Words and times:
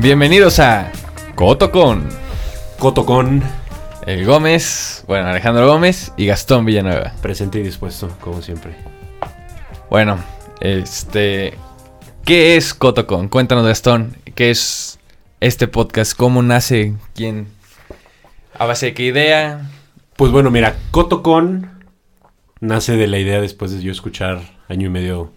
Bienvenidos 0.00 0.60
a 0.60 0.92
Coto 1.34 1.72
con 1.72 2.08
Coto 2.78 3.04
con 3.04 3.42
el 4.06 4.24
Gómez, 4.24 5.02
bueno, 5.08 5.26
Alejandro 5.26 5.66
Gómez 5.66 6.12
y 6.16 6.26
Gastón 6.26 6.64
Villanueva. 6.64 7.14
presente 7.20 7.58
y 7.58 7.64
dispuesto, 7.64 8.08
como 8.20 8.40
siempre. 8.40 8.76
Bueno, 9.90 10.22
este. 10.60 11.54
¿Qué 12.24 12.56
es 12.56 12.74
Coto 12.74 13.08
con? 13.08 13.28
Cuéntanos, 13.28 13.66
Gastón. 13.66 14.16
¿Qué 14.36 14.50
es 14.50 15.00
este 15.40 15.66
podcast? 15.66 16.16
¿Cómo 16.16 16.44
nace? 16.44 16.94
¿Quién? 17.16 17.48
¿A 18.56 18.66
base 18.66 18.86
de 18.86 18.94
qué 18.94 19.02
idea? 19.02 19.68
Pues 20.14 20.30
bueno, 20.30 20.52
mira, 20.52 20.76
Coto 20.92 21.24
con 21.24 21.72
nace 22.60 22.96
de 22.96 23.08
la 23.08 23.18
idea 23.18 23.40
después 23.40 23.72
de 23.72 23.82
yo 23.82 23.90
escuchar 23.90 24.42
año 24.68 24.86
y 24.86 24.90
medio 24.90 25.32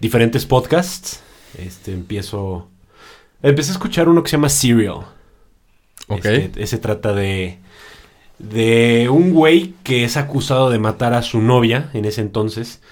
diferentes 0.00 0.46
podcasts. 0.46 1.20
Este 1.58 1.92
empiezo. 1.92 2.70
Empecé 3.42 3.70
a 3.70 3.74
escuchar 3.74 4.08
uno 4.08 4.22
que 4.22 4.30
se 4.30 4.36
llama 4.36 4.48
Serial. 4.48 5.06
Ok. 6.08 6.24
Este, 6.24 6.62
ese 6.62 6.78
trata 6.78 7.12
de. 7.12 7.58
De 8.38 9.08
un 9.08 9.32
güey 9.32 9.74
que 9.82 10.04
es 10.04 10.18
acusado 10.18 10.68
de 10.68 10.78
matar 10.78 11.14
a 11.14 11.22
su 11.22 11.40
novia 11.40 11.90
en 11.94 12.04
ese 12.04 12.20
entonces. 12.20 12.82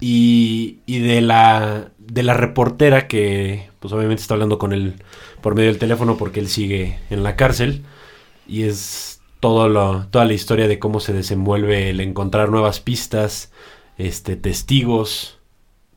Y, 0.00 0.78
y 0.86 1.00
de 1.00 1.20
la. 1.20 1.88
De 1.98 2.22
la 2.22 2.34
reportera 2.34 3.08
que. 3.08 3.68
Pues 3.80 3.92
obviamente 3.92 4.22
está 4.22 4.34
hablando 4.34 4.58
con 4.58 4.72
él 4.72 5.02
por 5.40 5.54
medio 5.54 5.68
del 5.68 5.78
teléfono 5.78 6.16
porque 6.16 6.40
él 6.40 6.48
sigue 6.48 6.98
en 7.10 7.22
la 7.22 7.36
cárcel. 7.36 7.84
Y 8.46 8.62
es 8.64 9.20
todo 9.40 9.68
lo, 9.68 10.06
toda 10.06 10.24
la 10.24 10.32
historia 10.32 10.68
de 10.68 10.78
cómo 10.78 11.00
se 11.00 11.12
desenvuelve 11.12 11.90
el 11.90 12.00
encontrar 12.00 12.48
nuevas 12.50 12.80
pistas, 12.80 13.52
este, 13.96 14.36
testigos. 14.36 15.38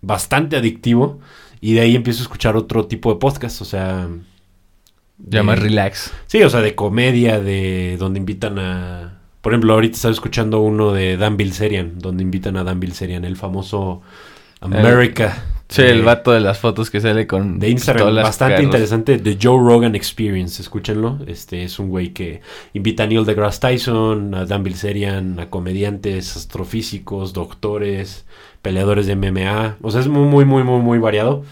Bastante 0.01 0.57
adictivo. 0.57 1.19
Y 1.61 1.75
de 1.75 1.81
ahí 1.81 1.95
empiezo 1.95 2.19
a 2.19 2.23
escuchar 2.23 2.57
otro 2.57 2.87
tipo 2.87 3.13
de 3.13 3.19
podcast. 3.19 3.61
O 3.61 3.65
sea. 3.65 4.09
Ya 5.17 5.39
de- 5.39 5.43
más 5.43 5.59
relax. 5.59 6.11
Sí, 6.25 6.41
o 6.41 6.49
sea, 6.49 6.61
de 6.61 6.75
comedia, 6.75 7.39
de 7.39 7.95
donde 7.99 8.19
invitan 8.19 8.57
a... 8.59 9.19
Por 9.41 9.53
ejemplo, 9.53 9.73
ahorita 9.73 9.95
estaba 9.95 10.11
escuchando 10.11 10.61
uno 10.61 10.91
de 10.93 11.17
Dan 11.17 11.37
Bilzerian, 11.37 11.99
donde 11.99 12.23
invitan 12.23 12.57
a 12.57 12.63
Dan 12.63 12.79
Bilzerian, 12.79 13.23
el 13.25 13.37
famoso 13.37 14.01
America. 14.59 15.43
Sí, 15.67 15.81
de, 15.83 15.91
el 15.91 16.03
vato 16.03 16.31
de 16.31 16.41
las 16.41 16.59
fotos 16.59 16.89
que 16.89 16.99
sale 16.99 17.25
con 17.25 17.57
De 17.57 17.69
Instagram, 17.69 18.07
pistolas, 18.07 18.23
bastante 18.23 18.61
interesante, 18.61 19.17
de 19.17 19.37
Joe 19.41 19.57
Rogan 19.57 19.95
Experience, 19.95 20.61
escúchenlo. 20.61 21.19
Este 21.25 21.63
es 21.63 21.79
un 21.79 21.89
güey 21.89 22.13
que 22.13 22.41
invita 22.73 23.03
a 23.03 23.07
Neil 23.07 23.25
deGrasse 23.25 23.59
Tyson, 23.61 24.35
a 24.35 24.45
Dan 24.45 24.63
Bilzerian, 24.63 25.39
a 25.39 25.49
comediantes, 25.49 26.35
astrofísicos, 26.35 27.33
doctores, 27.33 28.25
peleadores 28.61 29.07
de 29.07 29.15
MMA. 29.15 29.77
O 29.81 29.91
sea, 29.91 30.01
es 30.01 30.07
muy, 30.07 30.27
muy, 30.27 30.45
muy, 30.45 30.63
muy, 30.63 30.81
muy 30.81 30.99
variado. 30.99 31.43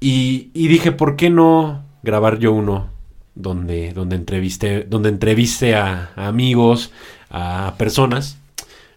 Y, 0.00 0.50
y 0.54 0.68
dije, 0.68 0.92
¿por 0.92 1.16
qué 1.16 1.30
no 1.30 1.82
grabar 2.02 2.38
yo 2.38 2.52
uno 2.52 2.88
donde, 3.34 3.92
donde 3.92 4.16
entrevisté, 4.16 4.84
donde 4.84 5.08
entreviste 5.08 5.74
a, 5.74 6.10
a 6.16 6.28
amigos, 6.28 6.92
a 7.30 7.74
personas? 7.78 8.38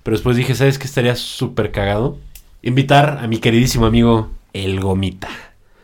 Pero 0.03 0.16
después 0.16 0.38
dije, 0.38 0.56
¿sabes 0.56 0.80
qué 0.80 0.86
estaría 0.86 1.16
súper 1.16 1.72
cagado? 1.72 2.17
Invitar 2.61 3.19
a 3.22 3.28
mi 3.28 3.39
queridísimo 3.39 3.86
amigo 3.86 4.30
El 4.53 4.80
Gomita. 4.80 5.30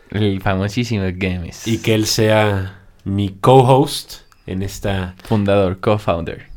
El 0.10 0.42
famosísimo 0.42 1.04
Games. 1.14 1.68
Y 1.68 1.80
que 1.80 1.96
él 1.96 2.06
sea 2.06 2.80
mi 3.04 3.30
co-host 3.30 4.22
en 4.46 4.62
esta 4.62 5.16
Fundador, 5.24 5.80
co-founder. 5.80 6.53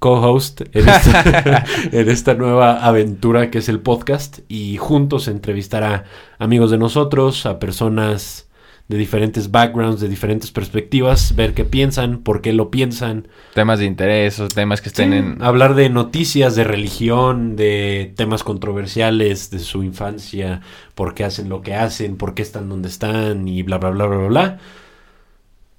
Co-host 0.00 0.62
en 0.72 0.88
esta, 0.88 1.64
en 1.92 2.08
esta 2.10 2.34
nueva 2.34 2.84
aventura 2.84 3.50
que 3.52 3.58
es 3.58 3.68
el 3.68 3.78
podcast 3.78 4.40
y 4.48 4.76
juntos 4.78 5.28
entrevistar 5.28 5.84
a 5.84 6.04
amigos 6.40 6.72
de 6.72 6.78
nosotros, 6.78 7.46
a 7.46 7.60
personas 7.60 8.48
de 8.88 8.96
diferentes 8.98 9.52
backgrounds, 9.52 10.00
de 10.00 10.08
diferentes 10.08 10.50
perspectivas, 10.50 11.36
ver 11.36 11.54
qué 11.54 11.64
piensan, 11.64 12.18
por 12.18 12.40
qué 12.40 12.52
lo 12.52 12.72
piensan, 12.72 13.28
Temas 13.54 13.78
de 13.78 13.84
interés 13.84 14.40
o 14.40 14.48
temas 14.48 14.80
que 14.80 14.88
estén 14.88 15.12
Sí, 15.12 15.18
en... 15.18 15.42
hablar 15.44 15.76
de 15.76 15.90
noticias, 15.90 16.56
de 16.56 16.64
religión, 16.64 17.54
de 17.54 18.12
temas 18.16 18.42
controversiales, 18.42 19.50
de 19.52 19.60
su 19.60 19.84
infancia, 19.84 20.62
por 20.96 21.14
qué 21.14 21.22
hacen 21.22 21.48
lo 21.48 21.62
que 21.62 21.76
hacen, 21.76 22.16
por 22.16 22.34
qué 22.34 22.42
están 22.42 22.68
donde 22.68 22.88
están 22.88 23.46
y 23.46 23.62
bla, 23.62 23.78
bla, 23.78 23.90
bla, 23.90 24.06
bla, 24.06 24.26
bla. 24.26 24.58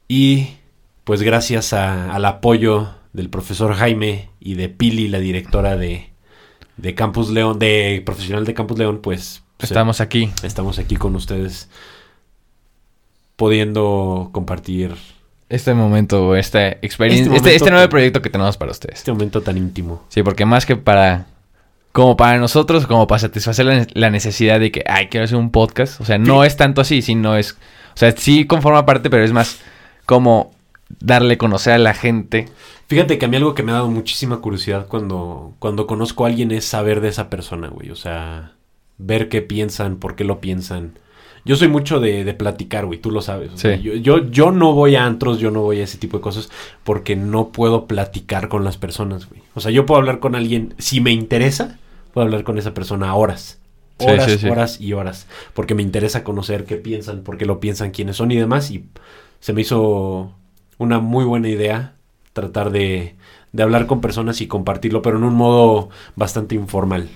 Y 0.08 0.48
pues 1.04 1.22
gracias 1.22 1.74
a- 1.74 2.14
al 2.14 2.24
apoyo 2.24 2.92
del 3.14 3.30
profesor 3.30 3.74
Jaime 3.76 4.30
y 4.40 4.56
de 4.56 4.70
Pili, 4.70 5.08
la 5.08 5.20
directora 5.20 5.76
de, 5.78 6.10
de 6.78 6.96
Campus 6.96 7.30
León, 7.30 7.60
de 7.60 8.02
profesional 8.06 8.46
de 8.46 8.54
Campus 8.54 8.78
León, 8.78 9.00
pues 9.04 9.44
se- 9.60 9.66
Estamos 9.66 10.02
aquí. 10.02 10.32
estamos 10.44 10.80
aquí 10.80 10.96
con 10.96 11.16
ustedes 11.16 11.70
pudiendo 13.36 14.30
compartir 14.32 14.96
Este 15.50 15.74
momento, 15.74 16.36
esta 16.36 16.68
experiencia, 16.70 17.26
Este 17.36 17.38
este, 17.50 17.56
este, 17.56 17.72
nuevo 17.72 17.90
proyecto 17.90 18.22
que 18.22 18.30
tenemos 18.30 18.58
para 18.58 18.72
ustedes. 18.72 19.00
este 19.00 19.12
momento 19.12 19.42
tan 19.42 19.58
íntimo. 19.58 20.04
Sí, 20.10 20.24
porque 20.24 20.46
más 20.46 20.66
que 20.66 20.76
para... 20.78 21.26
Como 21.92 22.16
para 22.16 22.38
nosotros, 22.38 22.88
como 22.88 23.06
para 23.06 23.20
satisfacer 23.20 23.66
la, 23.66 23.86
la 23.94 24.10
necesidad 24.10 24.62
de 24.62 24.72
que, 24.72 24.82
ay, 24.88 25.08
quiero 25.10 25.26
hacer 25.26 25.36
un 25.36 25.52
podcast. 25.52 26.00
O 26.00 26.06
sea, 26.06 26.18
no 26.18 26.40
Sí. 26.42 26.48
es 26.48 26.56
tanto 26.56 26.80
así, 26.80 27.02
sino 27.02 27.36
es... 27.36 27.58
O 27.94 27.98
sea, 27.98 28.14
sí 28.16 28.46
conforma 28.46 28.86
parte, 28.86 29.10
pero 29.10 29.26
es 29.26 29.34
más 29.34 29.60
como 30.06 30.54
darle 31.00 31.36
a 31.36 31.38
conocer 31.38 31.74
a 31.74 31.78
la 31.78 31.94
gente. 31.94 32.48
Fíjate 32.88 33.18
que 33.18 33.26
a 33.26 33.28
mí 33.28 33.38
algo 33.38 33.56
que 33.56 33.64
me 33.64 33.72
ha 33.72 33.76
dado 33.76 33.90
muchísima 33.90 34.42
curiosidad 34.42 34.88
cuando, 34.88 35.54
cuando 35.60 35.88
conozco 35.88 36.26
a 36.26 36.28
alguien 36.28 36.52
es 36.52 36.66
saber 36.66 37.02
de 37.02 37.08
esa 37.10 37.30
persona, 37.30 37.70
güey. 37.70 37.90
O 37.90 37.96
sea, 37.96 38.54
ver 38.98 39.30
qué 39.30 39.42
piensan, 39.42 39.98
por 39.98 40.16
qué 40.16 40.24
lo 40.24 40.42
piensan. 40.42 41.00
Yo 41.44 41.56
soy 41.56 41.70
mucho 41.70 42.00
de, 42.00 42.24
de 42.24 42.34
platicar, 42.36 42.86
güey, 42.86 43.00
tú 43.00 43.10
lo 43.10 43.22
sabes. 43.22 43.52
Sí. 43.56 43.80
yo, 43.82 43.96
yo, 43.96 44.30
yo 44.30 44.52
no 44.52 44.74
voy 44.74 44.96
a 44.96 45.06
antros, 45.06 45.40
yo 45.40 45.50
no 45.50 45.62
voy 45.62 45.80
a 45.80 45.84
ese 45.86 45.98
tipo 45.98 46.18
de 46.18 46.22
cosas 46.22 46.50
porque 46.84 47.16
no 47.16 47.52
puedo 47.52 47.88
platicar 47.88 48.48
con 48.48 48.64
las 48.64 48.78
personas, 48.78 49.28
güey. 49.28 49.42
O 49.56 49.60
sea, 49.60 49.72
yo 49.72 49.86
puedo 49.86 50.00
hablar 50.00 50.20
con 50.20 50.36
alguien, 50.36 50.76
si 50.78 51.02
me 51.02 51.12
interesa, 51.12 51.80
puedo 52.14 52.26
hablar 52.26 52.44
con 52.44 52.58
esa 52.60 52.74
persona 52.74 53.16
horas. 53.16 53.60
Sí, 54.00 54.08
Horas, 54.08 54.32
sí, 54.32 54.38
sí. 54.40 54.50
horas 54.50 54.82
y 54.82 54.94
horas. 54.94 55.28
Porque 55.54 55.76
me 55.76 55.84
interesa 55.84 56.24
conocer 56.24 56.66
qué 56.66 56.76
piensan, 56.76 57.22
por 57.22 57.38
qué 57.38 57.46
lo 57.46 57.60
piensan, 57.60 57.92
quiénes 57.92 58.18
son 58.18 58.32
y 58.32 58.36
demás. 58.36 58.70
Y 58.72 58.86
se 59.40 59.54
me 59.54 59.62
hizo 59.62 60.34
una 60.82 61.00
muy 61.00 61.26
buena 61.26 61.48
idea 61.48 61.94
tratar 62.34 62.72
de, 62.72 63.16
de 63.52 63.64
hablar 63.64 63.86
con 63.86 64.02
personas 64.02 64.42
y 64.42 64.48
compartirlo, 64.48 65.02
pero 65.02 65.18
en 65.18 65.24
un 65.24 65.36
modo 65.36 65.90
bastante 66.16 66.56
informal, 66.56 67.10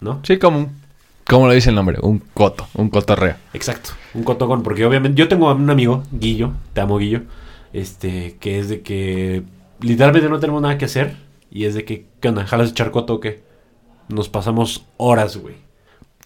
¿no? 0.00 0.20
Sí, 0.22 0.38
como 0.38 0.58
un... 0.58 0.80
¿Cómo 1.28 1.46
lo 1.46 1.52
dice 1.52 1.70
el 1.70 1.76
nombre? 1.76 1.98
Un 2.02 2.20
coto, 2.34 2.66
un 2.74 2.88
cotorreo. 2.88 3.36
Exacto, 3.52 3.90
un 4.14 4.24
cotogón, 4.24 4.62
porque 4.62 4.84
obviamente 4.84 5.18
yo 5.18 5.28
tengo 5.28 5.52
un 5.52 5.70
amigo, 5.70 6.02
Guillo, 6.12 6.52
te 6.72 6.80
amo 6.80 6.98
Guillo, 6.98 7.22
este, 7.72 8.36
que 8.40 8.58
es 8.58 8.68
de 8.68 8.82
que 8.82 9.42
literalmente 9.80 10.28
no 10.28 10.40
tenemos 10.40 10.62
nada 10.62 10.78
que 10.78 10.84
hacer 10.84 11.16
y 11.50 11.64
es 11.64 11.74
de 11.74 11.84
que, 11.84 12.06
¿qué 12.20 12.28
onda? 12.28 12.46
¿Jalas 12.46 12.70
echar 12.70 12.90
coto 12.90 13.14
o 13.14 13.20
qué? 13.20 13.42
Nos 14.08 14.28
pasamos 14.28 14.86
horas, 14.96 15.36
güey. 15.36 15.56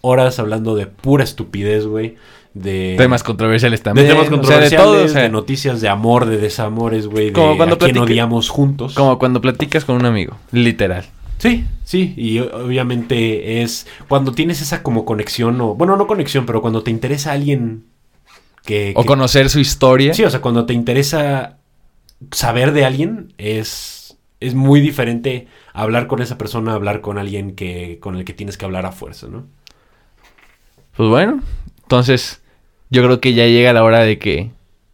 Horas 0.05 0.39
hablando 0.39 0.75
de 0.75 0.87
pura 0.87 1.23
estupidez, 1.23 1.85
güey. 1.85 2.15
De 2.53 2.95
Temas 2.97 3.21
controversiales 3.23 3.81
de 3.81 3.83
también. 3.83 4.07
temas 4.07 4.21
o 4.21 4.23
sea, 4.27 4.31
de 4.31 4.37
controversiales, 4.37 4.85
todo, 4.85 4.95
o 4.97 5.03
de, 5.03 5.09
sea, 5.09 5.29
noticias 5.29 5.81
de 5.81 5.89
amor, 5.89 6.25
de 6.25 6.37
desamores, 6.37 7.07
güey, 7.07 7.27
de 7.27 7.33
Como 7.33 7.57
cuando 7.57 7.75
a 7.75 7.79
quién 7.79 7.97
odiamos 7.97 8.49
juntos. 8.49 8.93
Como 8.93 9.19
cuando 9.19 9.41
platicas 9.41 9.83
con 9.83 9.95
un 9.97 10.05
amigo, 10.05 10.37
literal. 10.51 11.05
Sí, 11.37 11.65
sí, 11.83 12.13
y 12.15 12.39
obviamente 12.39 13.61
es 13.61 13.87
cuando 14.07 14.31
tienes 14.31 14.61
esa 14.61 14.83
como 14.83 15.03
conexión, 15.03 15.59
o 15.59 15.75
bueno, 15.75 15.97
no 15.97 16.07
conexión, 16.07 16.45
pero 16.45 16.61
cuando 16.61 16.81
te 16.81 16.91
interesa 16.91 17.33
alguien 17.33 17.83
que... 18.63 18.93
O 18.95 19.01
que- 19.01 19.07
conocer 19.07 19.49
su 19.49 19.59
historia. 19.59 20.13
Sí, 20.13 20.23
o 20.23 20.29
sea, 20.29 20.39
cuando 20.39 20.65
te 20.65 20.73
interesa 20.73 21.57
saber 22.31 22.71
de 22.71 22.85
alguien, 22.85 23.33
es, 23.37 24.17
es 24.39 24.55
muy 24.55 24.79
diferente 24.79 25.47
hablar 25.73 26.07
con 26.07 26.21
esa 26.21 26.37
persona, 26.37 26.73
hablar 26.73 27.01
con 27.01 27.17
alguien 27.17 27.53
que 27.55 27.97
con 27.99 28.15
el 28.15 28.23
que 28.23 28.33
tienes 28.33 28.57
que 28.57 28.63
hablar 28.63 28.85
a 28.85 28.93
fuerza, 28.93 29.27
¿no? 29.27 29.45
Pues 30.97 31.09
bueno, 31.09 31.41
entonces 31.83 32.41
yo 32.89 33.03
creo 33.03 33.19
que 33.19 33.33
ya 33.33 33.45
llega 33.47 33.73
la 33.73 33.83
hora 33.83 33.99
de 33.99 34.17
que 34.17 34.51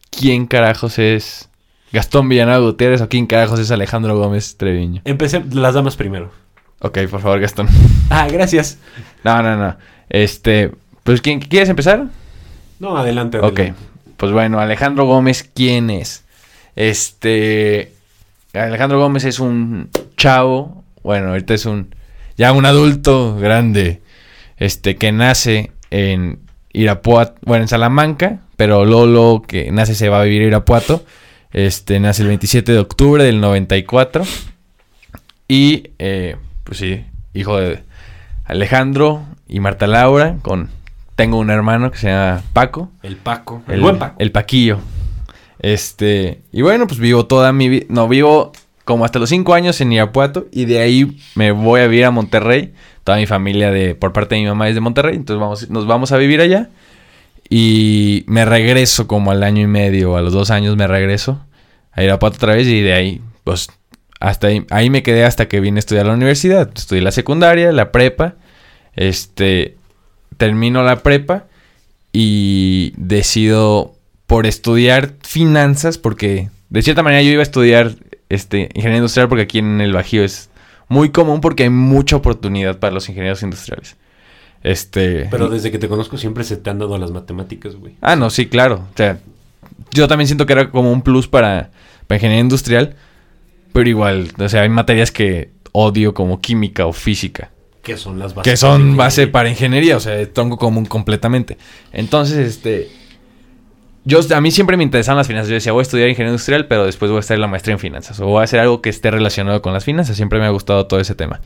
quién 0.09 0.47
carajos 0.47 0.97
es 0.97 1.49
Gastón 1.91 2.29
Villanueva 2.29 2.59
Gutiérrez 2.59 3.01
o 3.01 3.09
quién 3.09 3.27
carajos 3.27 3.59
es 3.59 3.69
Alejandro 3.71 4.17
Gómez 4.17 4.57
Treviño. 4.57 5.01
Empecé 5.05 5.43
las 5.51 5.75
damas 5.75 5.95
primero. 5.95 6.31
Ok, 6.79 6.99
por 7.09 7.21
favor, 7.21 7.39
Gastón. 7.39 7.67
Ah, 8.09 8.27
gracias. 8.29 8.77
No, 9.23 9.41
no, 9.41 9.55
no. 9.55 9.77
Este, 10.09 10.71
pues 11.03 11.21
¿quién 11.21 11.39
quieres 11.39 11.69
empezar? 11.69 12.07
No, 12.79 12.97
adelante. 12.97 13.37
Ok. 13.37 13.59
adelante. 13.59 13.73
Pues 14.17 14.33
bueno, 14.33 14.59
Alejandro 14.59 15.05
Gómez, 15.05 15.49
¿quién 15.53 15.89
es? 15.89 16.25
Este, 16.75 17.93
Alejandro 18.53 18.99
Gómez 18.99 19.23
es 19.23 19.39
un 19.39 19.89
chavo, 20.17 20.83
bueno, 21.03 21.29
ahorita 21.29 21.53
es 21.53 21.65
un 21.65 21.95
ya 22.37 22.51
un 22.53 22.65
adulto 22.65 23.37
grande, 23.37 24.01
este 24.57 24.97
que 24.97 25.11
nace 25.11 25.71
en 25.91 26.39
Irapuato, 26.73 27.35
bueno, 27.43 27.63
en 27.63 27.67
Salamanca, 27.67 28.39
pero 28.57 28.85
Lolo 28.85 29.43
que 29.45 29.71
nace 29.71 29.93
se 29.93 30.09
va 30.09 30.21
a 30.21 30.23
vivir 30.23 30.41
a 30.41 30.45
Irapuato. 30.45 31.03
Este 31.53 31.99
nace 31.99 32.23
el 32.23 32.29
27 32.29 32.71
de 32.71 32.79
octubre 32.79 33.23
del 33.23 33.41
94 33.41 34.23
y 35.47 35.91
eh, 35.99 36.37
pues 36.63 36.77
sí, 36.77 37.03
hijo 37.33 37.57
de 37.57 37.83
Alejandro 38.45 39.23
y 39.47 39.59
Marta 39.59 39.85
Laura 39.85 40.37
con 40.41 40.69
tengo 41.15 41.37
un 41.37 41.49
hermano 41.49 41.91
que 41.91 41.97
se 41.97 42.07
llama 42.07 42.41
Paco. 42.53 42.89
El 43.03 43.15
Paco. 43.17 43.61
El, 43.67 43.81
buen 43.81 43.99
Paco. 43.99 44.15
El 44.17 44.31
Paquillo. 44.31 44.79
Este, 45.59 46.41
y 46.51 46.63
bueno, 46.63 46.87
pues 46.87 46.99
vivo 46.99 47.27
toda 47.27 47.53
mi 47.53 47.69
vida, 47.69 47.85
no, 47.89 48.07
vivo 48.07 48.51
como 48.85 49.05
hasta 49.05 49.19
los 49.19 49.29
cinco 49.29 49.53
años 49.53 49.79
en 49.81 49.91
Irapuato 49.91 50.47
y 50.51 50.65
de 50.65 50.79
ahí 50.79 51.19
me 51.35 51.51
voy 51.51 51.81
a 51.81 51.87
vivir 51.87 52.05
a 52.05 52.11
Monterrey. 52.11 52.73
Toda 53.03 53.17
mi 53.17 53.25
familia 53.25 53.71
de, 53.71 53.95
por 53.95 54.13
parte 54.13 54.35
de 54.35 54.41
mi 54.41 54.47
mamá 54.47 54.69
es 54.69 54.75
de 54.75 54.81
Monterrey, 54.81 55.15
entonces 55.15 55.41
vamos, 55.41 55.69
nos 55.69 55.87
vamos 55.87 56.11
a 56.11 56.17
vivir 56.17 56.41
allá. 56.41 56.69
Y 57.49 58.23
me 58.27 58.45
regreso 58.45 59.07
como 59.07 59.31
al 59.31 59.43
año 59.43 59.61
y 59.61 59.67
medio, 59.67 60.15
a 60.15 60.21
los 60.21 60.33
dos 60.33 60.51
años 60.51 60.77
me 60.77 60.87
regreso 60.87 61.43
a 61.91 62.03
Irapuato 62.03 62.37
otra 62.37 62.55
vez 62.55 62.67
y 62.67 62.81
de 62.81 62.93
ahí, 62.93 63.21
pues, 63.43 63.69
hasta 64.19 64.47
ahí, 64.47 64.65
ahí 64.69 64.89
me 64.89 65.03
quedé 65.03 65.25
hasta 65.25 65.47
que 65.47 65.59
vine 65.59 65.79
a 65.79 65.79
estudiar 65.79 66.05
la 66.05 66.13
universidad. 66.13 66.69
Estudié 66.73 67.01
la 67.01 67.11
secundaria, 67.11 67.71
la 67.71 67.91
prepa, 67.91 68.35
este, 68.95 69.75
termino 70.37 70.83
la 70.83 71.03
prepa 71.03 71.45
y 72.13 72.93
decido 72.97 73.95
por 74.27 74.45
estudiar 74.45 75.15
finanzas, 75.21 75.97
porque 75.97 76.49
de 76.69 76.81
cierta 76.83 77.03
manera 77.03 77.21
yo 77.21 77.31
iba 77.31 77.41
a 77.41 77.43
estudiar 77.43 77.95
este, 78.29 78.69
ingeniería 78.73 78.97
industrial 78.97 79.27
porque 79.27 79.43
aquí 79.43 79.59
en 79.59 79.81
el 79.81 79.91
Bajío 79.91 80.23
es 80.23 80.50
muy 80.91 81.09
común 81.09 81.39
porque 81.39 81.63
hay 81.63 81.69
mucha 81.69 82.17
oportunidad 82.17 82.77
para 82.77 82.93
los 82.93 83.07
ingenieros 83.07 83.41
industriales. 83.43 83.95
Este, 84.61 85.29
Pero 85.31 85.47
desde 85.47 85.71
que 85.71 85.79
te 85.79 85.87
conozco 85.87 86.17
siempre 86.17 86.43
se 86.43 86.57
te 86.57 86.69
han 86.69 86.79
dado 86.79 86.97
las 86.97 87.11
matemáticas, 87.11 87.77
güey. 87.77 87.95
Ah, 88.01 88.17
no, 88.17 88.29
sí, 88.29 88.47
claro. 88.47 88.87
O 88.93 88.97
sea, 88.97 89.17
yo 89.93 90.09
también 90.09 90.27
siento 90.27 90.45
que 90.45 90.51
era 90.51 90.69
como 90.69 90.91
un 90.91 91.01
plus 91.01 91.29
para, 91.29 91.71
para 92.07 92.17
ingeniería 92.17 92.41
industrial, 92.41 92.95
pero 93.71 93.87
igual, 93.87 94.33
o 94.37 94.49
sea, 94.49 94.63
hay 94.63 94.69
materias 94.69 95.11
que 95.11 95.51
odio 95.71 96.13
como 96.13 96.41
química 96.41 96.85
o 96.85 96.91
física. 96.91 97.51
Que 97.81 97.95
son 97.95 98.19
las 98.19 98.35
bases. 98.35 98.51
Que 98.51 98.57
son 98.57 98.97
base 98.97 99.27
para 99.27 99.49
ingeniería, 99.49 99.95
o 99.95 100.01
sea, 100.01 100.29
tronco 100.33 100.57
común 100.57 100.85
completamente. 100.85 101.57
Entonces, 101.93 102.49
este. 102.49 102.91
Yo, 104.03 104.19
a 104.35 104.41
mí 104.41 104.51
siempre 104.51 104.77
me 104.77 104.83
interesaban 104.83 105.17
las 105.17 105.27
finanzas. 105.27 105.49
Yo 105.49 105.55
decía, 105.55 105.71
voy 105.73 105.81
a 105.81 105.83
estudiar 105.83 106.09
ingeniería 106.09 106.31
industrial, 106.31 106.67
pero 106.67 106.85
después 106.85 107.11
voy 107.11 107.17
a 107.17 107.19
estar 107.19 107.35
en 107.35 107.41
la 107.41 107.47
maestría 107.47 107.73
en 107.73 107.79
finanzas. 107.79 108.19
O 108.19 108.25
voy 108.25 108.41
a 108.41 108.43
hacer 108.43 108.59
algo 108.59 108.81
que 108.81 108.89
esté 108.89 109.11
relacionado 109.11 109.61
con 109.61 109.73
las 109.73 109.85
finanzas. 109.85 110.15
Siempre 110.15 110.39
me 110.39 110.45
ha 110.45 110.49
gustado 110.49 110.87
todo 110.87 110.99
ese 110.99 111.13
tema. 111.13 111.41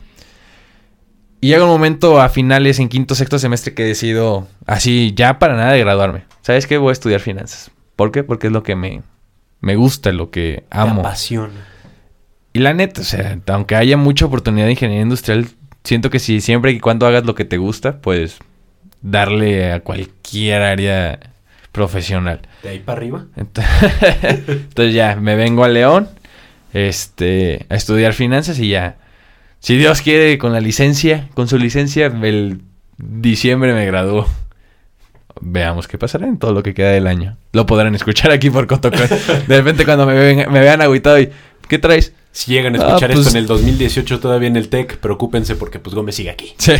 Y 1.40 1.48
llega 1.48 1.64
un 1.64 1.70
momento 1.70 2.20
a 2.20 2.28
finales, 2.30 2.78
en 2.78 2.88
quinto, 2.88 3.14
sexto 3.14 3.38
semestre, 3.38 3.74
que 3.74 3.84
decido, 3.84 4.48
así, 4.64 5.12
ya 5.14 5.38
para 5.38 5.54
nada 5.54 5.72
de 5.72 5.80
graduarme. 5.80 6.24
¿Sabes 6.40 6.66
qué? 6.66 6.78
Voy 6.78 6.90
a 6.90 6.92
estudiar 6.92 7.20
finanzas. 7.20 7.70
¿Por 7.94 8.10
qué? 8.10 8.24
Porque 8.24 8.46
es 8.46 8.52
lo 8.52 8.62
que 8.62 8.74
me, 8.74 9.02
me 9.60 9.76
gusta, 9.76 10.12
lo 10.12 10.30
que 10.30 10.64
amo. 10.70 10.94
Me 10.94 11.00
apasiona. 11.00 11.66
Y 12.54 12.60
la 12.60 12.72
neta, 12.72 13.02
o 13.02 13.04
sea, 13.04 13.38
aunque 13.48 13.76
haya 13.76 13.98
mucha 13.98 14.24
oportunidad 14.24 14.64
de 14.64 14.72
ingeniería 14.72 15.02
industrial, 15.02 15.46
siento 15.84 16.08
que 16.08 16.18
si 16.18 16.40
siempre 16.40 16.72
y 16.72 16.80
cuando 16.80 17.06
hagas 17.06 17.26
lo 17.26 17.34
que 17.34 17.44
te 17.44 17.58
gusta, 17.58 18.00
puedes 18.00 18.38
darle 19.02 19.72
a 19.72 19.80
cualquier 19.80 20.62
área 20.62 21.20
profesional. 21.76 22.40
¿De 22.62 22.70
ahí 22.70 22.78
para 22.80 22.96
arriba? 22.96 23.26
Entonces 23.36 24.94
ya, 24.94 25.14
me 25.16 25.36
vengo 25.36 25.62
a 25.62 25.68
León, 25.68 26.08
este, 26.72 27.66
a 27.68 27.76
estudiar 27.76 28.14
finanzas 28.14 28.58
y 28.58 28.70
ya, 28.70 28.96
si 29.60 29.76
Dios 29.76 30.00
quiere, 30.00 30.38
con 30.38 30.52
la 30.52 30.60
licencia, 30.60 31.28
con 31.34 31.48
su 31.48 31.58
licencia, 31.58 32.06
el 32.06 32.62
diciembre 32.96 33.74
me 33.74 33.84
graduó. 33.84 34.26
Veamos 35.38 35.86
qué 35.86 35.98
pasará 35.98 36.26
en 36.26 36.38
todo 36.38 36.54
lo 36.54 36.62
que 36.62 36.72
queda 36.72 36.90
del 36.90 37.06
año. 37.06 37.36
Lo 37.52 37.66
podrán 37.66 37.94
escuchar 37.94 38.30
aquí 38.30 38.48
por 38.48 38.66
Cotocón. 38.66 39.08
De 39.46 39.56
repente 39.58 39.84
cuando 39.84 40.06
me, 40.06 40.14
ven, 40.14 40.50
me 40.50 40.60
vean 40.60 40.80
agüitado 40.80 41.20
y, 41.20 41.28
¿qué 41.68 41.78
traes? 41.78 42.14
Si 42.32 42.52
llegan 42.52 42.74
a 42.74 42.78
escuchar 42.78 43.10
ah, 43.10 43.14
pues, 43.14 43.26
esto 43.26 43.36
en 43.36 43.42
el 43.42 43.46
2018 43.46 44.18
todavía 44.18 44.48
en 44.48 44.56
el 44.56 44.70
TEC, 44.70 44.96
preocúpense 44.96 45.56
porque 45.56 45.78
pues 45.78 45.94
Gómez 45.94 46.14
sigue 46.14 46.30
aquí. 46.30 46.54
Sí. 46.56 46.72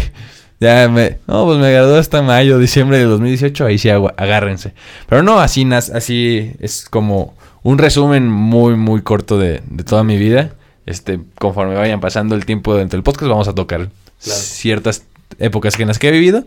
Ya 0.60 0.88
me... 0.88 1.18
No, 1.26 1.44
pues 1.44 1.58
me 1.58 1.70
graduó 1.70 1.96
hasta 1.96 2.22
mayo, 2.22 2.58
diciembre 2.58 2.98
de 2.98 3.04
2018. 3.04 3.66
Ahí 3.66 3.78
sí, 3.78 3.90
agárrense. 3.90 4.72
Pero 5.08 5.22
no, 5.22 5.40
así, 5.40 5.68
así 5.72 6.52
es 6.60 6.86
como 6.88 7.34
un 7.62 7.78
resumen 7.78 8.28
muy, 8.28 8.76
muy 8.76 9.02
corto 9.02 9.38
de, 9.38 9.62
de 9.66 9.84
toda 9.84 10.04
mi 10.04 10.16
vida. 10.16 10.52
Este, 10.86 11.20
conforme 11.38 11.74
vayan 11.74 12.00
pasando 12.00 12.34
el 12.36 12.46
tiempo 12.46 12.74
dentro 12.76 12.96
del 12.96 13.02
podcast, 13.02 13.28
vamos 13.28 13.48
a 13.48 13.54
tocar 13.54 13.90
ciertas 14.18 15.04
épocas 15.38 15.78
en 15.78 15.88
las 15.88 15.98
que 15.98 16.08
he 16.08 16.12
vivido. 16.12 16.44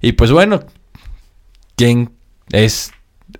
Y 0.00 0.12
pues 0.12 0.32
bueno, 0.32 0.64
¿quién 1.76 2.10
es 2.50 2.92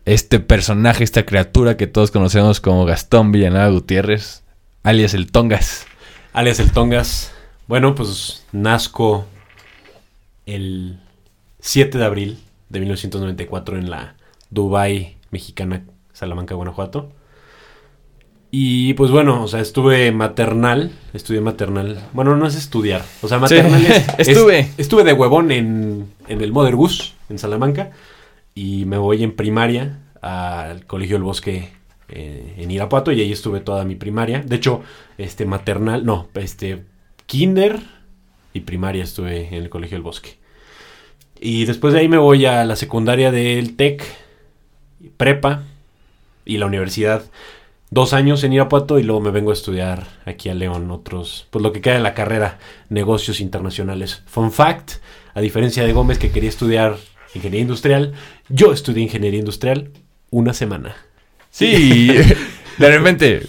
este 0.04 0.40
personaje, 0.40 1.04
esta 1.04 1.24
criatura 1.24 1.76
que 1.76 1.86
todos 1.86 2.10
conocemos 2.10 2.60
como 2.60 2.84
Gastón 2.84 3.32
Villanueva 3.32 3.68
Gutiérrez, 3.68 4.42
alias 4.82 5.14
el 5.14 5.30
Tongas? 5.30 5.86
Alias 6.32 6.60
el 6.60 6.70
Tongas. 6.72 7.32
Bueno, 7.66 7.94
pues 7.94 8.44
nazco 8.52 9.26
el 10.46 10.98
7 11.60 11.98
de 11.98 12.04
abril 12.04 12.38
de 12.68 12.80
1994 12.80 13.78
en 13.78 13.90
la 13.90 14.16
Dubai 14.50 15.16
mexicana, 15.30 15.84
Salamanca, 16.12 16.54
Guanajuato. 16.54 17.12
Y 18.50 18.92
pues 18.94 19.10
bueno, 19.10 19.42
o 19.42 19.48
sea, 19.48 19.60
estuve 19.60 20.12
maternal, 20.12 20.92
estudié 21.14 21.40
maternal. 21.40 22.06
Bueno, 22.12 22.36
no 22.36 22.46
es 22.46 22.54
estudiar, 22.54 23.02
o 23.22 23.28
sea, 23.28 23.38
maternal 23.38 23.82
es, 24.18 24.28
estuve. 24.28 24.68
estuve 24.76 25.04
de 25.04 25.14
huevón 25.14 25.50
en, 25.50 26.12
en 26.28 26.40
el 26.42 26.52
Mother 26.52 26.76
Goose, 26.76 27.14
en 27.30 27.38
Salamanca, 27.38 27.92
y 28.54 28.84
me 28.84 28.98
voy 28.98 29.24
en 29.24 29.34
primaria 29.34 30.00
al 30.20 30.84
Colegio 30.84 31.16
del 31.16 31.22
Bosque 31.22 31.70
eh, 32.10 32.56
en 32.58 32.70
Irapuato, 32.70 33.10
y 33.10 33.22
ahí 33.22 33.32
estuve 33.32 33.60
toda 33.60 33.86
mi 33.86 33.94
primaria. 33.94 34.42
De 34.42 34.56
hecho, 34.56 34.82
este 35.16 35.46
maternal, 35.46 36.04
no, 36.04 36.28
este 36.34 36.84
kinder 37.24 37.80
y 38.52 38.60
primaria 38.60 39.04
estuve 39.04 39.48
en 39.48 39.54
el 39.54 39.70
Colegio 39.70 39.96
del 39.96 40.02
Bosque. 40.02 40.36
Y 41.40 41.64
después 41.64 41.92
de 41.92 42.00
ahí 42.00 42.08
me 42.08 42.18
voy 42.18 42.46
a 42.46 42.64
la 42.64 42.76
secundaria 42.76 43.32
del 43.32 43.74
TEC, 43.74 44.04
prepa 45.16 45.64
y 46.44 46.58
la 46.58 46.66
universidad. 46.66 47.24
Dos 47.90 48.12
años 48.14 48.42
en 48.44 48.52
Irapuato 48.52 48.98
y 48.98 49.02
luego 49.02 49.20
me 49.20 49.30
vengo 49.30 49.50
a 49.50 49.54
estudiar 49.54 50.06
aquí 50.24 50.48
a 50.48 50.54
León 50.54 50.90
otros, 50.90 51.46
pues 51.50 51.62
lo 51.62 51.72
que 51.72 51.80
queda 51.80 51.94
de 51.94 52.00
la 52.00 52.14
carrera, 52.14 52.58
negocios 52.88 53.40
internacionales. 53.40 54.22
Fun 54.26 54.50
fact, 54.50 54.92
a 55.34 55.40
diferencia 55.40 55.84
de 55.84 55.92
Gómez 55.92 56.18
que 56.18 56.30
quería 56.30 56.48
estudiar 56.48 56.96
ingeniería 57.34 57.62
industrial, 57.62 58.12
yo 58.48 58.72
estudié 58.72 59.02
ingeniería 59.02 59.40
industrial 59.40 59.90
una 60.30 60.54
semana. 60.54 60.96
Sí, 61.50 62.06
de 62.78 62.98
repente, 62.98 63.46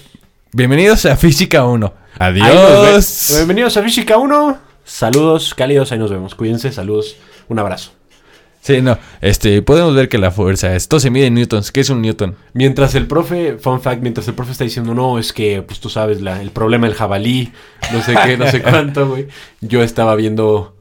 bienvenidos 0.52 1.06
a 1.06 1.16
Física 1.16 1.66
1. 1.66 1.94
Adiós. 2.20 3.34
Bienvenidos 3.38 3.78
a 3.78 3.84
Física 3.84 4.18
1. 4.18 4.73
Saludos 4.84 5.54
cálidos, 5.54 5.92
ahí 5.92 6.00
nos 6.00 6.12
vemos. 6.12 6.36
Cuídense, 6.36 6.72
saludos, 6.72 7.16
un 7.48 7.60
abrazo. 7.60 7.92
Sí, 8.64 8.82
no, 8.82 8.98
este, 9.20 9.62
podemos 9.62 9.94
ver 9.94 10.08
que 10.08 10.18
la 10.18 10.32
fuerza, 10.32 10.74
esto 10.74 10.98
se 10.98 11.10
mide 11.10 11.26
en 11.26 11.34
newtons. 11.34 11.70
¿Qué 11.74 11.82
es 11.82 11.90
un 11.90 12.02
newton? 12.02 12.38
Mientras 12.54 12.96
el 12.96 13.08
profe, 13.08 13.58
fun 13.58 13.82
fact, 13.82 14.02
mientras 14.02 14.26
el 14.30 14.36
profe 14.36 14.54
está 14.54 14.64
diciendo, 14.64 14.94
no, 14.94 15.20
es 15.20 15.34
que, 15.34 15.62
pues 15.62 15.82
tú 15.82 15.90
sabes, 15.90 16.22
la, 16.22 16.42
el 16.42 16.50
problema 16.52 16.88
del 16.88 16.96
jabalí, 16.96 17.52
no 17.92 18.02
sé 18.02 18.16
qué, 18.24 18.38
no 18.38 18.48
sé 18.50 18.62
cuánto, 18.64 19.10
güey. 19.10 19.28
Yo 19.60 19.84
estaba 19.84 20.16
viendo 20.16 20.78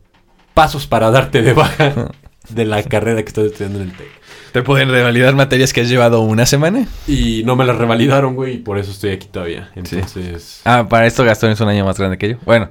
pasos 0.55 0.87
para 0.87 1.11
darte 1.11 1.43
de 1.43 1.55
baja 1.55 2.13
de 2.49 2.65
la 2.65 2.85
carrera 2.85 3.21
que 3.21 3.29
estás 3.29 3.47
estudiando 3.47 3.81
en 3.81 3.91
el 3.91 3.97
TEC. 3.97 4.07
¿Te 4.53 4.63
pueden 4.63 4.89
revalidar 4.89 5.35
materias 5.35 5.73
que 5.73 5.81
has 5.81 5.89
llevado 5.89 6.21
una 6.21 6.47
semana? 6.47 6.87
Y 7.09 7.43
no 7.45 7.57
me 7.57 7.65
las 7.65 7.77
revalidaron, 7.77 8.37
güey, 8.37 8.55
y 8.55 8.59
por 8.59 8.79
eso 8.79 8.93
estoy 8.93 9.11
aquí 9.11 9.27
todavía. 9.27 9.73
Entonces... 9.75 10.61
Ah, 10.65 10.87
para 10.89 11.09
esto 11.09 11.25
Gastón 11.25 11.51
es 11.51 11.61
un 11.61 11.69
año 11.69 11.85
más 11.85 11.99
grande 11.99 12.17
que 12.17 12.29
yo. 12.29 12.37
Bueno, 12.45 12.69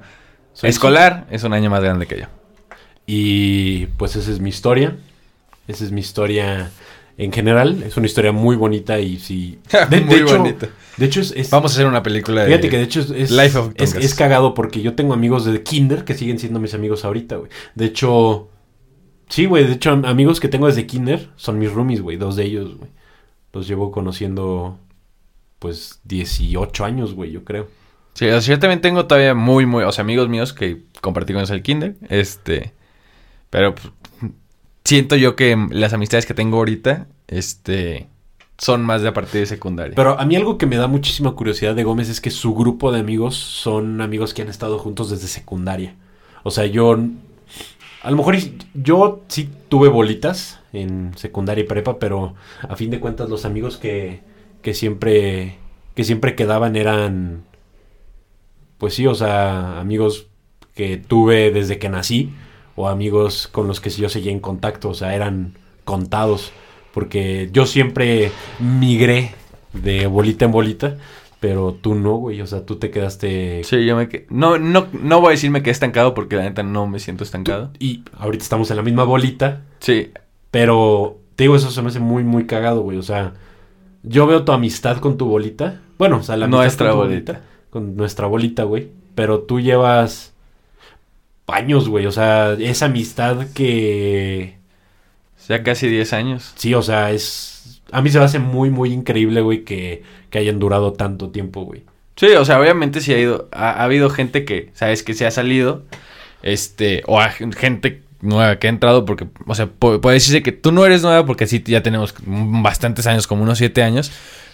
escolar 0.62 1.28
es 1.32 1.44
un 1.44 1.54
año 1.54 1.70
más 1.70 1.82
grande 1.82 2.08
que 2.08 2.20
yo. 2.20 2.26
Y 3.06 3.88
pues 3.98 4.16
esa 4.16 4.32
es 4.32 4.40
mi 4.40 4.50
historia. 4.50 4.98
Esa 5.68 5.84
es 5.84 5.92
mi 5.92 6.02
historia 6.02 6.72
en 7.18 7.32
general. 7.32 7.84
Es 7.84 7.98
una 7.98 8.06
historia 8.06 8.32
muy 8.32 8.56
bonita 8.56 9.00
y 9.00 9.20
sí. 9.20 9.60
De, 9.90 10.02
muy 10.02 10.16
hecho, 10.16 10.38
bonita. 10.38 10.70
De 10.98 11.06
hecho, 11.06 11.22
es, 11.22 11.50
Vamos 11.50 11.72
a 11.72 11.76
hacer 11.76 11.88
una 11.88 12.04
película 12.04 12.42
de. 12.42 12.48
Fíjate 12.48 12.70
que 12.70 12.78
de 12.78 12.84
hecho 12.84 13.02
es. 13.02 13.32
Life 13.32 13.58
of 13.58 13.72
es, 13.76 13.96
es, 13.96 14.16
cagado 14.16 14.54
porque 14.54 14.82
yo 14.82 14.96
tengo 14.96 15.14
amigos 15.14 15.46
de 15.46 15.62
Kinder 15.64 16.04
que 16.04 16.14
siguen 16.14 16.40
siendo 16.40 16.60
mis 16.60 16.74
amigos 16.74 17.06
ahorita, 17.06 17.38
güey. 17.38 17.50
De 17.76 17.86
hecho. 17.86 18.50
Sí, 19.30 19.46
güey. 19.46 19.66
De 19.66 19.74
hecho, 19.74 19.92
amigos 19.92 20.40
que 20.40 20.48
tengo 20.48 20.68
desde 20.68 20.86
Kinder 20.86 21.30
son 21.36 21.60
mis 21.60 21.72
roomies, 21.72 22.02
güey. 22.02 22.18
Dos 22.18 22.36
de 22.36 22.44
ellos, 22.44 22.78
güey. 22.78 22.92
Los 23.54 23.68
llevo 23.68 23.92
conociendo. 23.92 24.78
Pues 25.60 26.00
18 26.06 26.86
años, 26.86 27.14
güey, 27.14 27.32
yo 27.32 27.44
creo. 27.44 27.68
Sí, 28.14 28.28
o 28.28 28.42
sea, 28.42 28.56
yo 28.56 28.60
también 28.60 28.82
tengo 28.82 29.06
todavía 29.06 29.34
muy, 29.34 29.66
muy. 29.66 29.84
O 29.84 29.92
sea, 29.92 30.04
amigos 30.04 30.30
míos 30.30 30.54
que 30.54 30.84
compartí 31.02 31.34
con 31.34 31.42
ellos 31.42 31.52
el 31.52 31.64
Kinder. 31.64 31.96
Este. 32.10 32.74
Pero 33.50 33.76
pues, 33.76 33.92
siento 34.84 35.16
yo 35.16 35.36
que 35.36 35.58
las 35.72 35.94
amistades 35.94 36.26
que 36.26 36.34
tengo 36.34 36.58
ahorita, 36.58 37.08
este, 37.28 38.08
son 38.58 38.84
más 38.84 39.02
de 39.02 39.10
a 39.10 39.14
partir 39.14 39.42
de 39.42 39.48
secundaria. 39.48 39.96
Pero 39.96 40.20
a 40.20 40.26
mí 40.26 40.36
algo 40.36 40.58
que 40.58 40.68
me 40.68 40.78
da 40.78 40.88
muchísima 40.88 41.32
curiosidad 41.32 41.74
de 41.74 41.84
Gómez 41.84 42.10
es 42.10 42.22
que 42.22 42.30
su 42.30 42.54
grupo 42.54 42.92
de 42.92 43.00
amigos 43.00 43.36
son 43.36 44.02
amigos 44.02 44.34
que 44.34 44.44
han 44.44 44.50
estado 44.50 44.78
juntos 44.78 45.10
desde 45.10 45.28
secundaria. 45.28 45.96
O 46.44 46.52
sea, 46.52 46.66
yo, 46.68 46.98
a 48.04 48.12
lo 48.12 48.18
mejor 48.18 48.36
yo 48.74 49.22
sí 49.28 49.50
tuve 49.68 49.90
bolitas 49.90 50.60
en 50.74 51.12
secundaria 51.18 51.64
y 51.64 51.68
prepa, 51.68 51.98
pero 51.98 52.36
a 52.62 52.76
fin 52.76 52.92
de 52.92 53.00
cuentas 53.00 53.30
los 53.30 53.46
amigos 53.46 53.78
que, 53.78 54.22
que 54.62 54.74
siempre, 54.74 55.58
que 55.96 56.04
siempre 56.04 56.36
quedaban 56.36 56.76
eran, 56.76 57.44
pues 58.82 58.96
sí, 58.96 59.06
o 59.06 59.14
sea, 59.14 59.80
amigos 59.80 60.26
que 60.74 60.98
tuve 60.98 61.52
desde 61.52 61.78
que 61.78 61.88
nací 61.88 62.34
o 62.76 62.90
amigos 62.90 63.48
con 63.48 63.68
los 63.68 63.80
que 63.80 63.92
yo 63.92 64.10
seguía 64.10 64.32
en 64.32 64.40
contacto, 64.40 64.90
o 64.90 64.96
sea, 64.96 65.14
eran 65.14 65.54
contados, 65.86 66.52
porque 66.92 67.52
yo 67.54 67.68
siempre 67.68 68.32
migré 68.58 69.36
de 69.74 70.08
bolita 70.08 70.46
en 70.46 70.52
bolita. 70.52 70.98
Pero 71.40 71.78
tú 71.80 71.94
no, 71.94 72.16
güey. 72.16 72.42
O 72.42 72.48
sea, 72.48 72.66
tú 72.66 72.78
te 72.78 72.90
quedaste. 72.90 73.64
Sí, 73.64 73.86
yo 73.86 73.96
me 73.96 74.10
quedé. 74.10 74.26
No, 74.30 74.58
no, 74.58 74.88
no 74.94 75.22
voy 75.22 75.30
a 75.30 75.32
decir 75.32 75.52
me 75.52 75.62
quedé 75.62 75.72
estancado 75.72 76.16
porque 76.16 76.36
la 76.36 76.44
neta 76.44 76.64
no 76.64 76.88
me 76.88 77.00
siento 77.00 77.24
estancado. 77.24 77.72
Y 77.78 78.04
ahorita 78.18 78.44
estamos 78.44 78.72
en 78.72 78.78
la 78.78 78.84
misma 78.84 79.04
bolita. 79.04 79.62
Sí. 79.80 80.12
Pero 80.50 81.20
te 81.36 81.44
digo, 81.44 81.56
eso 81.56 81.70
se 81.70 81.82
me 81.84 81.90
hace 81.90 82.00
muy, 82.00 82.24
muy 82.24 82.46
cagado, 82.46 82.82
güey. 82.82 82.98
O 82.98 83.04
sea, 83.04 83.34
yo 84.02 84.26
veo 84.26 84.44
tu 84.44 84.52
amistad 84.52 84.98
con 84.98 85.18
tu 85.18 85.26
bolita. 85.26 85.82
Bueno, 86.00 86.18
o 86.18 86.24
sea, 86.24 86.36
la 86.36 86.46
amistad 86.46 86.62
Nuestra 86.64 86.90
con 86.90 86.96
tu 86.96 87.08
bolita. 87.08 87.42
Con 87.72 87.96
nuestra 87.96 88.28
bolita, 88.28 88.64
güey. 88.64 88.90
Pero 89.16 89.40
tú 89.40 89.60
llevas 89.60 90.34
años, 91.48 91.90
güey. 91.90 92.06
O 92.06 92.12
sea, 92.12 92.54
esa 92.54 92.86
amistad 92.86 93.48
que. 93.54 94.58
Ya 95.50 95.64
casi 95.64 95.88
10 95.90 96.14
años. 96.14 96.54
Sí, 96.56 96.74
o 96.76 96.82
sea, 96.82 97.12
es. 97.12 97.82
A 97.92 98.02
mí 98.02 98.10
se 98.10 98.20
me 98.20 98.24
hace 98.26 98.40
muy, 98.40 98.70
muy 98.70 98.94
increíble, 98.94 99.42
güey, 99.42 99.64
que, 99.66 100.04
que 100.30 100.38
hayan 100.40 100.60
durado 100.60 100.94
tanto 100.94 101.30
tiempo, 101.30 101.64
güey. 101.66 101.84
Sí, 102.16 102.28
o 102.28 102.46
sea, 102.46 102.60
obviamente 102.60 103.02
sí 103.02 103.14
ha 103.14 103.20
ido. 103.20 103.50
Ha, 103.52 103.72
ha 103.72 103.84
habido 103.84 104.10
gente 104.10 104.46
que, 104.46 104.70
¿sabes? 104.74 105.04
Que 105.04 105.14
se 105.14 105.26
ha 105.26 105.32
salido. 105.32 105.84
Este. 106.44 107.04
O 107.08 107.20
gente 107.58 108.02
nueva 108.22 108.60
que 108.60 108.68
ha 108.68 108.70
entrado 108.70 109.04
porque, 109.04 109.28
o 109.48 109.56
sea, 109.56 109.66
pu- 109.68 110.00
puede 110.00 110.14
decirse 110.16 110.44
que 110.44 110.52
tú 110.52 110.72
no 110.72 110.86
eres 110.86 111.02
nueva 111.02 111.26
porque 111.26 111.48
sí 111.48 111.62
ya 111.66 111.82
tenemos 111.84 112.14
bastantes 112.26 113.08
años, 113.08 113.28
como 113.28 113.44
unos 113.44 113.58
7 113.58 113.82
años. 113.84 114.12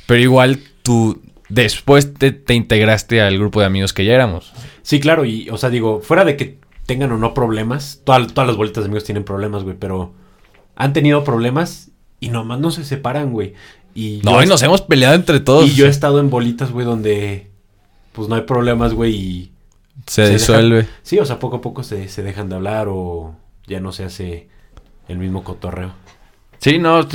Pero 0.07 0.21
igual 0.23 0.59
tú 0.83 1.21
después 1.49 2.13
te, 2.13 2.31
te 2.31 2.53
integraste 2.53 3.21
al 3.21 3.37
grupo 3.37 3.59
de 3.59 3.65
amigos 3.65 3.93
que 3.93 4.05
ya 4.05 4.13
éramos. 4.13 4.53
Sí, 4.81 4.99
claro, 4.99 5.25
y, 5.25 5.49
o 5.49 5.57
sea, 5.57 5.69
digo, 5.69 6.01
fuera 6.01 6.25
de 6.25 6.37
que 6.37 6.59
tengan 6.85 7.11
o 7.11 7.17
no 7.17 7.33
problemas, 7.33 8.01
todas, 8.03 8.33
todas 8.33 8.47
las 8.47 8.57
bolitas 8.57 8.83
de 8.83 8.87
amigos 8.87 9.03
tienen 9.03 9.23
problemas, 9.23 9.63
güey, 9.63 9.75
pero 9.77 10.13
han 10.75 10.93
tenido 10.93 11.23
problemas 11.23 11.89
y 12.19 12.29
nomás 12.29 12.59
no 12.59 12.71
se 12.71 12.83
separan, 12.83 13.31
güey. 13.31 13.53
Y 13.93 14.21
No, 14.23 14.41
y 14.41 14.45
nos 14.45 14.61
hemos 14.63 14.81
peleado 14.81 15.15
entre 15.15 15.39
todos. 15.39 15.65
Y 15.69 15.75
yo 15.75 15.85
he 15.85 15.89
estado 15.89 16.19
en 16.19 16.29
bolitas, 16.29 16.71
güey, 16.71 16.85
donde 16.85 17.47
pues 18.13 18.29
no 18.29 18.35
hay 18.35 18.41
problemas, 18.41 18.93
güey, 18.93 19.15
y... 19.15 19.51
Se, 20.05 20.27
se 20.27 20.33
disuelve. 20.33 20.87
Sí, 21.01 21.19
o 21.19 21.25
sea, 21.25 21.39
poco 21.39 21.57
a 21.57 21.61
poco 21.61 21.83
se, 21.83 22.07
se 22.07 22.23
dejan 22.23 22.49
de 22.49 22.55
hablar 22.55 22.87
o 22.87 23.35
ya 23.65 23.79
no 23.79 23.91
se 23.91 24.03
hace 24.03 24.47
el 25.07 25.17
mismo 25.17 25.43
cotorreo. 25.43 25.91
Sí, 26.59 26.79
no, 26.79 27.05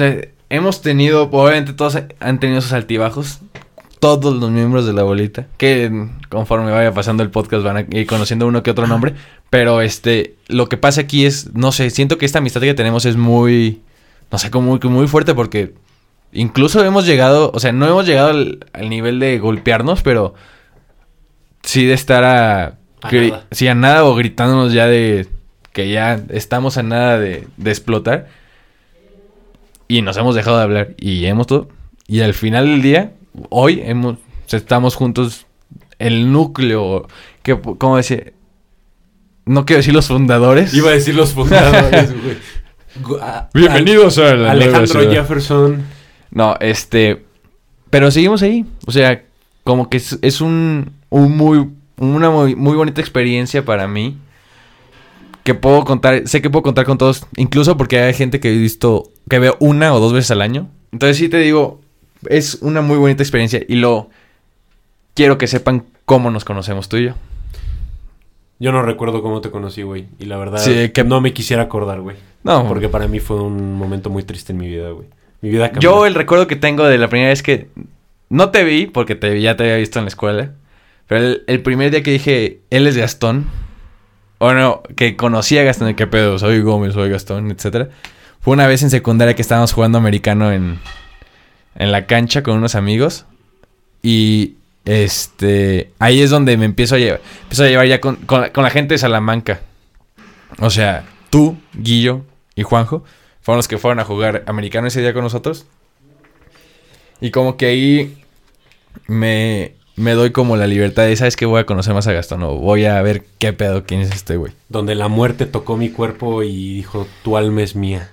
hemos 0.50 0.82
tenido, 0.82 1.28
obviamente 1.30 1.72
todos 1.72 1.98
han 2.20 2.40
tenido 2.40 2.60
sus 2.60 2.72
altibajos. 2.72 3.40
Todos 4.02 4.34
los 4.34 4.50
miembros 4.50 4.84
de 4.84 4.92
la 4.92 5.04
bolita, 5.04 5.46
que 5.58 6.08
conforme 6.28 6.72
vaya 6.72 6.92
pasando 6.92 7.22
el 7.22 7.30
podcast 7.30 7.62
van 7.62 7.76
a 7.76 7.80
ir 7.96 8.04
conociendo 8.08 8.48
uno 8.48 8.64
que 8.64 8.72
otro 8.72 8.88
nombre. 8.88 9.14
Pero 9.48 9.80
este, 9.80 10.34
lo 10.48 10.68
que 10.68 10.76
pasa 10.76 11.02
aquí 11.02 11.24
es, 11.24 11.54
no 11.54 11.70
sé, 11.70 11.88
siento 11.90 12.18
que 12.18 12.26
esta 12.26 12.38
amistad 12.38 12.62
que 12.62 12.74
tenemos 12.74 13.04
es 13.06 13.16
muy, 13.16 13.80
no 14.32 14.38
sé, 14.38 14.50
como 14.50 14.70
muy, 14.76 14.90
muy 14.90 15.06
fuerte 15.06 15.34
porque 15.36 15.74
incluso 16.32 16.84
hemos 16.84 17.06
llegado, 17.06 17.52
o 17.54 17.60
sea, 17.60 17.70
no 17.70 17.86
hemos 17.86 18.04
llegado 18.04 18.30
al, 18.30 18.66
al 18.72 18.90
nivel 18.90 19.20
de 19.20 19.38
golpearnos, 19.38 20.02
pero 20.02 20.34
sí 21.62 21.84
de 21.84 21.92
estar 21.94 22.24
a, 22.24 22.78
A 23.02 23.12
nada. 23.12 23.46
sí, 23.52 23.68
a 23.68 23.76
nada 23.76 24.04
o 24.04 24.16
gritándonos 24.16 24.72
ya 24.72 24.88
de 24.88 25.28
que 25.72 25.92
ya 25.92 26.20
estamos 26.30 26.76
a 26.76 26.82
nada 26.82 27.20
de, 27.20 27.46
de 27.56 27.70
explotar. 27.70 28.26
Y 29.86 30.02
nos 30.02 30.16
hemos 30.16 30.34
dejado 30.34 30.56
de 30.56 30.62
hablar. 30.64 30.94
Y 30.98 31.24
hemos 31.26 31.46
todo. 31.46 31.68
Y 32.08 32.20
al 32.20 32.34
final 32.34 32.66
del 32.66 32.82
día, 32.82 33.12
hoy 33.50 33.80
hemos, 33.84 34.18
estamos 34.50 34.94
juntos. 34.94 35.46
El 35.98 36.32
núcleo. 36.32 37.06
Que, 37.42 37.58
¿Cómo 37.78 37.96
decir? 37.96 38.34
No 39.44 39.64
quiero 39.64 39.78
decir 39.78 39.94
los 39.94 40.08
fundadores. 40.08 40.74
Iba 40.74 40.90
a 40.90 40.94
decir 40.94 41.14
los 41.14 41.32
fundadores, 41.34 42.12
güey. 42.22 42.36
A- 43.20 43.48
Bienvenidos 43.54 44.18
a 44.18 44.30
Alejandro. 44.50 45.10
Jefferson. 45.10 45.82
No, 46.30 46.56
este. 46.60 47.24
Pero 47.90 48.10
seguimos 48.10 48.42
ahí. 48.42 48.64
O 48.86 48.90
sea, 48.92 49.22
como 49.64 49.88
que 49.88 49.98
es, 49.98 50.18
es 50.22 50.40
un, 50.40 50.92
un 51.10 51.36
muy, 51.36 51.68
una 51.98 52.30
muy, 52.30 52.56
muy 52.56 52.74
bonita 52.76 53.00
experiencia 53.00 53.64
para 53.64 53.86
mí. 53.86 54.18
Que 55.44 55.54
puedo 55.54 55.84
contar, 55.84 56.26
sé 56.28 56.40
que 56.40 56.50
puedo 56.50 56.62
contar 56.62 56.84
con 56.84 56.98
todos, 56.98 57.26
incluso 57.36 57.76
porque 57.76 57.98
hay 58.00 58.14
gente 58.14 58.38
que 58.38 58.52
he 58.52 58.56
visto, 58.56 59.10
que 59.28 59.40
veo 59.40 59.56
una 59.58 59.92
o 59.92 59.98
dos 60.00 60.12
veces 60.12 60.30
al 60.30 60.40
año. 60.40 60.68
Entonces 60.92 61.16
sí 61.16 61.28
te 61.28 61.38
digo, 61.38 61.80
es 62.28 62.56
una 62.62 62.80
muy 62.82 62.96
bonita 62.98 63.22
experiencia 63.22 63.60
y 63.66 63.76
lo 63.76 64.10
quiero 65.14 65.38
que 65.38 65.46
sepan 65.46 65.84
cómo 66.04 66.30
nos 66.30 66.44
conocemos 66.44 66.88
tú 66.88 66.96
y 66.98 67.06
yo. 67.06 67.14
Yo 68.58 68.70
no 68.70 68.82
recuerdo 68.82 69.22
cómo 69.22 69.40
te 69.40 69.50
conocí, 69.50 69.82
güey. 69.82 70.06
Y 70.20 70.26
la 70.26 70.36
verdad, 70.36 70.58
Sí, 70.58 70.90
que- 70.90 71.02
no 71.04 71.20
me 71.20 71.32
quisiera 71.32 71.64
acordar, 71.64 72.00
güey. 72.00 72.16
No, 72.44 72.66
Porque 72.68 72.88
para 72.88 73.08
mí 73.08 73.18
fue 73.20 73.40
un 73.42 73.74
momento 73.74 74.08
muy 74.10 74.22
triste 74.22 74.52
en 74.52 74.58
mi 74.58 74.68
vida, 74.68 74.90
güey. 74.90 75.06
Mi 75.40 75.50
vida 75.50 75.70
cambió. 75.72 75.90
Yo 75.90 76.06
el 76.06 76.14
recuerdo 76.14 76.46
que 76.46 76.56
tengo 76.56 76.84
de 76.84 76.98
la 76.98 77.08
primera 77.08 77.30
vez 77.30 77.42
que 77.42 77.68
no 78.28 78.50
te 78.50 78.62
vi, 78.64 78.86
porque 78.86 79.14
te, 79.16 79.40
ya 79.40 79.56
te 79.56 79.64
había 79.64 79.76
visto 79.76 79.98
en 79.98 80.04
la 80.04 80.08
escuela, 80.08 80.52
pero 81.08 81.24
el, 81.24 81.44
el 81.48 81.60
primer 81.62 81.90
día 81.90 82.02
que 82.02 82.12
dije, 82.12 82.60
él 82.70 82.86
es 82.86 82.96
Gastón, 82.96 83.46
o 84.38 84.52
no, 84.54 84.82
que 84.96 85.16
conocí 85.16 85.58
a 85.58 85.64
Gastón, 85.64 85.94
qué 85.94 86.06
pedo, 86.06 86.38
soy 86.38 86.60
Gómez, 86.60 86.94
soy 86.94 87.10
Gastón, 87.10 87.50
etcétera, 87.50 87.88
fue 88.40 88.54
una 88.54 88.66
vez 88.68 88.82
en 88.82 88.90
secundaria 88.90 89.34
que 89.34 89.42
estábamos 89.42 89.72
jugando 89.72 89.98
americano 89.98 90.52
en, 90.52 90.78
en 91.74 91.92
la 91.92 92.06
cancha 92.06 92.42
con 92.42 92.56
unos 92.56 92.74
amigos 92.74 93.24
y 94.02 94.54
este 94.84 95.92
ahí 95.98 96.20
es 96.22 96.30
donde 96.30 96.56
me 96.56 96.64
empiezo 96.64 96.96
a 96.96 96.98
llevar, 96.98 97.20
empiezo 97.42 97.64
a 97.64 97.68
llevar 97.68 97.86
ya 97.86 98.00
con, 98.00 98.16
con 98.16 98.40
la- 98.56 98.70
gente 98.70 98.94
de 98.94 98.98
Salamanca. 98.98 99.60
O 100.58 100.70
sea, 100.70 101.04
tú, 101.30 101.56
Guillo 101.72 102.22
y 102.54 102.62
Juanjo 102.62 103.04
fueron 103.40 103.58
los 103.58 103.68
que 103.68 103.78
fueron 103.78 104.00
a 104.00 104.04
jugar 104.04 104.42
americano 104.46 104.86
ese 104.88 105.00
día 105.00 105.12
con 105.14 105.22
nosotros. 105.22 105.66
Y 107.20 107.30
como 107.30 107.56
que 107.56 107.66
ahí 107.66 108.18
me, 109.06 109.74
me 109.96 110.12
doy 110.12 110.30
como 110.32 110.56
la 110.56 110.66
libertad 110.66 111.04
de, 111.04 111.16
¿sabes 111.16 111.36
qué? 111.36 111.46
Voy 111.46 111.60
a 111.60 111.66
conocer 111.66 111.94
más 111.94 112.06
a 112.08 112.12
Gastón 112.12 112.42
o 112.42 112.56
voy 112.56 112.84
a 112.84 113.00
ver 113.02 113.24
qué 113.38 113.52
pedo, 113.52 113.84
quién 113.84 114.00
es 114.00 114.10
este 114.10 114.36
güey. 114.36 114.52
Donde 114.68 114.94
la 114.94 115.08
muerte 115.08 115.46
tocó 115.46 115.76
mi 115.76 115.88
cuerpo 115.90 116.42
y 116.42 116.74
dijo, 116.74 117.06
tu 117.22 117.36
alma 117.36 117.62
es 117.62 117.76
mía. 117.76 118.10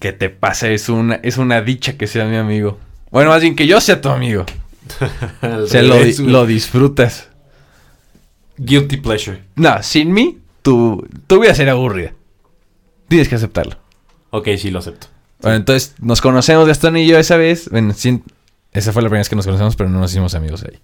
Que 0.00 0.12
te 0.12 0.30
pasa, 0.30 0.68
es 0.70 0.88
una, 0.88 1.16
es 1.16 1.38
una 1.38 1.62
dicha 1.62 1.96
que 1.96 2.08
sea 2.08 2.24
mi 2.24 2.36
amigo. 2.36 2.78
Bueno, 3.12 3.30
más 3.30 3.42
bien 3.42 3.54
que 3.54 3.68
yo 3.68 3.80
sea 3.80 4.00
tu 4.00 4.08
amigo. 4.08 4.44
O 5.42 5.66
sea, 5.68 5.82
lo, 5.82 5.96
lo 6.26 6.46
disfrutas. 6.46 7.28
Guilty 8.56 8.96
pleasure. 8.96 9.40
No, 9.54 9.80
sin 9.82 10.12
mí, 10.12 10.38
tu, 10.62 11.06
tu 11.28 11.40
vida 11.40 11.54
sería 11.54 11.72
aburrida. 11.72 12.12
Tienes 13.08 13.28
que 13.28 13.36
aceptarlo. 13.36 13.76
Ok, 14.30 14.48
sí, 14.58 14.70
lo 14.70 14.80
acepto. 14.80 15.06
Bueno, 15.40 15.56
entonces 15.56 15.94
nos 16.00 16.20
conocemos 16.20 16.66
Gastón 16.66 16.96
y 16.96 17.06
yo 17.06 17.18
esa 17.18 17.36
vez. 17.36 17.68
Bueno, 17.70 17.94
sí, 17.94 18.22
esa 18.72 18.92
fue 18.92 19.02
la 19.02 19.08
primera 19.08 19.20
vez 19.20 19.28
que 19.28 19.36
nos 19.36 19.46
conocemos, 19.46 19.76
pero 19.76 19.88
no 19.88 19.98
nos 19.98 20.10
hicimos 20.10 20.34
amigos 20.34 20.64
ahí. 20.64 20.78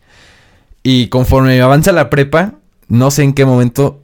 Y 0.82 1.08
conforme 1.08 1.60
avanza 1.60 1.92
la 1.92 2.10
prepa, 2.10 2.54
no 2.88 3.10
sé 3.10 3.22
en 3.22 3.32
qué 3.32 3.44
momento 3.44 4.00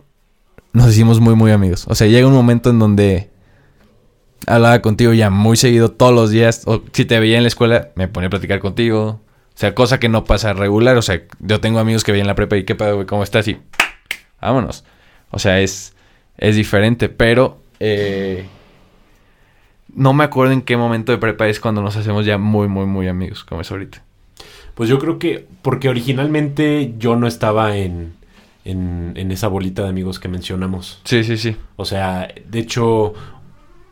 nos 0.72 0.90
hicimos 0.90 1.20
muy, 1.20 1.34
muy 1.34 1.52
amigos. 1.52 1.84
O 1.88 1.94
sea, 1.94 2.06
llega 2.06 2.26
un 2.26 2.34
momento 2.34 2.70
en 2.70 2.78
donde 2.78 3.30
hablaba 4.46 4.80
contigo 4.82 5.12
ya 5.12 5.30
muy 5.30 5.56
seguido 5.56 5.90
todos 5.90 6.14
los 6.14 6.30
días. 6.30 6.62
O 6.66 6.82
si 6.92 7.04
te 7.04 7.18
veía 7.20 7.36
en 7.36 7.44
la 7.44 7.48
escuela, 7.48 7.90
me 7.94 8.08
ponía 8.08 8.28
a 8.28 8.30
platicar 8.30 8.60
contigo. 8.60 9.20
O 9.54 9.58
sea, 9.58 9.74
cosa 9.74 10.00
que 10.00 10.08
no 10.08 10.24
pasa 10.24 10.52
regular. 10.52 10.96
O 10.96 11.02
sea, 11.02 11.22
yo 11.40 11.60
tengo 11.60 11.78
amigos 11.78 12.04
que 12.04 12.12
veían 12.12 12.26
la 12.26 12.34
prepa 12.34 12.56
y 12.56 12.64
qué 12.64 12.74
pedo, 12.74 12.96
güey, 12.96 13.06
¿cómo 13.06 13.22
estás? 13.22 13.46
Y 13.48 13.58
vámonos. 14.40 14.84
O 15.30 15.38
sea, 15.38 15.60
es, 15.60 15.94
es 16.38 16.56
diferente, 16.56 17.08
pero 17.08 17.58
eh, 17.80 18.46
no 19.94 20.12
me 20.12 20.24
acuerdo 20.24 20.52
en 20.52 20.62
qué 20.62 20.76
momento 20.76 21.12
de 21.12 21.18
prepa 21.18 21.48
es 21.48 21.60
cuando 21.60 21.82
nos 21.82 21.96
hacemos 21.96 22.24
ya 22.24 22.38
muy, 22.38 22.68
muy, 22.68 22.86
muy 22.86 23.08
amigos, 23.08 23.44
como 23.44 23.60
es 23.60 23.70
ahorita. 23.70 24.02
Pues 24.74 24.88
yo 24.88 24.98
creo 24.98 25.18
que, 25.18 25.46
porque 25.60 25.88
originalmente 25.88 26.94
yo 26.98 27.16
no 27.16 27.26
estaba 27.26 27.76
en, 27.76 28.14
en, 28.64 29.12
en 29.16 29.30
esa 29.30 29.48
bolita 29.48 29.82
de 29.82 29.90
amigos 29.90 30.18
que 30.18 30.28
mencionamos. 30.28 31.00
Sí, 31.04 31.24
sí, 31.24 31.36
sí. 31.36 31.56
O 31.76 31.84
sea, 31.84 32.32
de 32.48 32.58
hecho, 32.58 33.14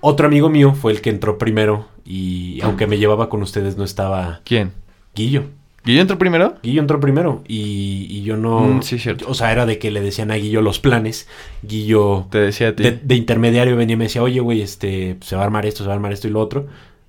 otro 0.00 0.26
amigo 0.26 0.48
mío 0.48 0.74
fue 0.74 0.92
el 0.92 1.00
que 1.00 1.10
entró 1.10 1.38
primero 1.38 1.86
y 2.04 2.60
aunque 2.62 2.86
me 2.86 2.98
llevaba 2.98 3.28
con 3.28 3.42
ustedes 3.42 3.76
no 3.76 3.84
estaba 3.84 4.40
¿Quién? 4.44 4.72
Guillo. 5.14 5.44
¿Guillo 5.84 6.02
entró 6.02 6.18
primero? 6.18 6.56
Guillo 6.62 6.80
entró 6.82 7.00
primero 7.00 7.42
y, 7.48 8.06
y 8.10 8.22
yo 8.22 8.36
no... 8.36 8.60
Mm, 8.60 8.82
sí, 8.82 8.98
cierto. 8.98 9.24
O 9.28 9.34
sea, 9.34 9.50
era 9.50 9.64
de 9.64 9.78
que 9.78 9.90
le 9.90 10.02
decían 10.02 10.30
a 10.30 10.34
Guillo 10.34 10.60
los 10.60 10.78
planes. 10.78 11.26
Guillo 11.62 12.26
Te 12.30 12.38
decía 12.38 12.68
a 12.68 12.76
ti. 12.76 12.82
de, 12.82 12.92
de 12.92 13.14
intermediario 13.14 13.76
venía 13.76 13.94
y 13.94 13.96
me 13.96 14.04
decía, 14.04 14.22
oye, 14.22 14.40
güey, 14.40 14.60
este, 14.60 15.16
se 15.22 15.36
va 15.36 15.42
a 15.42 15.44
armar 15.46 15.64
esto, 15.64 15.82
se 15.82 15.86
va 15.86 15.92
a 15.92 15.96
armar 15.96 16.12
esto 16.12 16.28
y 16.28 16.30
lo 16.30 16.40
otro. 16.40 16.66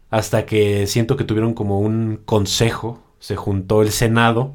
Hasta 0.10 0.46
que 0.46 0.88
siento 0.88 1.18
que 1.18 1.26
tuvieron 1.26 1.54
como 1.54 1.80
un 1.80 2.22
consejo, 2.26 3.04
se 3.20 3.36
juntó 3.36 3.82
el 3.82 3.92
Senado 3.92 4.54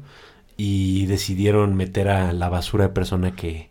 y 0.57 1.05
decidieron 1.05 1.75
meter 1.75 2.09
a 2.09 2.33
la 2.33 2.49
basura 2.49 2.87
de 2.87 2.93
persona 2.93 3.35
que... 3.35 3.69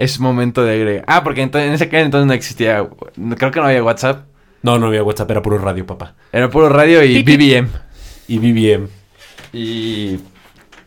Es 0.00 0.18
momento 0.18 0.64
de 0.64 0.72
agregar. 0.72 1.04
Ah, 1.06 1.22
porque 1.22 1.42
entonces, 1.42 1.68
en 1.68 1.74
ese 1.74 1.90
caso 1.90 2.06
entonces 2.06 2.26
no 2.26 2.32
existía. 2.32 2.88
Creo 3.36 3.50
que 3.50 3.60
no 3.60 3.66
había 3.66 3.84
WhatsApp. 3.84 4.24
No, 4.62 4.78
no 4.78 4.86
había 4.86 5.02
WhatsApp, 5.02 5.30
era 5.30 5.42
puro 5.42 5.58
radio, 5.58 5.84
papá. 5.84 6.14
Era 6.32 6.48
puro 6.48 6.70
radio 6.70 7.04
y 7.04 7.22
BBM. 7.22 7.68
Y 8.26 8.38
BBM. 8.38 8.88
Y. 9.52 10.18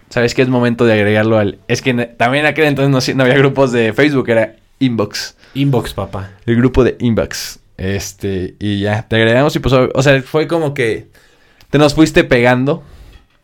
¿Sabes 0.10 0.34
qué 0.34 0.41
es 0.41 0.50
momento 0.50 0.84
de 0.86 0.93
agregarlo 0.93 1.38
al.? 1.38 1.60
Es 1.67 1.84
que 1.84 1.93
también 1.93 2.48
aquel 2.48 2.65
entonces 2.65 3.15
no, 3.15 3.17
no 3.17 3.24
había 3.24 3.38
grupos 3.38 3.72
de 3.72 3.93
Facebook, 3.93 4.27
era 4.29 4.55
Inbox. 4.79 5.38
Inbox, 5.53 5.93
papá. 5.93 6.32
El 6.48 6.55
grupo 6.55 6.84
de 6.84 6.98
Inbox. 7.00 7.60
Este. 7.77 8.55
Y 8.58 8.79
ya, 8.79 9.08
te 9.08 9.17
agregamos 9.17 9.55
y 9.55 9.60
pues. 9.60 9.75
O 9.93 10.01
sea, 10.01 10.24
fue 10.24 10.48
como 10.48 10.74
que. 10.74 11.10
te 11.70 11.77
nos 11.77 11.93
fuiste 11.93 12.24
pegando. 12.24 12.82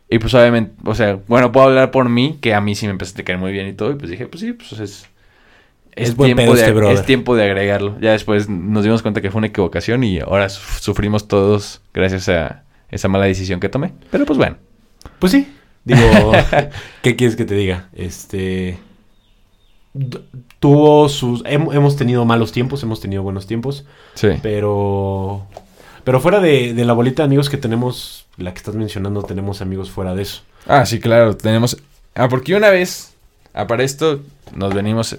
Y 0.10 0.18
pues 0.18 0.34
obviamente, 0.34 0.72
o 0.84 0.96
sea, 0.96 1.20
bueno, 1.28 1.52
puedo 1.52 1.68
hablar 1.68 1.92
por 1.92 2.10
mí, 2.10 2.40
que 2.42 2.56
a 2.56 2.62
mí 2.62 2.74
sí 2.74 2.88
me 2.88 2.94
empezaste 2.94 3.22
a 3.22 3.26
caer 3.26 3.38
muy 3.38 3.52
bien 3.52 3.68
y 3.68 3.74
todo. 3.74 3.92
Y 3.92 3.96
pues 3.96 4.10
dije, 4.10 4.26
pues 4.26 4.42
sí, 4.42 4.54
pues 4.54 4.72
es... 4.80 5.06
Es 6.02 6.16
buen 6.16 6.36
pedo 6.36 6.54
de, 6.54 6.60
este 6.62 6.72
brother. 6.74 6.96
es 6.98 7.06
tiempo 7.06 7.36
de 7.36 7.44
agregarlo. 7.44 7.98
Ya 8.00 8.12
después 8.12 8.48
nos 8.50 8.84
dimos 8.84 9.02
cuenta 9.02 9.22
que 9.22 9.32
fue 9.32 9.40
una 9.40 9.48
equivocación 9.48 10.04
y 10.04 10.20
ahora 10.20 10.50
su- 10.50 10.82
sufrimos 10.82 11.28
todos 11.28 11.82
gracias 11.94 12.30
a 12.30 12.64
esa 12.92 13.08
mala 13.08 13.26
decisión 13.26 13.60
que 13.60 13.70
tomé. 13.70 13.94
Pero 14.12 14.26
pues 14.26 14.38
bueno. 14.38 14.58
Pues 15.20 15.32
sí. 15.32 15.48
Digo, 15.86 16.02
¿qué 17.02 17.16
quieres 17.16 17.36
que 17.36 17.46
te 17.46 17.56
diga? 17.56 17.90
Este. 17.94 18.78
Tuvo 20.60 21.10
sus. 21.10 21.44
hem- 21.46 21.74
hemos 21.74 21.96
tenido 21.96 22.24
malos 22.26 22.52
tiempos, 22.52 22.84
hemos 22.84 23.00
tenido 23.02 23.24
buenos 23.24 23.48
tiempos. 23.48 23.86
Sí. 24.14 24.28
Pero. 24.42 25.48
Pero 26.04 26.20
fuera 26.20 26.40
de, 26.40 26.74
de 26.74 26.86
la 26.86 26.94
bolita 26.94 27.24
de 27.24 27.28
amigos 27.28 27.50
que 27.50 27.58
tenemos, 27.58 28.26
la 28.38 28.52
que 28.54 28.58
estás 28.58 28.76
mencionando, 28.76 29.24
tenemos 29.24 29.62
amigos 29.62 29.90
fuera 29.92 30.16
de 30.16 30.24
eso. 30.24 30.42
Ah, 30.66 30.86
sí, 30.86 31.00
claro, 31.00 31.36
tenemos... 31.38 31.78
Ah, 32.16 32.28
porque 32.30 32.56
una 32.56 32.70
vez, 32.70 33.14
ah, 33.54 33.68
para 33.68 33.84
esto, 33.84 34.22
nos 34.56 34.74
venimos... 34.74 35.18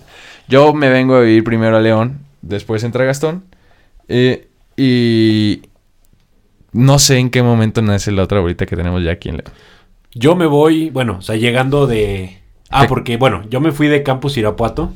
Yo 0.48 0.72
me 0.74 0.88
vengo 0.88 1.14
a 1.14 1.20
vivir 1.20 1.44
primero 1.44 1.76
a 1.76 1.80
León, 1.80 2.20
después 2.42 2.84
entra 2.84 3.04
Gastón, 3.04 3.44
eh, 4.08 4.48
y... 4.76 5.62
No 6.72 7.00
sé 7.00 7.18
en 7.18 7.30
qué 7.30 7.42
momento 7.42 7.82
nace 7.82 8.12
la 8.12 8.22
otra 8.22 8.38
bolita 8.38 8.64
que 8.64 8.76
tenemos 8.76 9.02
ya 9.02 9.10
aquí 9.10 9.28
en 9.28 9.38
León. 9.38 9.52
Yo 10.14 10.36
me 10.36 10.46
voy, 10.46 10.90
bueno, 10.90 11.16
o 11.18 11.22
sea, 11.22 11.34
llegando 11.34 11.88
de. 11.88 12.38
Ah, 12.68 12.86
porque, 12.88 13.16
bueno, 13.16 13.42
yo 13.50 13.60
me 13.60 13.72
fui 13.72 13.88
de 13.88 14.04
Campus 14.04 14.36
Irapuato 14.36 14.92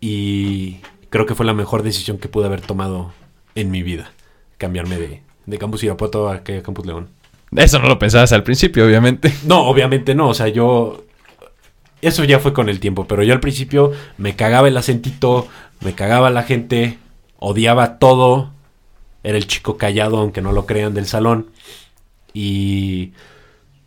y 0.00 0.78
creo 1.10 1.24
que 1.24 1.36
fue 1.36 1.46
la 1.46 1.54
mejor 1.54 1.84
decisión 1.84 2.18
que 2.18 2.28
pude 2.28 2.46
haber 2.46 2.60
tomado 2.60 3.12
en 3.54 3.70
mi 3.70 3.84
vida. 3.84 4.10
Cambiarme 4.58 4.98
de, 4.98 5.22
de 5.46 5.58
Campus 5.58 5.84
Irapuato 5.84 6.28
a 6.28 6.42
Campus 6.42 6.86
León. 6.86 7.08
Eso 7.54 7.78
no 7.78 7.86
lo 7.86 8.00
pensabas 8.00 8.32
al 8.32 8.42
principio, 8.42 8.84
obviamente. 8.84 9.32
No, 9.46 9.60
obviamente 9.68 10.14
no, 10.16 10.30
o 10.30 10.34
sea, 10.34 10.48
yo... 10.48 11.04
Eso 12.02 12.24
ya 12.24 12.38
fue 12.40 12.52
con 12.52 12.68
el 12.68 12.80
tiempo, 12.80 13.06
pero 13.06 13.22
yo 13.22 13.32
al 13.32 13.40
principio 13.40 13.92
me 14.18 14.36
cagaba 14.36 14.68
el 14.68 14.76
acentito, 14.76 15.48
me 15.80 15.94
cagaba 15.94 16.30
la 16.30 16.42
gente, 16.42 16.98
odiaba 17.38 17.98
todo, 17.98 18.50
era 19.22 19.38
el 19.38 19.46
chico 19.46 19.76
callado, 19.78 20.18
aunque 20.18 20.42
no 20.42 20.52
lo 20.52 20.66
crean, 20.66 20.94
del 20.94 21.06
salón. 21.06 21.46
Y... 22.34 23.12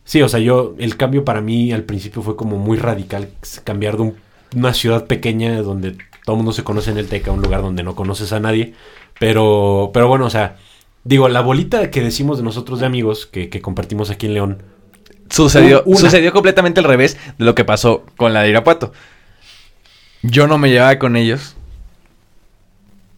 Sí, 0.06 0.22
o 0.22 0.30
sea, 0.30 0.40
yo, 0.40 0.76
el 0.78 0.98
cambio 0.98 1.26
para 1.26 1.42
mí 1.42 1.72
al 1.72 1.84
principio 1.84 2.22
fue 2.22 2.36
como 2.36 2.58
muy 2.58 2.78
radical, 2.78 3.30
cambiar 3.64 3.98
de 3.98 4.04
un- 4.04 4.16
una 4.56 4.74
ciudad 4.74 5.08
pequeña 5.08 5.62
donde 5.62 5.94
todo 6.26 6.36
el 6.36 6.38
mundo 6.38 6.52
se 6.54 6.64
conoce 6.64 6.92
en 6.92 6.98
el 7.00 7.08
TEC 7.08 7.28
a 7.28 7.32
un 7.32 7.42
lugar 7.42 7.62
donde 7.62 7.84
no 7.84 7.96
conoces 7.96 8.32
a 8.34 8.40
nadie. 8.40 8.76
Pero, 9.20 9.92
pero 9.94 10.08
bueno, 10.08 10.26
o 10.26 10.30
sea, 10.30 10.58
digo, 11.04 11.28
la 11.30 11.42
bolita 11.42 11.90
que 11.92 12.02
decimos 12.02 12.38
de 12.38 12.44
nosotros 12.44 12.80
de 12.80 12.86
amigos 12.86 13.26
que, 13.26 13.50
que 13.50 13.62
compartimos 13.62 14.10
aquí 14.12 14.28
en 14.28 14.34
León, 14.36 14.64
Sucedió, 15.30 15.84
Una. 15.86 16.00
sucedió 16.00 16.32
completamente 16.32 16.80
al 16.80 16.86
revés 16.86 17.18
de 17.38 17.46
lo 17.46 17.56
que 17.56 17.66
pasó 17.66 18.06
con 18.18 18.34
la 18.34 18.44
de 18.44 18.50
Irapuato. 18.50 18.94
Yo 20.22 20.48
no 20.48 20.58
me 20.58 20.70
llevaba 20.70 20.98
con 21.00 21.16
ellos 21.16 21.56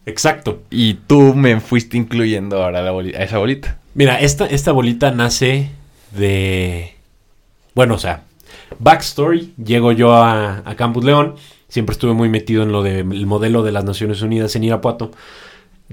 Exacto. 0.06 0.62
y 0.70 0.94
tú 0.94 1.34
me 1.34 1.60
fuiste 1.60 1.96
incluyendo 1.96 2.62
ahora 2.62 2.78
a, 2.80 2.82
la 2.82 2.92
boli- 2.92 3.14
a 3.14 3.22
esa 3.24 3.38
bolita. 3.38 3.78
Mira, 3.94 4.20
esta, 4.20 4.46
esta 4.46 4.72
bolita 4.72 5.10
nace 5.10 5.70
de... 6.12 6.94
Bueno, 7.74 7.94
o 7.94 7.98
sea, 7.98 8.22
backstory. 8.78 9.52
Llego 9.62 9.92
yo 9.92 10.14
a, 10.14 10.62
a 10.64 10.76
Campus 10.76 11.04
León. 11.04 11.34
Siempre 11.68 11.92
estuve 11.92 12.14
muy 12.14 12.28
metido 12.30 12.62
en 12.62 12.72
lo 12.72 12.82
del 12.82 13.26
modelo 13.26 13.62
de 13.62 13.72
las 13.72 13.84
Naciones 13.84 14.22
Unidas 14.22 14.56
en 14.56 14.64
Irapuato. 14.64 15.10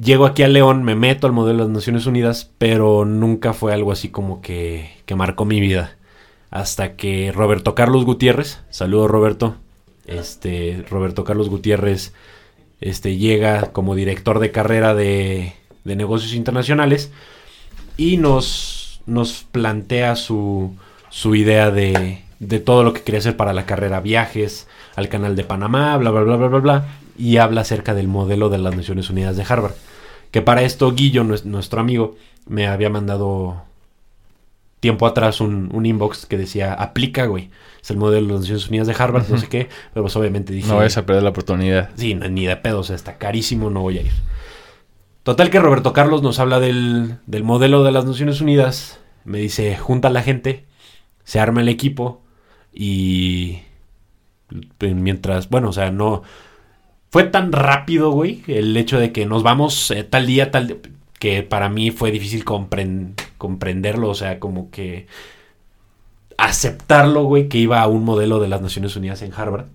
Llego 0.02 0.26
aquí 0.26 0.44
a 0.44 0.48
León, 0.48 0.84
me 0.84 0.96
meto 0.96 1.28
al 1.28 1.34
modelo 1.34 1.60
de 1.60 1.64
las 1.70 1.74
Naciones 1.76 2.06
Unidas, 2.06 2.50
pero 2.58 3.06
nunca 3.06 3.54
fue 3.54 3.74
algo 3.74 3.92
así 3.92 4.10
como 4.10 4.42
que, 4.42 4.92
que 5.06 5.16
marcó 5.16 5.46
mi 5.46 5.60
vida. 5.60 5.96
Hasta 6.56 6.96
que 6.96 7.34
Roberto 7.34 7.76
Carlos 7.76 8.06
Gutiérrez, 8.06 8.60
saludo 8.70 9.10
Roberto, 9.10 9.58
este, 10.08 10.86
Roberto 10.90 11.26
Carlos 11.26 11.50
Gutiérrez 11.50 12.14
este, 12.80 13.18
llega 13.18 13.74
como 13.74 13.94
director 13.94 14.40
de 14.40 14.52
carrera 14.52 14.96
de, 14.96 15.52
de 15.84 15.96
negocios 15.98 16.34
internacionales 16.34 17.12
y 17.98 18.16
nos, 18.16 19.02
nos 19.06 19.44
plantea 19.52 20.16
su, 20.16 20.74
su 21.10 21.36
idea 21.36 21.72
de, 21.72 22.22
de 22.40 22.60
todo 22.62 22.84
lo 22.84 22.94
que 22.94 23.02
quería 23.02 23.20
hacer 23.20 23.36
para 23.36 23.52
la 23.52 23.66
carrera, 23.66 24.00
viajes 24.00 24.70
al 24.96 25.10
canal 25.10 25.36
de 25.36 25.44
Panamá, 25.44 25.98
bla, 25.98 26.12
bla, 26.12 26.22
bla, 26.22 26.38
bla, 26.38 26.48
bla, 26.48 26.60
bla, 26.60 26.86
y 27.18 27.36
habla 27.36 27.62
acerca 27.62 27.94
del 27.94 28.08
modelo 28.08 28.48
de 28.48 28.60
las 28.60 28.78
Naciones 28.78 29.10
Unidas 29.10 29.36
de 29.36 29.44
Harvard. 29.46 29.74
Que 30.32 30.42
para 30.42 30.62
esto 30.64 30.90
Guillo, 30.94 31.26
nues- 31.26 31.44
nuestro 31.44 31.82
amigo, 31.82 32.16
me 32.48 32.68
había 32.68 32.90
mandado 32.90 33.62
tiempo 34.86 35.08
atrás 35.08 35.42
un, 35.42 35.70
un 35.74 35.84
inbox 35.86 36.28
que 36.28 36.38
decía, 36.38 36.74
aplica, 36.74 37.26
güey. 37.26 37.50
Es 37.82 37.90
el 37.90 37.98
modelo 37.98 38.28
de 38.28 38.34
las 38.34 38.42
Naciones 38.42 38.70
Unidas 38.70 38.86
de 38.86 38.94
Harvard, 38.94 39.28
no 39.28 39.38
sé 39.40 39.48
qué. 39.48 39.68
Pero 39.94 40.04
pues 40.04 40.16
obviamente 40.16 40.54
dije... 40.54 40.68
No 40.68 40.78
vayas 40.78 40.98
a 40.98 41.06
perder 41.08 41.24
la 41.24 41.32
oportunidad. 41.32 41.90
Sí, 41.96 42.14
no, 42.14 42.28
ni 42.30 42.46
de 42.46 42.56
pedo, 42.56 42.82
o 42.82 42.84
sea, 42.84 42.96
está 42.96 43.18
carísimo, 43.18 43.72
no 43.72 43.82
voy 43.82 43.98
a 43.98 44.02
ir. 44.02 44.12
Total 45.24 45.50
que 45.50 45.60
Roberto 45.60 45.92
Carlos 45.92 46.22
nos 46.22 46.38
habla 46.38 46.60
del, 46.60 47.18
del 47.26 47.44
modelo 47.44 47.84
de 47.84 47.92
las 47.92 48.06
Naciones 48.06 48.42
Unidas. 48.42 49.00
Me 49.24 49.40
dice, 49.40 49.76
junta 49.76 50.10
a 50.10 50.12
la 50.12 50.22
gente, 50.22 50.66
se 51.24 51.40
arma 51.40 51.62
el 51.62 51.70
equipo 51.70 52.22
y 52.72 53.62
mientras, 54.80 55.50
bueno, 55.50 55.70
o 55.70 55.74
sea, 55.74 55.90
no... 55.90 56.22
Fue 57.10 57.24
tan 57.24 57.52
rápido, 57.52 58.12
güey, 58.12 58.44
el 58.48 58.78
hecho 58.78 59.00
de 59.00 59.12
que 59.12 59.26
nos 59.26 59.42
vamos 59.42 59.90
eh, 59.90 60.04
tal 60.04 60.28
día, 60.28 60.52
tal... 60.52 60.78
que 61.18 61.44
para 61.44 61.70
mí 61.70 61.90
fue 61.92 62.12
difícil 62.12 62.44
compren- 62.44 63.14
comprenderlo, 63.46 64.10
o 64.10 64.16
sea, 64.16 64.40
como 64.40 64.72
que 64.72 65.06
aceptarlo, 66.36 67.26
güey, 67.26 67.48
que 67.48 67.60
iba 67.60 67.80
a 67.80 67.88
un 67.88 68.04
modelo 68.04 68.40
de 68.40 68.48
las 68.48 68.60
Naciones 68.60 68.96
Unidas 68.96 69.22
en 69.22 69.34
Harvard. 69.34 69.68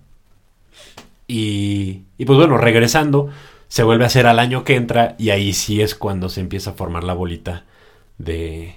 Y, 1.25 2.01
y 2.17 2.25
pues 2.25 2.37
bueno, 2.37 2.57
regresando, 2.57 3.29
se 3.69 3.83
vuelve 3.83 4.03
a 4.03 4.07
hacer 4.07 4.27
al 4.27 4.39
año 4.39 4.65
que 4.65 4.75
entra 4.75 5.15
y 5.17 5.29
ahí 5.29 5.53
sí 5.53 5.81
es 5.81 5.95
cuando 5.95 6.27
se 6.27 6.41
empieza 6.41 6.71
a 6.71 6.73
formar 6.73 7.05
la 7.05 7.13
bolita 7.13 7.63
de, 8.17 8.75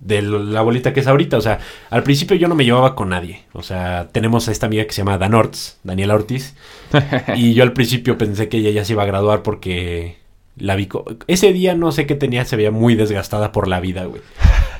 de 0.00 0.22
la 0.22 0.62
bolita 0.62 0.92
que 0.92 0.98
es 0.98 1.06
ahorita. 1.06 1.36
O 1.36 1.40
sea, 1.40 1.60
al 1.90 2.02
principio 2.02 2.36
yo 2.36 2.48
no 2.48 2.56
me 2.56 2.64
llevaba 2.64 2.96
con 2.96 3.10
nadie. 3.10 3.44
O 3.52 3.62
sea, 3.62 4.08
tenemos 4.10 4.48
a 4.48 4.50
esta 4.50 4.66
amiga 4.66 4.84
que 4.84 4.92
se 4.92 5.02
llama 5.02 5.18
Dan 5.18 5.34
Ortiz, 5.34 5.78
Daniela 5.84 6.16
Ortiz. 6.16 6.56
y 7.36 7.54
yo 7.54 7.62
al 7.62 7.72
principio 7.72 8.18
pensé 8.18 8.48
que 8.48 8.56
ella 8.56 8.70
ya 8.70 8.84
se 8.84 8.94
iba 8.94 9.04
a 9.04 9.06
graduar 9.06 9.42
porque 9.44 10.23
la 10.56 10.76
vi... 10.76 10.88
Ese 11.26 11.52
día 11.52 11.74
no 11.74 11.92
sé 11.92 12.06
qué 12.06 12.14
tenía, 12.14 12.44
se 12.44 12.56
veía 12.56 12.70
muy 12.70 12.94
desgastada 12.94 13.52
por 13.52 13.68
la 13.68 13.80
vida, 13.80 14.04
güey. 14.04 14.22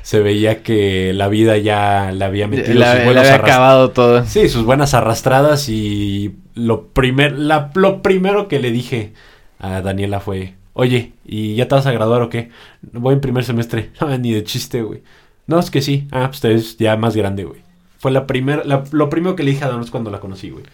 Se 0.03 0.21
veía 0.21 0.63
que 0.63 1.13
la 1.15 1.29
vida 1.29 1.57
ya 1.57 2.13
la 2.13 2.27
había 2.27 2.47
metido 2.47 2.79
La, 2.79 2.93
sus 3.05 3.15
la 3.15 3.21
había 3.21 3.35
acabado 3.37 3.91
todo. 3.91 4.25
Sí, 4.27 4.49
sus 4.49 4.65
buenas 4.65 4.93
arrastradas 4.95 5.69
y 5.69 6.35
lo, 6.55 6.89
primer, 6.89 7.39
la- 7.39 7.71
lo 7.75 8.03
primero 8.03 8.47
que 8.49 8.59
le 8.61 8.71
dije 8.71 9.13
a 9.59 9.81
Daniela 9.81 10.21
fue, 10.21 10.55
oye, 10.75 11.13
¿y 11.25 11.55
ya 11.55 11.69
te 11.69 11.75
vas 11.75 11.87
a 11.87 11.93
graduar 11.93 12.21
o 12.23 12.29
qué? 12.29 12.51
Voy 12.93 13.15
en 13.15 13.21
primer 13.21 13.45
semestre. 13.45 13.91
No, 14.01 14.17
ni 14.19 14.33
de 14.33 14.45
chiste, 14.45 14.83
güey. 14.83 15.03
No, 15.47 15.59
es 15.59 15.71
que 15.71 15.81
sí. 15.83 16.07
Ah, 16.11 16.29
pues 16.31 16.43
ves 16.43 16.77
ya 16.79 16.97
más 16.97 17.17
grande, 17.17 17.45
güey. 17.45 17.61
Fue 17.99 18.11
la 18.11 18.27
primera, 18.27 18.63
lo 18.65 19.09
primero 19.09 19.35
que 19.37 19.43
le 19.43 19.53
dije 19.53 19.65
a 19.65 19.69
Danos 19.69 19.91
cuando 19.91 20.11
la 20.11 20.21
conocí, 20.21 20.51
güey. 20.51 20.65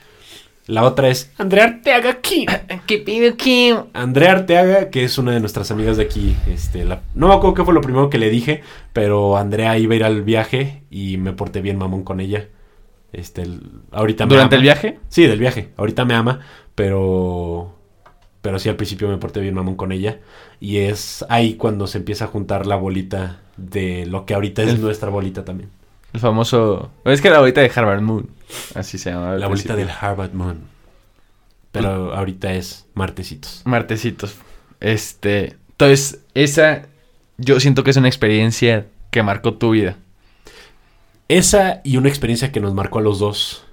La 0.67 0.85
otra 0.85 1.09
es 1.09 1.33
Andrea 1.39 1.65
Arteaga 1.65 2.11
aquí. 2.11 2.47
¿Qué 2.87 2.99
pido, 2.99 3.37
Kim? 3.37 3.77
Andrea 3.93 4.33
Arteaga, 4.33 4.91
que 4.91 5.03
es 5.05 5.19
una 5.19 5.33
de 5.33 5.41
nuestras 5.41 5.71
amigas 5.71 5.97
de 5.97 6.05
aquí. 6.05 6.37
Este, 6.49 6.85
la- 6.85 7.01
no 7.15 7.29
me 7.29 7.35
acuerdo 7.35 7.55
qué 7.55 7.65
fue 7.65 7.75
lo 7.75 7.81
primero 7.81 8.09
que 8.11 8.19
le 8.19 8.31
dije, 8.31 8.63
pero 8.93 9.37
Andrea 9.37 9.77
iba 9.79 9.95
a 9.95 9.97
ir 9.97 10.05
al 10.05 10.23
viaje 10.23 10.83
y 10.91 11.17
me 11.17 11.33
porté 11.33 11.61
bien 11.61 11.77
mamón 11.79 12.05
con 12.05 12.21
ella. 12.21 12.47
Este, 13.13 13.43
el- 13.43 13.63
ahorita 13.91 14.27
me 14.27 14.35
¿Durante 14.35 14.55
ama. 14.55 14.61
el 14.61 14.63
viaje? 14.63 14.99
Sí, 15.09 15.27
del 15.27 15.41
viaje. 15.41 15.71
Ahorita 15.77 16.05
me 16.05 16.15
ama, 16.15 16.41
pero 16.75 17.77
pero 18.43 18.59
sí 18.59 18.71
al 18.71 18.77
principio 18.77 19.07
me 19.09 19.19
porté 19.19 19.41
bien 19.41 19.55
mamón 19.55 19.75
con 19.75 19.93
ella 19.93 20.21
y 20.61 20.79
es 20.79 21.27
ahí 21.29 21.55
cuando 21.55 21.87
se 21.87 21.99
empieza 21.99 22.25
a 22.25 22.29
juntar 22.29 22.67
la 22.67 22.75
bolita 22.77 23.41
de 23.59 24.07
lo 24.07 24.25
que 24.25 24.33
ahorita 24.33 24.63
es 24.63 24.71
El- 24.71 24.81
nuestra 24.81 25.11
bolita 25.11 25.45
también. 25.45 25.69
El 26.13 26.21
famoso... 26.21 26.91
Es 27.05 27.21
que 27.21 27.31
la 27.31 27.41
bolita 27.41 27.61
de 27.61 27.71
Harvard 27.75 28.01
Moon. 28.01 28.29
Así 28.75 28.99
se 28.99 29.11
llama. 29.11 29.37
La 29.37 29.47
bolita 29.47 29.77
del 29.77 29.91
Harvard 29.91 30.33
Moon. 30.33 30.61
Pero 31.73 32.15
ahorita 32.15 32.53
es 32.53 32.87
martesitos. 32.95 33.63
Martesitos. 33.65 34.37
Este... 34.81 35.57
Entonces, 35.71 36.21
esa... 36.35 36.87
Yo 37.39 37.61
siento 37.61 37.85
que 37.85 37.91
es 37.91 37.97
una 37.97 38.09
experiencia 38.09 38.87
que 39.11 39.23
marcó 39.23 39.55
tu 39.55 39.71
vida. 39.71 39.97
Esa 41.29 41.81
y 41.85 41.97
una 41.97 42.09
experiencia 42.09 42.51
que 42.51 42.61
nos 42.61 42.75
marcó 42.75 42.99
a 42.99 43.03
los 43.03 43.21
dos. 43.21 43.65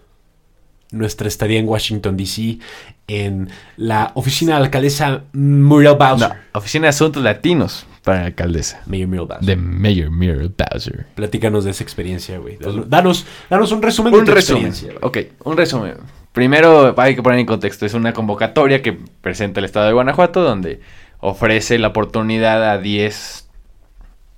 Nuestra 0.91 1.27
estadía 1.27 1.59
en 1.59 1.67
Washington, 1.67 2.15
D.C., 2.15 2.59
en 3.07 3.49
la 3.77 4.11
oficina 4.13 4.53
de 4.53 4.59
la 4.59 4.65
alcaldesa 4.65 5.23
Muriel 5.33 5.95
Bowser. 5.95 6.29
No, 6.29 6.35
Oficina 6.53 6.83
de 6.83 6.89
Asuntos 6.89 7.23
Latinos 7.23 7.86
para 8.07 8.21
la 8.21 8.25
alcaldesa. 8.27 8.81
Mayor 8.85 9.07
Muriel 9.09 9.27
Bowser. 9.27 9.45
De 9.45 9.55
Mayor 9.57 10.09
Muriel 10.11 10.53
Bowser. 10.57 11.05
Platícanos 11.15 11.65
de 11.65 11.71
esa 11.71 11.83
experiencia, 11.83 12.37
güey. 12.37 12.57
Danos, 12.87 13.25
danos 13.49 13.71
un 13.73 13.81
resumen 13.81 14.13
Un 14.13 14.21
de 14.21 14.25
tu 14.25 14.31
resumen. 14.33 14.67
experiencia, 14.67 14.99
güey. 15.11 15.25
Ok, 15.27 15.31
un 15.45 15.57
resumen. 15.57 15.95
Primero 16.31 16.93
hay 16.97 17.15
que 17.15 17.21
poner 17.21 17.39
en 17.39 17.45
contexto. 17.45 17.85
Es 17.85 17.93
una 17.93 18.13
convocatoria 18.13 18.81
que 18.81 18.93
presenta 19.21 19.59
el 19.59 19.65
estado 19.65 19.87
de 19.87 19.93
Guanajuato 19.93 20.41
donde 20.41 20.79
ofrece 21.19 21.77
la 21.79 21.89
oportunidad 21.89 22.63
a 22.71 22.77
10 22.77 23.43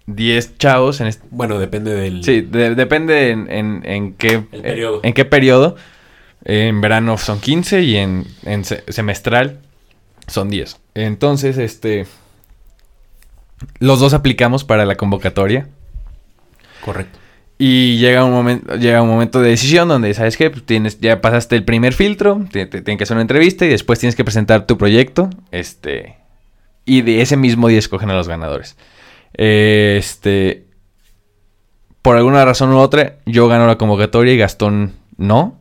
10 0.07 0.57
chavos 0.57 1.01
en 1.01 1.07
este... 1.07 1.27
Bueno, 1.29 1.59
depende 1.59 1.93
del... 1.93 2.23
Sí, 2.23 2.41
de- 2.41 2.73
depende 2.73 3.29
en, 3.29 3.51
en, 3.51 3.81
en 3.85 4.13
qué... 4.13 4.43
El 4.51 4.61
periodo. 4.63 4.99
En 5.03 5.13
qué 5.13 5.25
periodo. 5.25 5.75
En 6.45 6.81
verano 6.81 7.17
son 7.19 7.39
15 7.39 7.83
y 7.83 7.97
en, 7.97 8.25
en 8.43 8.65
se- 8.65 8.83
semestral 8.91 9.59
son 10.25 10.49
10. 10.49 10.77
Entonces, 10.95 11.59
este... 11.59 12.07
Los 13.79 13.99
dos 13.99 14.13
aplicamos 14.13 14.63
para 14.63 14.85
la 14.85 14.95
convocatoria. 14.95 15.67
Correcto. 16.83 17.19
Y 17.57 17.97
llega 17.97 18.23
un 18.23 18.31
momento, 18.31 18.75
llega 18.75 19.01
un 19.01 19.09
momento 19.09 19.41
de 19.41 19.49
decisión 19.49 19.89
donde, 19.89 20.13
¿sabes 20.13 20.37
qué? 20.37 20.49
Pues 20.49 20.65
tienes, 20.65 20.99
ya 21.01 21.19
pasaste 21.19 21.57
el 21.57 21.65
primer 21.65 21.93
filtro, 21.93 22.45
te, 22.51 22.65
te- 22.65 22.81
tienen 22.81 22.97
que 22.97 23.03
hacer 23.03 23.15
una 23.15 23.21
entrevista 23.23 23.65
y 23.65 23.69
después 23.69 23.99
tienes 23.99 24.15
que 24.15 24.23
presentar 24.23 24.65
tu 24.65 24.77
proyecto. 24.77 25.29
Este. 25.51 26.15
Y 26.85 27.01
de 27.01 27.21
ese 27.21 27.35
mismo 27.35 27.67
día 27.67 27.79
escogen 27.79 28.09
a 28.09 28.15
los 28.15 28.29
ganadores. 28.29 28.77
Este. 29.33 30.65
Por 32.01 32.15
alguna 32.15 32.45
razón 32.45 32.71
u 32.71 32.77
otra, 32.77 33.17
yo 33.25 33.49
gano 33.49 33.67
la 33.67 33.77
convocatoria 33.77 34.33
y 34.33 34.37
Gastón 34.37 34.93
no. 35.17 35.59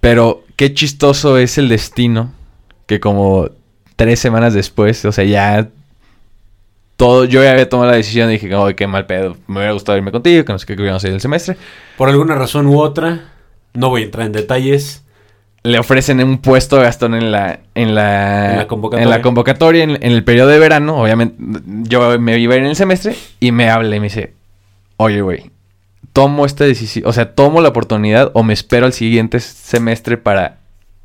Pero 0.00 0.44
qué 0.56 0.74
chistoso 0.74 1.38
es 1.38 1.56
el 1.56 1.70
destino 1.70 2.32
que 2.86 3.00
como 3.00 3.48
tres 3.96 4.20
semanas 4.20 4.52
después, 4.54 5.04
o 5.06 5.12
sea, 5.12 5.24
ya 5.24 5.70
todo, 6.98 7.24
yo 7.24 7.44
ya 7.44 7.52
había 7.52 7.68
tomado 7.68 7.92
la 7.92 7.96
decisión 7.96 8.28
y 8.28 8.32
dije, 8.32 8.52
oh, 8.56 8.74
qué 8.74 8.88
mal 8.88 9.06
pedo, 9.06 9.36
me 9.46 9.58
hubiera 9.58 9.72
gustado 9.72 9.96
irme 9.96 10.10
contigo, 10.10 10.44
que 10.44 10.52
no 10.52 10.58
sé 10.58 10.66
qué, 10.66 10.72
hubiéramos 10.72 11.04
ido 11.04 11.14
el 11.14 11.20
semestre. 11.20 11.56
Por 11.96 12.08
alguna 12.08 12.34
razón 12.34 12.66
u 12.66 12.80
otra, 12.80 13.20
no 13.72 13.88
voy 13.88 14.02
a 14.02 14.04
entrar 14.06 14.26
en 14.26 14.32
detalles. 14.32 15.04
Le 15.62 15.78
ofrecen 15.78 16.20
un 16.20 16.38
puesto 16.38 16.78
a 16.78 16.82
Gastón 16.82 17.14
en 17.14 17.30
la, 17.30 17.60
en 17.76 17.94
la, 17.94 18.50
En 18.50 18.58
la 18.58 18.66
convocatoria. 18.66 19.04
en 19.04 19.10
la 19.10 19.22
convocatoria, 19.22 19.84
en, 19.84 19.90
en 19.90 20.12
el 20.12 20.24
periodo 20.24 20.48
de 20.48 20.58
verano, 20.58 21.00
obviamente, 21.00 21.36
yo 21.84 22.18
me 22.18 22.36
iba 22.36 22.54
a 22.54 22.56
ir 22.56 22.64
en 22.64 22.70
el 22.70 22.76
semestre 22.76 23.14
y 23.38 23.52
me 23.52 23.70
habla 23.70 23.94
y 23.94 24.00
me 24.00 24.06
dice, 24.06 24.34
oye, 24.96 25.20
güey, 25.20 25.52
tomo 26.12 26.46
esta 26.46 26.64
decisión, 26.64 27.06
o 27.08 27.12
sea, 27.12 27.32
tomo 27.36 27.60
la 27.60 27.68
oportunidad 27.68 28.32
o 28.34 28.42
me 28.42 28.54
espero 28.54 28.86
al 28.86 28.92
siguiente 28.92 29.38
semestre 29.38 30.16
para 30.16 30.58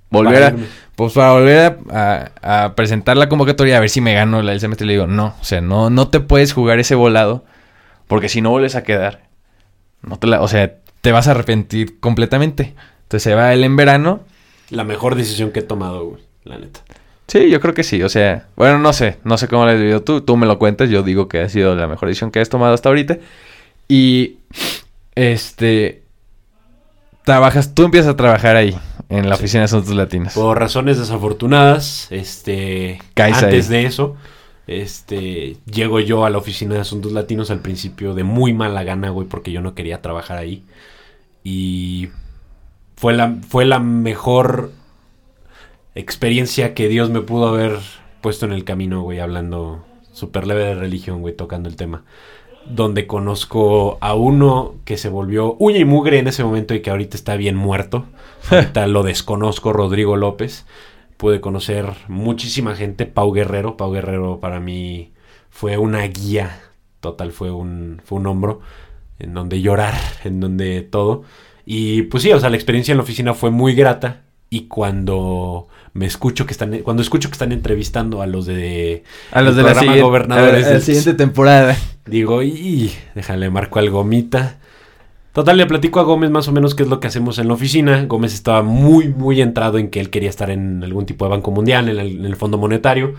volver 0.10 0.34
Para 0.34 0.48
a, 0.48 0.50
irme. 0.50 0.66
Pues 0.96 1.14
para 1.14 1.32
volver 1.32 1.78
a, 1.92 2.32
a- 2.42 2.64
a 2.66 2.76
presentar 2.76 3.18
la 3.18 3.30
convocatoria 3.30 3.78
a 3.78 3.80
ver 3.80 3.90
si 3.90 4.02
me 4.02 4.14
gano 4.14 4.42
del 4.44 4.60
semestre. 4.60 4.86
Le 4.88 4.94
digo, 4.94 5.08
no, 5.08 5.36
o 5.40 5.44
sea, 5.44 5.62
no, 5.62 5.90
no 5.90 6.08
te 6.10 6.20
puedes 6.20 6.54
jugar 6.54 6.80
ese 6.80 6.96
volado 6.96 7.44
porque 8.08 8.30
si 8.30 8.42
no 8.42 8.52
vuelves 8.52 8.76
a 8.76 8.84
quedar, 8.84 9.22
no 10.02 10.18
te 10.20 10.28
la, 10.28 10.42
o 10.42 10.48
sea, 10.48 10.76
te 11.02 11.12
vas 11.12 11.28
a 11.28 11.32
arrepentir 11.32 12.00
completamente. 12.00 12.74
Entonces 13.04 13.24
se 13.24 13.36
va 13.36 13.54
él 13.54 13.64
en 13.64 13.76
verano. 13.76 14.22
La 14.70 14.84
mejor 14.84 15.16
decisión 15.16 15.52
que 15.52 15.60
he 15.60 15.64
tomado, 15.64 16.06
güey. 16.06 16.22
La 16.44 16.58
neta. 16.58 16.82
Sí, 17.28 17.50
yo 17.50 17.60
creo 17.62 17.74
que 17.74 17.84
sí, 17.84 18.04
o 18.04 18.10
sea, 18.10 18.48
bueno, 18.56 18.80
no 18.80 18.92
sé, 18.94 19.18
no 19.24 19.38
sé 19.38 19.48
cómo 19.48 19.66
le 19.66 19.72
has 19.72 19.80
vivido 19.80 20.02
tú, 20.04 20.22
tú 20.22 20.36
me 20.36 20.46
lo 20.46 20.60
cuentas, 20.60 20.90
yo 20.90 21.04
digo 21.04 21.30
que 21.30 21.40
ha 21.42 21.50
sido 21.50 21.74
la 21.74 21.88
mejor 21.88 22.10
decisión 22.10 22.32
que 22.32 22.42
has 22.42 22.50
tomado 22.50 22.74
hasta 22.74 22.90
ahorita. 22.90 23.18
Y, 23.88 24.38
este, 25.16 26.04
trabajas, 27.24 27.74
tú 27.74 27.84
empiezas 27.86 28.12
a 28.14 28.18
trabajar 28.18 28.56
ahí, 28.58 28.78
en 29.10 29.30
la 29.30 29.36
oficina 29.36 29.62
de 29.62 29.66
Asuntos 29.66 29.94
Latinos. 29.96 30.34
Por 30.34 30.60
razones 30.60 30.98
desafortunadas, 30.98 32.08
este, 32.12 33.00
Caes 33.14 33.44
antes 33.44 33.70
ahí. 33.70 33.78
de 33.78 33.86
eso, 33.86 34.16
este, 34.68 35.58
llego 35.66 36.00
yo 36.00 36.26
a 36.26 36.30
la 36.30 36.38
oficina 36.38 36.76
de 36.76 36.82
asuntos 36.82 37.12
latinos 37.12 37.52
al 37.52 37.60
principio 37.60 38.14
de 38.14 38.24
muy 38.24 38.54
mala 38.54 38.84
gana, 38.84 39.10
güey, 39.10 39.28
porque 39.28 39.52
yo 39.52 39.62
no 39.62 39.76
quería 39.76 40.02
trabajar 40.02 40.38
ahí. 40.38 40.64
Y 41.44 42.10
fue 42.96 43.14
la, 43.14 43.38
fue 43.48 43.66
la 43.66 43.80
mejor 43.80 44.72
experiencia 45.96 46.74
que 46.74 46.88
Dios 46.88 47.10
me 47.10 47.22
pudo 47.22 47.48
haber 47.48 47.80
puesto 48.22 48.46
en 48.46 48.54
el 48.54 48.64
camino, 48.64 49.02
güey, 49.02 49.20
hablando 49.20 49.86
súper 50.14 50.48
leve 50.48 50.64
de 50.64 50.76
religión, 50.76 51.22
güey, 51.22 51.36
tocando 51.36 51.68
el 51.68 51.76
tema. 51.76 52.04
Donde 52.66 53.08
conozco 53.08 53.98
a 54.02 54.14
uno 54.14 54.76
que 54.86 54.98
se 54.98 55.10
volvió 55.10 55.56
uña 55.60 55.80
y 55.80 55.86
mugre 55.86 56.20
en 56.20 56.28
ese 56.28 56.44
momento 56.44 56.74
y 56.74 56.82
que 56.82 56.90
ahorita 56.90 57.18
está 57.18 57.36
bien 57.36 57.56
muerto. 57.56 58.06
Ahorita 58.52 58.88
lo 58.88 59.04
desconozco, 59.04 59.74
Rodrigo 59.74 60.16
López. 60.16 60.66
Pude 61.18 61.42
conocer 61.42 61.94
muchísima 62.08 62.76
gente. 62.76 63.06
Pau 63.06 63.32
Guerrero. 63.32 63.78
Pau 63.78 63.92
Guerrero 63.92 64.40
para 64.40 64.60
mí 64.60 65.14
fue 65.50 65.78
una 65.78 66.04
guía. 66.04 66.62
Total, 67.00 67.32
fue 67.32 67.52
un, 67.52 68.02
fue 68.06 68.20
un 68.20 68.28
hombro 68.28 68.62
en 69.20 69.34
donde 69.34 69.62
llorar, 69.62 69.94
en 70.24 70.40
donde 70.40 70.82
todo. 70.82 71.24
Y 71.66 72.04
pues 72.04 72.24
sí, 72.24 72.32
o 72.32 72.40
sea, 72.40 72.50
la 72.50 72.56
experiencia 72.56 72.92
en 72.92 72.98
la 72.98 73.04
oficina 73.04 73.34
fue 73.34 73.52
muy 73.52 73.74
grata. 73.76 74.24
Y 74.50 74.68
cuando 74.68 75.68
me 75.94 76.08
escucho 76.08 76.46
que 76.46 76.54
están, 76.54 76.80
cuando 76.80 77.04
escucho 77.04 77.30
que 77.30 77.34
están 77.34 77.52
entrevistando 77.52 78.22
a 78.22 78.28
los 78.28 78.48
de 78.48 79.04
A 79.32 79.42
los 79.42 79.56
de 79.56 79.64
la 79.64 79.76
siguiente, 79.76 80.02
Gobernadores 80.02 80.66
a 80.66 80.74
la 80.74 80.80
siguiente 80.80 81.14
temporada. 81.14 81.78
Digo, 82.06 82.42
y 82.42 82.92
déjale, 83.16 83.50
marco 83.50 83.80
al 83.80 83.90
Gomita. 83.90 84.58
Total, 85.34 85.58
le 85.58 85.66
platico 85.66 86.00
a 86.00 86.04
Gómez 86.04 86.30
más 86.30 86.48
o 86.48 86.52
menos 86.52 86.76
qué 86.76 86.84
es 86.84 86.90
lo 86.90 87.00
que 87.00 87.08
hacemos 87.08 87.40
en 87.40 87.48
la 87.48 87.54
oficina. 87.54 88.06
Gómez 88.06 88.34
estaba 88.34 88.62
muy, 88.62 89.08
muy 89.08 89.42
entrado 89.42 89.80
en 89.80 89.90
que 89.90 90.00
él 90.00 90.10
quería 90.10 90.30
estar 90.30 90.52
en 90.52 90.84
algún 90.84 91.08
tipo 91.08 91.26
de 91.26 91.32
Banco 91.32 91.50
Mundial, 91.50 91.90
en 91.90 92.00
el, 92.00 92.18
en 92.20 92.26
el 92.26 92.36
Fondo 92.36 92.60
Monetario, 92.60 93.16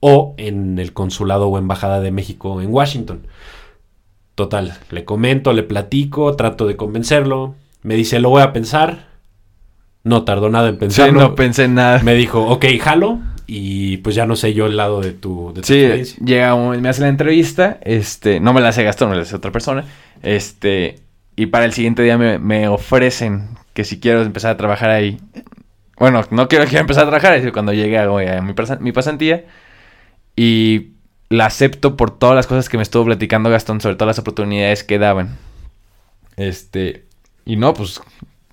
o 0.00 0.34
en 0.38 0.78
el 0.78 0.94
Consulado 0.94 1.48
o 1.48 1.58
Embajada 1.58 2.00
de 2.00 2.12
México 2.12 2.62
en 2.62 2.72
Washington. 2.72 3.26
Total, 4.34 4.78
le 4.90 5.04
comento, 5.04 5.52
le 5.52 5.62
platico, 5.62 6.34
trato 6.34 6.66
de 6.66 6.76
convencerlo. 6.76 7.56
Me 7.82 7.94
dice, 7.94 8.20
lo 8.20 8.30
voy 8.30 8.40
a 8.40 8.54
pensar. 8.54 9.09
No 10.04 10.24
tardó 10.24 10.48
nada 10.48 10.68
en 10.68 10.74
Sí, 10.74 10.80
pensarlo. 10.80 11.20
no 11.20 11.34
pensé 11.34 11.64
en 11.64 11.74
nada. 11.74 12.02
Me 12.02 12.14
dijo, 12.14 12.42
ok, 12.46 12.64
jalo. 12.80 13.18
Y 13.46 13.96
pues 13.98 14.14
ya 14.14 14.26
no 14.26 14.36
sé 14.36 14.54
yo 14.54 14.66
el 14.66 14.76
lado 14.76 15.00
de 15.00 15.10
tu, 15.12 15.52
de 15.52 15.62
tu 15.62 15.66
Sí, 15.66 15.74
experiencia. 15.80 16.24
llega 16.24 16.54
un- 16.54 16.80
me 16.80 16.88
hace 16.88 17.00
la 17.02 17.08
entrevista, 17.08 17.78
este, 17.82 18.38
no 18.38 18.52
me 18.52 18.60
la 18.60 18.68
hace 18.68 18.84
Gastón, 18.84 19.10
me 19.10 19.16
la 19.16 19.22
hace 19.22 19.34
otra 19.34 19.50
persona, 19.50 19.84
este, 20.22 21.00
y 21.34 21.46
para 21.46 21.64
el 21.64 21.72
siguiente 21.72 22.04
día 22.04 22.16
me, 22.16 22.38
me 22.38 22.68
ofrecen 22.68 23.48
que 23.74 23.82
si 23.82 23.98
quiero 23.98 24.22
empezar 24.22 24.52
a 24.52 24.56
trabajar 24.56 24.90
ahí, 24.90 25.18
bueno, 25.98 26.22
no 26.30 26.46
quiero, 26.46 26.64
quiero 26.66 26.82
empezar 26.82 27.02
a 27.02 27.06
trabajar, 27.08 27.32
es 27.32 27.40
decir, 27.40 27.52
cuando 27.52 27.72
llegue 27.72 27.98
a, 27.98 28.04
a 28.04 28.40
mi, 28.40 28.54
mi 28.78 28.92
pasantía, 28.92 29.44
y 30.36 30.90
la 31.28 31.46
acepto 31.46 31.96
por 31.96 32.16
todas 32.16 32.36
las 32.36 32.46
cosas 32.46 32.68
que 32.68 32.76
me 32.76 32.84
estuvo 32.84 33.04
platicando 33.04 33.50
Gastón, 33.50 33.80
sobre 33.80 33.96
todas 33.96 34.16
las 34.16 34.18
oportunidades 34.20 34.84
que 34.84 35.00
daban, 35.00 35.38
este, 36.36 37.04
y 37.44 37.56
no, 37.56 37.74
pues, 37.74 38.00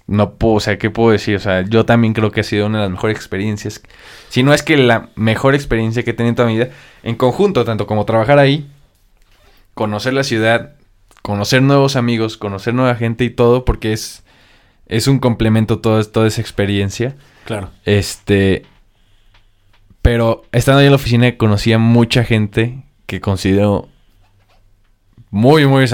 no 0.08 0.36
puedo, 0.36 0.56
o 0.56 0.60
sea, 0.60 0.78
¿qué 0.78 0.90
puedo 0.90 1.12
decir? 1.12 1.36
O 1.36 1.40
sea, 1.40 1.62
yo 1.62 1.86
también 1.86 2.14
creo 2.14 2.32
que 2.32 2.42
ha 2.42 2.44
sido 2.44 2.66
una 2.68 2.80
de 2.80 2.84
las 2.86 2.92
mejores 2.92 3.18
experiencias 3.18 3.82
si 4.30 4.44
no 4.44 4.54
es 4.54 4.64
que 4.64 4.78
la 4.78 5.10
mejor 5.16 5.56
experiencia 5.56 6.04
que 6.04 6.12
he 6.12 6.14
tenido 6.14 6.30
en 6.30 6.36
toda 6.36 6.48
mi 6.48 6.56
vida, 6.56 6.70
en 7.04 7.16
conjunto, 7.16 7.64
tanto 7.66 7.88
como 7.88 8.06
trabajar 8.06 8.40
ahí, 8.40 8.70
conocer 9.74 10.14
la 10.14 10.24
ciudad, 10.24 10.74
conocer 11.22 11.62
nuevos 11.62 11.96
amigos, 11.96 12.38
conocer 12.38 12.74
nueva 12.74 12.96
gente 12.96 13.24
y 13.24 13.30
todo, 13.30 13.64
porque 13.64 13.94
es, 13.94 14.24
es 14.88 15.08
un 15.08 15.20
complemento 15.20 15.80
todo, 15.80 16.04
toda 16.04 16.28
esa 16.28 16.42
experiencia. 16.42 17.16
Claro. 17.46 17.70
Este, 17.86 18.66
pero 20.02 20.44
estando 20.52 20.80
ahí 20.80 20.88
en 20.88 20.92
la 20.92 20.98
oficina 20.98 21.38
conocí 21.38 21.72
a 21.72 21.80
mucha 21.80 22.24
gente 22.24 22.84
que 23.06 23.22
considero 23.22 23.88
muy, 25.30 25.66
muy, 25.66 25.86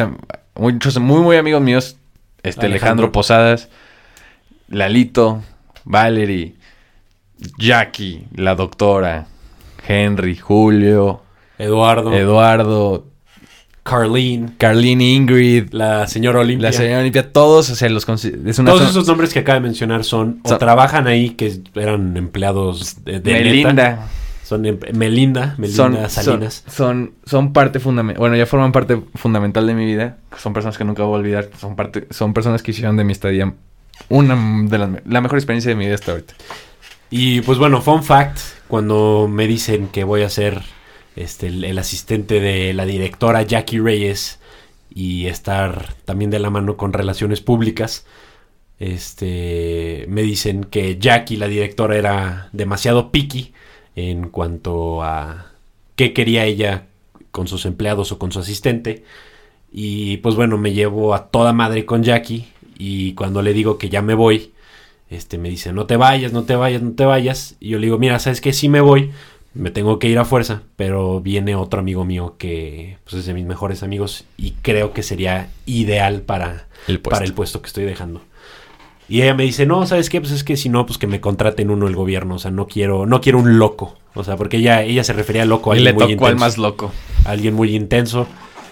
muchos, 0.55 0.99
muy, 0.99 1.21
muy 1.21 1.37
amigos 1.37 1.61
míos. 1.61 1.97
Este, 2.41 2.65
Alejandro, 2.65 3.05
Alejandro. 3.05 3.11
Posadas, 3.11 3.69
Lalito, 4.73 5.41
Valerie, 5.85 6.55
Jackie, 7.57 8.25
la 8.35 8.55
doctora, 8.55 9.27
Henry, 9.87 10.35
Julio, 10.35 11.21
Eduardo. 11.57 12.13
Eduardo, 12.13 13.05
Carlene, 13.83 14.53
Carlene, 14.57 15.03
Ingrid, 15.13 15.73
la 15.73 16.07
señora 16.07 16.39
Olimpia. 16.39 16.69
la 16.69 16.73
señora 16.73 16.99
Olimpia, 16.99 17.31
todos, 17.33 17.69
o 17.69 17.75
sea, 17.75 17.89
los 17.89 18.07
es 18.07 18.23
una 18.59 18.69
Todos 18.71 18.79
zona- 18.79 18.89
esos 18.91 19.07
nombres 19.07 19.33
que 19.33 19.39
acaba 19.39 19.55
de 19.55 19.61
mencionar 19.61 20.03
son 20.05 20.39
o 20.43 20.57
trabajan 20.57 21.05
ahí, 21.07 21.31
que 21.31 21.59
eran 21.75 22.15
empleados 22.15 23.03
de, 23.03 23.19
de 23.19 23.33
neta. 23.33 23.43
Melinda, 23.43 24.07
Son 24.43 24.65
em- 24.65 24.79
Melinda, 24.93 25.55
Melinda 25.57 25.75
son, 25.75 25.93
son, 25.95 26.09
Salinas. 26.09 26.63
son, 26.67 27.13
son 27.25 27.51
parte 27.53 27.79
fundamental, 27.79 28.19
bueno, 28.19 28.35
ya 28.37 28.45
forman 28.45 28.71
parte 28.71 29.01
fundamental 29.15 29.67
de 29.67 29.73
mi 29.73 29.85
vida, 29.85 30.17
son 30.37 30.53
personas 30.53 30.77
que 30.77 30.85
nunca 30.85 31.03
voy 31.03 31.15
a 31.15 31.19
olvidar, 31.19 31.49
son 31.59 31.75
parte, 31.75 32.07
son 32.09 32.33
personas 32.33 32.63
que 32.63 32.71
hicieron 32.71 32.95
de 32.95 33.03
mi 33.03 33.11
estadía 33.11 33.53
una 34.09 34.35
de 34.67 34.77
las, 34.77 34.89
la 35.05 35.21
mejor 35.21 35.37
experiencia 35.37 35.69
de 35.69 35.75
mi 35.75 35.85
vida 35.85 35.95
hasta 35.95 36.11
ahorita. 36.11 36.33
Y 37.09 37.41
pues 37.41 37.57
bueno, 37.57 37.81
fun 37.81 38.03
fact, 38.03 38.39
cuando 38.67 39.27
me 39.29 39.47
dicen 39.47 39.87
que 39.87 40.03
voy 40.03 40.23
a 40.23 40.29
ser 40.29 40.61
este, 41.15 41.47
el, 41.47 41.63
el 41.63 41.77
asistente 41.77 42.39
de 42.39 42.73
la 42.73 42.85
directora 42.85 43.43
Jackie 43.43 43.79
Reyes 43.79 44.39
y 44.93 45.27
estar 45.27 45.93
también 46.05 46.31
de 46.31 46.39
la 46.39 46.49
mano 46.49 46.77
con 46.77 46.93
relaciones 46.93 47.41
públicas, 47.41 48.05
este, 48.79 50.05
me 50.09 50.23
dicen 50.23 50.63
que 50.65 50.97
Jackie, 50.97 51.37
la 51.37 51.47
directora, 51.47 51.95
era 51.95 52.49
demasiado 52.51 53.11
picky 53.11 53.53
en 53.95 54.29
cuanto 54.29 55.03
a 55.03 55.51
qué 55.95 56.13
quería 56.13 56.45
ella 56.45 56.87
con 57.31 57.47
sus 57.47 57.65
empleados 57.65 58.11
o 58.11 58.19
con 58.19 58.31
su 58.31 58.39
asistente. 58.39 59.03
Y 59.71 60.17
pues 60.17 60.35
bueno, 60.35 60.57
me 60.57 60.73
llevo 60.73 61.13
a 61.13 61.29
toda 61.29 61.53
madre 61.53 61.85
con 61.85 62.03
Jackie 62.03 62.52
y 62.77 63.13
cuando 63.13 63.41
le 63.41 63.53
digo 63.53 63.77
que 63.77 63.89
ya 63.89 64.01
me 64.01 64.13
voy, 64.13 64.51
este 65.09 65.37
me 65.37 65.49
dice, 65.49 65.73
no 65.73 65.85
te 65.85 65.97
vayas, 65.97 66.33
no 66.33 66.43
te 66.43 66.55
vayas, 66.55 66.81
no 66.81 66.91
te 66.91 67.05
vayas. 67.05 67.55
Y 67.59 67.69
yo 67.69 67.79
le 67.79 67.87
digo, 67.87 67.97
mira, 67.97 68.19
¿sabes 68.19 68.41
qué? 68.41 68.53
Sí 68.53 68.69
me 68.69 68.81
voy, 68.81 69.11
me 69.53 69.69
tengo 69.71 69.99
que 69.99 70.07
ir 70.09 70.17
a 70.17 70.25
fuerza, 70.25 70.63
pero 70.75 71.21
viene 71.21 71.55
otro 71.55 71.79
amigo 71.79 72.05
mío 72.05 72.35
que 72.37 72.97
pues, 73.03 73.15
es 73.15 73.25
de 73.25 73.33
mis 73.33 73.45
mejores 73.45 73.83
amigos 73.83 74.25
y 74.37 74.51
creo 74.61 74.93
que 74.93 75.03
sería 75.03 75.49
ideal 75.65 76.21
para 76.21 76.67
El 76.87 76.99
puesto. 76.99 77.09
para 77.11 77.25
el 77.25 77.33
puesto 77.33 77.61
que 77.61 77.67
estoy 77.67 77.83
dejando. 77.85 78.21
Y 79.09 79.21
ella 79.21 79.33
me 79.35 79.43
dice, 79.43 79.65
no, 79.65 79.85
¿sabes 79.85 80.09
qué? 80.09 80.21
Pues 80.21 80.31
es 80.31 80.43
que 80.43 80.55
si 80.57 80.69
no, 80.69 80.85
pues 80.85 80.97
que 80.97 81.07
me 81.07 81.19
contraten 81.21 81.69
uno 81.69 81.87
el 81.87 81.95
gobierno. 81.95 82.35
O 82.35 82.39
sea, 82.39 82.51
no 82.51 82.67
quiero, 82.67 83.05
no 83.05 83.19
quiero 83.21 83.37
un 83.39 83.59
loco. 83.59 83.97
O 84.15 84.23
sea, 84.23 84.37
porque 84.37 84.57
ella, 84.57 84.81
ella 84.83 85.03
se 85.03 85.13
refería 85.13 85.43
a 85.43 85.45
loco. 85.45 85.71
a 85.71 85.77
Y 85.77 85.81
le 85.81 85.89
alguien 85.89 86.07
muy 86.07 86.15
tocó 86.15 86.25
al 86.27 86.33
intenso, 86.33 86.45
más 86.45 86.57
loco. 86.57 86.91
a 87.25 87.31
alguien 87.31 87.53
muy 87.53 87.75
intenso. 87.75 88.27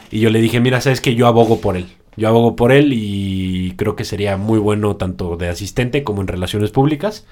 Y 0.10 0.20
yo 0.20 0.30
le 0.30 0.40
dije, 0.42 0.60
mira, 0.60 0.80
¿sabes 0.82 1.02
que 1.02 1.16
Yo 1.16 1.28
abogo 1.28 1.60
por 1.60 1.76
él. 1.76 1.88
Yo 2.18 2.28
abogo 2.28 2.56
por 2.56 2.72
él 2.72 2.92
y 2.94 3.74
creo 3.78 3.96
que 3.96 4.04
sería 4.04 4.38
muy 4.38 4.60
bueno 4.60 4.96
tanto 4.98 5.38
de 5.38 5.50
asistente 5.50 6.04
como 6.04 6.22
en 6.22 6.28
relaciones 6.28 6.72
públicas. 6.72 7.26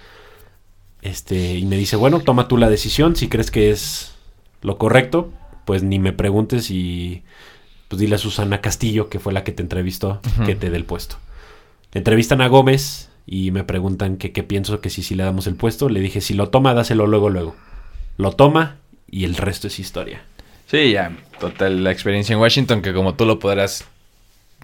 Este, 1.01 1.55
y 1.55 1.65
me 1.65 1.77
dice, 1.77 1.95
bueno, 1.95 2.19
toma 2.21 2.47
tú 2.47 2.57
la 2.57 2.69
decisión. 2.69 3.15
Si 3.15 3.27
crees 3.27 3.51
que 3.51 3.71
es 3.71 4.15
lo 4.61 4.77
correcto, 4.77 5.31
pues 5.65 5.83
ni 5.83 5.99
me 5.99 6.13
preguntes 6.13 6.71
y 6.71 7.23
pues 7.87 7.99
dile 7.99 8.15
a 8.15 8.19
Susana 8.19 8.61
Castillo, 8.61 9.09
que 9.09 9.19
fue 9.19 9.33
la 9.33 9.43
que 9.43 9.51
te 9.51 9.63
entrevistó, 9.63 10.21
que 10.45 10.55
te 10.55 10.69
dé 10.69 10.77
el 10.77 10.85
puesto. 10.85 11.17
Entrevistan 11.93 12.41
a 12.41 12.47
Gómez 12.47 13.09
y 13.25 13.51
me 13.51 13.63
preguntan 13.63 14.17
que 14.17 14.31
qué 14.31 14.43
pienso 14.43 14.79
que 14.79 14.89
si 14.89 15.03
sí 15.03 15.15
le 15.15 15.23
damos 15.23 15.47
el 15.47 15.55
puesto. 15.55 15.89
Le 15.89 15.99
dije, 15.99 16.21
si 16.21 16.33
lo 16.33 16.49
toma, 16.49 16.73
dáselo 16.73 17.07
luego, 17.07 17.29
luego. 17.29 17.55
Lo 18.17 18.31
toma 18.31 18.77
y 19.09 19.25
el 19.25 19.35
resto 19.35 19.67
es 19.67 19.79
historia. 19.79 20.21
Sí, 20.67 20.91
ya, 20.91 21.17
total, 21.39 21.83
la 21.83 21.91
experiencia 21.91 22.33
en 22.33 22.39
Washington, 22.39 22.81
que 22.81 22.93
como 22.93 23.15
tú 23.15 23.25
lo 23.25 23.39
podrás 23.39 23.85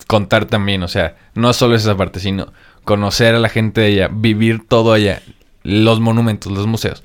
contar 0.08 0.45
también, 0.45 0.84
o 0.84 0.88
sea, 0.88 1.15
no 1.34 1.53
solo 1.53 1.75
es 1.75 1.84
esa 1.84 1.97
parte, 1.97 2.19
sino 2.19 2.51
conocer 2.84 3.36
a 3.36 3.39
la 3.39 3.49
gente 3.49 3.81
de 3.81 3.88
allá, 3.88 4.10
vivir 4.12 4.67
todo 4.67 4.93
allá, 4.93 5.21
los 5.63 5.99
monumentos, 5.99 6.51
los 6.51 6.67
museos, 6.67 7.03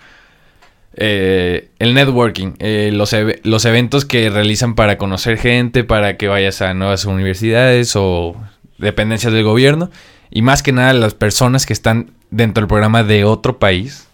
eh, 0.94 1.70
el 1.78 1.94
networking, 1.94 2.54
eh, 2.58 2.90
los 2.92 3.64
eventos 3.64 4.04
que 4.04 4.28
realizan 4.28 4.74
para 4.74 4.98
conocer 4.98 5.38
gente, 5.38 5.84
para 5.84 6.16
que 6.16 6.28
vayas 6.28 6.62
a 6.62 6.74
nuevas 6.74 7.04
universidades 7.04 7.94
o 7.96 8.36
dependencias 8.78 9.32
del 9.32 9.44
gobierno, 9.44 9.90
y 10.30 10.42
más 10.42 10.62
que 10.62 10.72
nada 10.72 10.92
las 10.92 11.14
personas 11.14 11.64
que 11.64 11.72
están 11.72 12.12
dentro 12.30 12.62
del 12.62 12.68
programa 12.68 13.02
de 13.02 13.24
otro 13.24 13.58
país. 13.58 14.08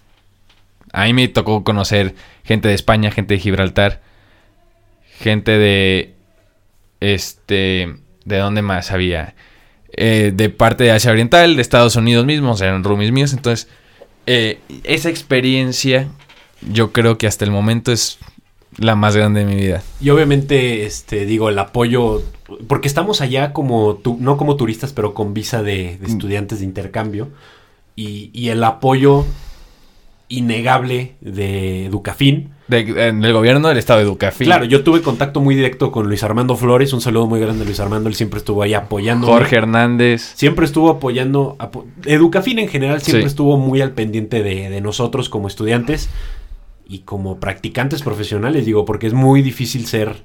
A 0.92 1.04
mí 1.04 1.12
me 1.12 1.28
tocó 1.28 1.64
conocer 1.64 2.14
gente 2.44 2.68
de 2.68 2.74
España, 2.74 3.10
gente 3.10 3.34
de 3.34 3.40
Gibraltar, 3.40 4.00
gente 5.18 5.58
de 5.58 6.14
este 7.00 7.96
de 8.26 8.36
dónde 8.36 8.60
más 8.60 8.90
había 8.90 9.34
Eh, 9.98 10.32
de 10.34 10.50
parte 10.50 10.84
de 10.84 10.90
Asia 10.90 11.10
Oriental 11.10 11.56
de 11.56 11.62
Estados 11.62 11.96
Unidos 11.96 12.26
mismos 12.26 12.60
eran 12.60 12.84
roomies 12.84 13.12
míos. 13.12 13.32
Entonces 13.32 13.66
eh, 14.26 14.58
esa 14.84 15.08
experiencia 15.08 16.08
yo 16.70 16.92
creo 16.92 17.16
que 17.16 17.26
hasta 17.26 17.46
el 17.46 17.50
momento 17.50 17.92
es 17.92 18.18
la 18.78 18.94
más 18.94 19.16
grande 19.16 19.40
de 19.40 19.46
mi 19.46 19.54
vida. 19.54 19.82
Y 20.02 20.10
obviamente, 20.10 20.84
este, 20.84 21.24
digo, 21.24 21.48
el 21.48 21.58
apoyo, 21.58 22.22
porque 22.68 22.88
estamos 22.88 23.22
allá 23.22 23.54
como, 23.54 23.94
tu- 23.94 24.18
no 24.20 24.36
como 24.36 24.56
turistas, 24.56 24.92
pero 24.92 25.14
con 25.14 25.32
visa 25.32 25.62
de, 25.62 25.96
de 25.98 26.06
estudiantes 26.06 26.58
de 26.58 26.66
intercambio, 26.66 27.28
y, 27.94 28.30
y 28.34 28.50
el 28.50 28.62
apoyo 28.64 29.24
innegable 30.28 31.14
de 31.22 31.86
Educafin. 31.86 32.50
De- 32.68 33.08
en 33.08 33.24
el 33.24 33.32
gobierno 33.32 33.68
del 33.68 33.78
estado 33.78 34.00
de 34.00 34.06
Educafin 34.06 34.44
Claro, 34.46 34.64
yo 34.64 34.82
tuve 34.82 35.00
contacto 35.00 35.40
muy 35.40 35.54
directo 35.54 35.92
con 35.92 36.08
Luis 36.08 36.24
Armando 36.24 36.56
Flores, 36.56 36.92
un 36.92 37.00
saludo 37.00 37.26
muy 37.28 37.38
grande 37.38 37.62
a 37.62 37.64
Luis 37.64 37.78
Armando, 37.78 38.08
él 38.08 38.16
siempre 38.16 38.38
estuvo 38.38 38.60
ahí 38.62 38.74
apoyando. 38.74 39.28
Jorge 39.28 39.56
Hernández 39.56 40.32
Siempre 40.34 40.64
estuvo 40.66 40.90
apoyando, 40.90 41.54
apo- 41.60 41.86
Educafin 42.04 42.58
en 42.58 42.68
general 42.68 43.00
siempre 43.02 43.22
Sí. 43.22 43.28
estuvo 43.28 43.56
muy 43.56 43.80
al 43.82 43.92
pendiente 43.92 44.42
de, 44.42 44.68
de 44.68 44.80
nosotros 44.80 45.28
como 45.28 45.46
estudiantes 45.46 46.08
y 46.88 47.00
como 47.00 47.38
practicantes 47.38 48.02
profesionales, 48.02 48.66
digo, 48.66 48.84
porque 48.84 49.06
es 49.06 49.12
muy 49.14 49.42
difícil 49.42 49.86
ser, 49.86 50.22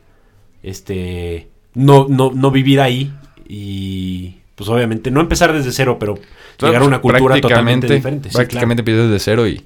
este, 0.64 1.48
no, 1.76 2.08
no, 2.10 2.32
no 2.34 2.52
vivir 2.52 2.80
ahí 2.82 3.14
y 3.48 4.36
pues 4.56 4.70
obviamente 4.70 5.12
no 5.12 5.22
empezar 5.22 5.54
desde 5.54 5.72
cero, 5.72 5.98
pero 6.00 6.16
llegar 6.60 6.82
a 6.82 6.86
una 6.86 7.02
cultura 7.02 7.40
totalmente 7.40 7.88
Prácticamente- 7.88 7.94
diferente. 7.94 8.30
sí, 8.30 8.36
prácticamente 8.36 8.82
empiezas 8.82 9.10
de 9.12 9.20
cero 9.20 9.48
y 9.48 9.64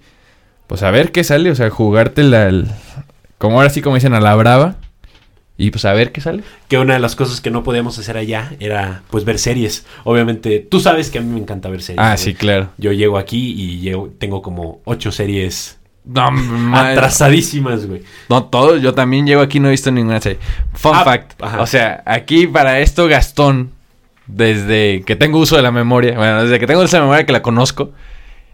pues 0.67 0.84
a 0.84 0.91
ver 0.91 1.12
qué 1.12 1.23
sale, 1.23 1.51
o 1.51 1.56
sea, 1.56 1.69
jugártela 1.69 2.47
al- 2.47 2.71
como 3.38 3.58
ahora 3.58 3.69
sí 3.69 3.82
como 3.82 3.95
dicen 3.95 4.13
a 4.13 4.19
la 4.21 4.34
brava 4.36 4.75
y 5.58 5.71
pues 5.71 5.86
a 5.86 5.93
ver 5.93 6.12
qué 6.12 6.21
sale. 6.21 6.43
Que 6.67 6.78
una 6.78 6.93
de 6.95 6.99
las 6.99 7.15
cosas 7.15 7.39
que 7.41 7.51
no 7.51 7.63
podíamos 7.63 7.97
hacer 7.99 8.17
allá 8.17 8.51
era 8.60 9.04
pues 9.10 9.23
ver 9.25 9.39
series. 9.39 9.86
Obviamente, 10.04 10.60
tú 10.60 10.80
sabes 10.80 11.10
que 11.10 11.19
a 11.19 11.21
mí 11.21 11.32
me 11.34 11.39
encanta 11.39 11.69
ver 11.69 11.82
series. 11.82 12.01
Ah, 12.04 12.17
sí, 12.17 12.34
claro. 12.34 12.69
Yo 12.78 12.91
llego 12.91 13.17
aquí 13.17 13.54
y 13.58 13.80
llego- 13.80 14.12
tengo 14.17 14.41
como 14.41 14.82
ocho 14.86 15.12
series 15.12 15.78
No, 16.04 16.30
ma- 16.32 16.91
atrasadísimas, 16.91 17.86
güey. 17.88 18.01
no 18.30 18.45
todo, 18.45 18.78
yo 18.78 18.93
también 18.93 19.25
llego 19.28 19.41
aquí 19.41 19.60
no 19.60 19.67
he 19.67 19.71
visto 19.71 19.91
ninguna 19.91 20.19
serie. 20.21 20.39
Fun 20.73 20.91
Ah, 20.95 21.04
fact, 21.04 21.41
ajá. 21.41 21.62
o 21.62 21.67
sea, 21.67 22.04
aquí 22.06 22.47
para 22.47 22.80
esto 22.80 23.08
Gastón 23.08 23.71
desde 24.28 25.04
que 25.06 25.15
tengo 25.15 25.39
uso 25.39 25.56
de 25.56 25.62
la 25.62 25.71
memoria, 25.71 26.15
bueno, 26.17 26.43
desde 26.43 26.60
que 26.60 26.67
tengo 26.67 26.82
uso 26.82 26.97
de 26.97 27.01
la 27.01 27.06
memoria 27.06 27.25
que 27.25 27.32
la 27.34 27.41
conozco 27.41 27.91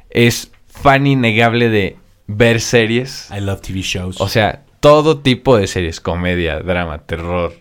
es 0.10 0.52
fan 0.68 1.08
innegable 1.08 1.70
de 1.70 1.98
ver 2.36 2.62
series. 2.62 3.28
I 3.36 3.40
love 3.42 3.62
TV 3.62 3.82
shows. 3.82 4.20
O 4.22 4.28
sea, 4.30 4.64
todo 4.80 5.20
tipo 5.20 5.58
de 5.58 5.68
series, 5.68 6.00
comedia, 6.00 6.60
drama, 6.60 7.00
terror, 7.00 7.54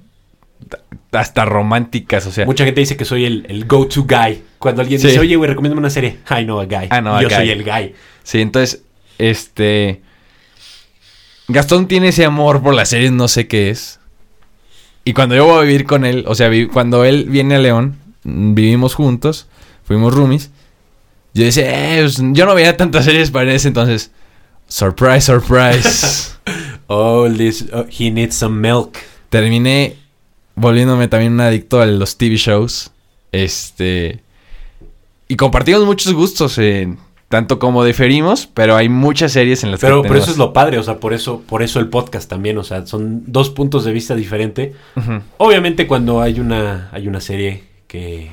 hasta 1.13 1.45
románticas, 1.45 2.27
o 2.27 2.31
sea, 2.33 2.47
Mucha 2.47 2.65
gente 2.65 2.81
dice 2.81 2.97
que 2.97 3.05
soy 3.05 3.25
el, 3.25 3.47
el 3.49 3.65
go-to 3.67 4.05
guy. 4.05 4.43
Cuando 4.59 4.83
alguien 4.83 5.01
Sí. 5.01 5.09
dice, 5.09 5.21
oye, 5.21 5.37
güey, 5.37 5.49
recomiéndame 5.51 5.81
una 5.81 5.91
serie. 5.91 6.19
I 6.31 6.45
know 6.45 6.61
a 6.61 6.67
guy. 6.67 6.85
I 6.87 7.01
know 7.01 7.15
a 7.15 7.23
Yo 7.23 7.29
guy. 7.29 7.37
soy 7.37 7.51
el 7.51 7.65
guy. 7.65 7.95
sí, 8.23 8.41
entonces, 8.41 8.83
este, 9.19 10.03
Gastón 11.49 11.89
tiene 11.89 12.09
ese 12.09 12.25
amor 12.25 12.63
por 12.63 12.75
las 12.75 12.91
series, 12.91 13.11
no 13.13 13.27
sé 13.29 13.49
qué 13.49 13.71
es. 13.71 13.99
Y 15.05 15.15
cuando 15.15 15.35
yo 15.35 15.47
voy 15.47 15.59
a 15.59 15.63
vivir 15.63 15.85
con 15.87 16.05
él, 16.05 16.25
o 16.29 16.35
sea, 16.35 16.51
cuando 16.73 17.05
él 17.05 17.25
viene 17.29 17.57
a 17.57 17.59
León, 17.59 17.97
vivimos 18.23 18.95
juntos, 18.95 19.49
fuimos 19.85 20.15
roomies. 20.15 20.51
Yo 21.33 21.45
decía, 21.45 21.97
eh, 21.99 22.03
pues, 22.03 22.19
yo 22.33 22.45
no 22.47 22.55
veía 22.55 22.77
tantas 22.77 23.05
series 23.07 23.31
para 23.31 23.53
ese 23.53 23.69
entonces. 23.69 24.13
Surprise, 24.71 25.23
surprise. 25.27 26.31
Oh, 26.93 27.29
this, 27.29 27.67
oh, 27.73 27.85
he 27.89 28.11
needs 28.11 28.35
some 28.35 28.61
milk. 28.61 28.97
terminé 29.29 29.95
volviéndome 30.57 31.07
también 31.07 31.35
un 31.35 31.41
adicto 31.41 31.81
a 31.81 31.87
los 31.87 32.17
TV 32.17 32.35
shows. 32.37 32.91
Este. 33.31 34.19
Y 35.29 35.37
compartimos 35.37 35.85
muchos 35.85 36.13
gustos, 36.13 36.59
eh, 36.59 36.93
tanto 37.29 37.61
como 37.61 37.85
diferimos, 37.85 38.49
pero 38.53 38.75
hay 38.75 38.89
muchas 38.89 39.31
series 39.31 39.63
en 39.63 39.71
las 39.71 39.79
Pero, 39.81 40.03
que. 40.03 40.09
pero 40.09 40.19
eso 40.21 40.31
es 40.31 40.35
tenemos- 40.37 40.49
lo 40.49 40.53
padre, 40.53 40.79
o 40.79 40.83
sea, 40.83 40.99
por 40.99 41.13
eso, 41.13 41.41
por 41.47 41.63
eso 41.63 41.79
el 41.79 41.87
podcast 41.89 42.29
también, 42.29 42.59
o 42.59 42.65
sea, 42.65 42.85
son 42.87 43.23
dos 43.27 43.51
puntos 43.51 43.85
de 43.85 43.93
vista 43.93 44.17
diferentes. 44.17 44.73
Obviamente 45.37 45.87
cuando 45.87 46.21
hay 46.21 46.41
una, 46.41 46.89
hay 46.93 47.07
una 47.07 47.21
serie 47.21 47.63
que, 47.87 48.33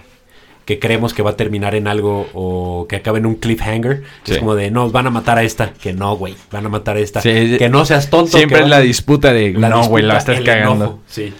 que 0.67 0.79
creemos 0.79 1.13
que 1.13 1.23
va 1.23 1.31
a 1.31 1.35
terminar 1.37 1.73
en 1.75 1.87
algo 1.87 2.27
o 2.33 2.85
que 2.89 2.97
acabe 2.97 3.19
en 3.19 3.25
un 3.25 3.35
cliffhanger, 3.35 4.03
Sí. 4.23 4.33
es 4.33 4.37
como 4.39 4.53
de, 4.53 4.69
no, 4.69 4.91
van 4.91 5.07
a 5.07 5.09
matar 5.09 5.37
a 5.37 5.43
esta, 5.43 5.71
que 5.73 5.93
no, 5.93 6.17
güey, 6.17 6.35
van 6.51 6.65
a 6.65 6.69
matar 6.69 6.97
a 6.97 6.99
esta, 6.99 7.21
Sí, 7.21 7.55
que 7.57 7.69
no 7.69 7.85
seas 7.85 8.09
tonto. 8.09 8.37
Siempre 8.37 8.59
es 8.59 8.67
la 8.67 8.81
disputa 8.81 9.31
de. 9.31 9.53
la 9.53 9.69
no, 9.69 9.87
güey, 9.87 10.03
la 10.03 10.17
estás 10.17 10.41
cagando. 10.41 10.75
enojo, 10.75 10.99
sí. 11.07 11.33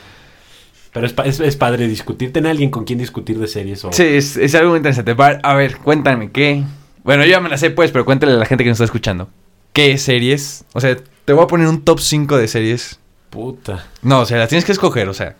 Pero 0.94 1.06
es, 1.06 1.13
es, 1.26 1.40
es 1.42 1.56
padre 1.58 1.88
discutir, 1.90 2.32
tener 2.32 2.50
alguien 2.50 2.72
con 2.72 2.86
quien 2.86 2.98
discutir 2.98 3.38
de 3.38 3.48
series 3.48 3.84
o... 3.86 3.92
Sí, 3.92 4.04
es, 4.04 4.38
es 4.38 4.56
algo 4.56 4.70
muy 4.72 4.78
interesante. 4.78 5.13
A 5.44 5.54
ver, 5.54 5.78
cuéntame, 5.78 6.32
¿qué? 6.32 6.63
Bueno, 7.04 7.24
yo 7.26 7.32
ya 7.32 7.40
me 7.42 7.50
la 7.50 7.58
sé, 7.58 7.70
pues, 7.70 7.92
pero 7.92 8.06
cuéntale 8.06 8.32
a 8.32 8.36
la 8.38 8.46
gente 8.46 8.63
que 8.63 8.70
nos 8.70 8.78
está 8.78 8.86
escuchando. 8.86 9.28
¿Qué 9.74 9.98
series? 9.98 10.63
O 10.74 10.80
sea, 10.80 10.98
te 11.26 11.34
voy 11.34 11.44
a 11.44 11.48
poner 11.48 11.68
un 11.68 11.82
top 11.84 12.00
5 12.00 12.38
de 12.38 12.48
series. 12.48 13.00
Puta. 13.30 13.86
No, 14.02 14.22
o 14.22 14.26
sea, 14.26 14.38
las 14.38 14.50
tienes 14.50 14.63
que 14.66 14.72
escoger, 14.72 15.08
o 15.10 15.13
sea. 15.13 15.36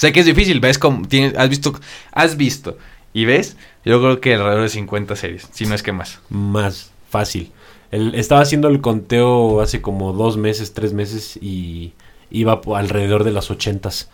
Sé 0.00 0.12
que 0.12 0.20
es 0.20 0.26
difícil, 0.26 0.60
ves 0.60 0.78
como 0.78 1.06
tienes, 1.06 1.36
has 1.36 1.50
visto, 1.50 1.74
has 2.12 2.38
visto 2.38 2.78
y 3.12 3.26
ves, 3.26 3.58
yo 3.84 4.00
creo 4.00 4.18
que 4.18 4.32
alrededor 4.32 4.62
de 4.62 4.70
50 4.70 5.14
series, 5.14 5.46
si 5.52 5.66
no 5.66 5.74
es 5.74 5.82
que 5.82 5.92
más. 5.92 6.20
Más 6.30 6.90
fácil. 7.10 7.52
El- 7.90 8.14
estaba 8.14 8.40
haciendo 8.40 8.68
el 8.68 8.80
conteo 8.80 9.60
hace 9.60 9.82
como 9.82 10.14
dos 10.14 10.38
meses, 10.38 10.72
tres 10.72 10.94
meses 10.94 11.36
y 11.42 11.92
iba 12.30 12.62
alrededor 12.74 13.24
de 13.24 13.32
las 13.32 13.50
ochentas. 13.50 14.08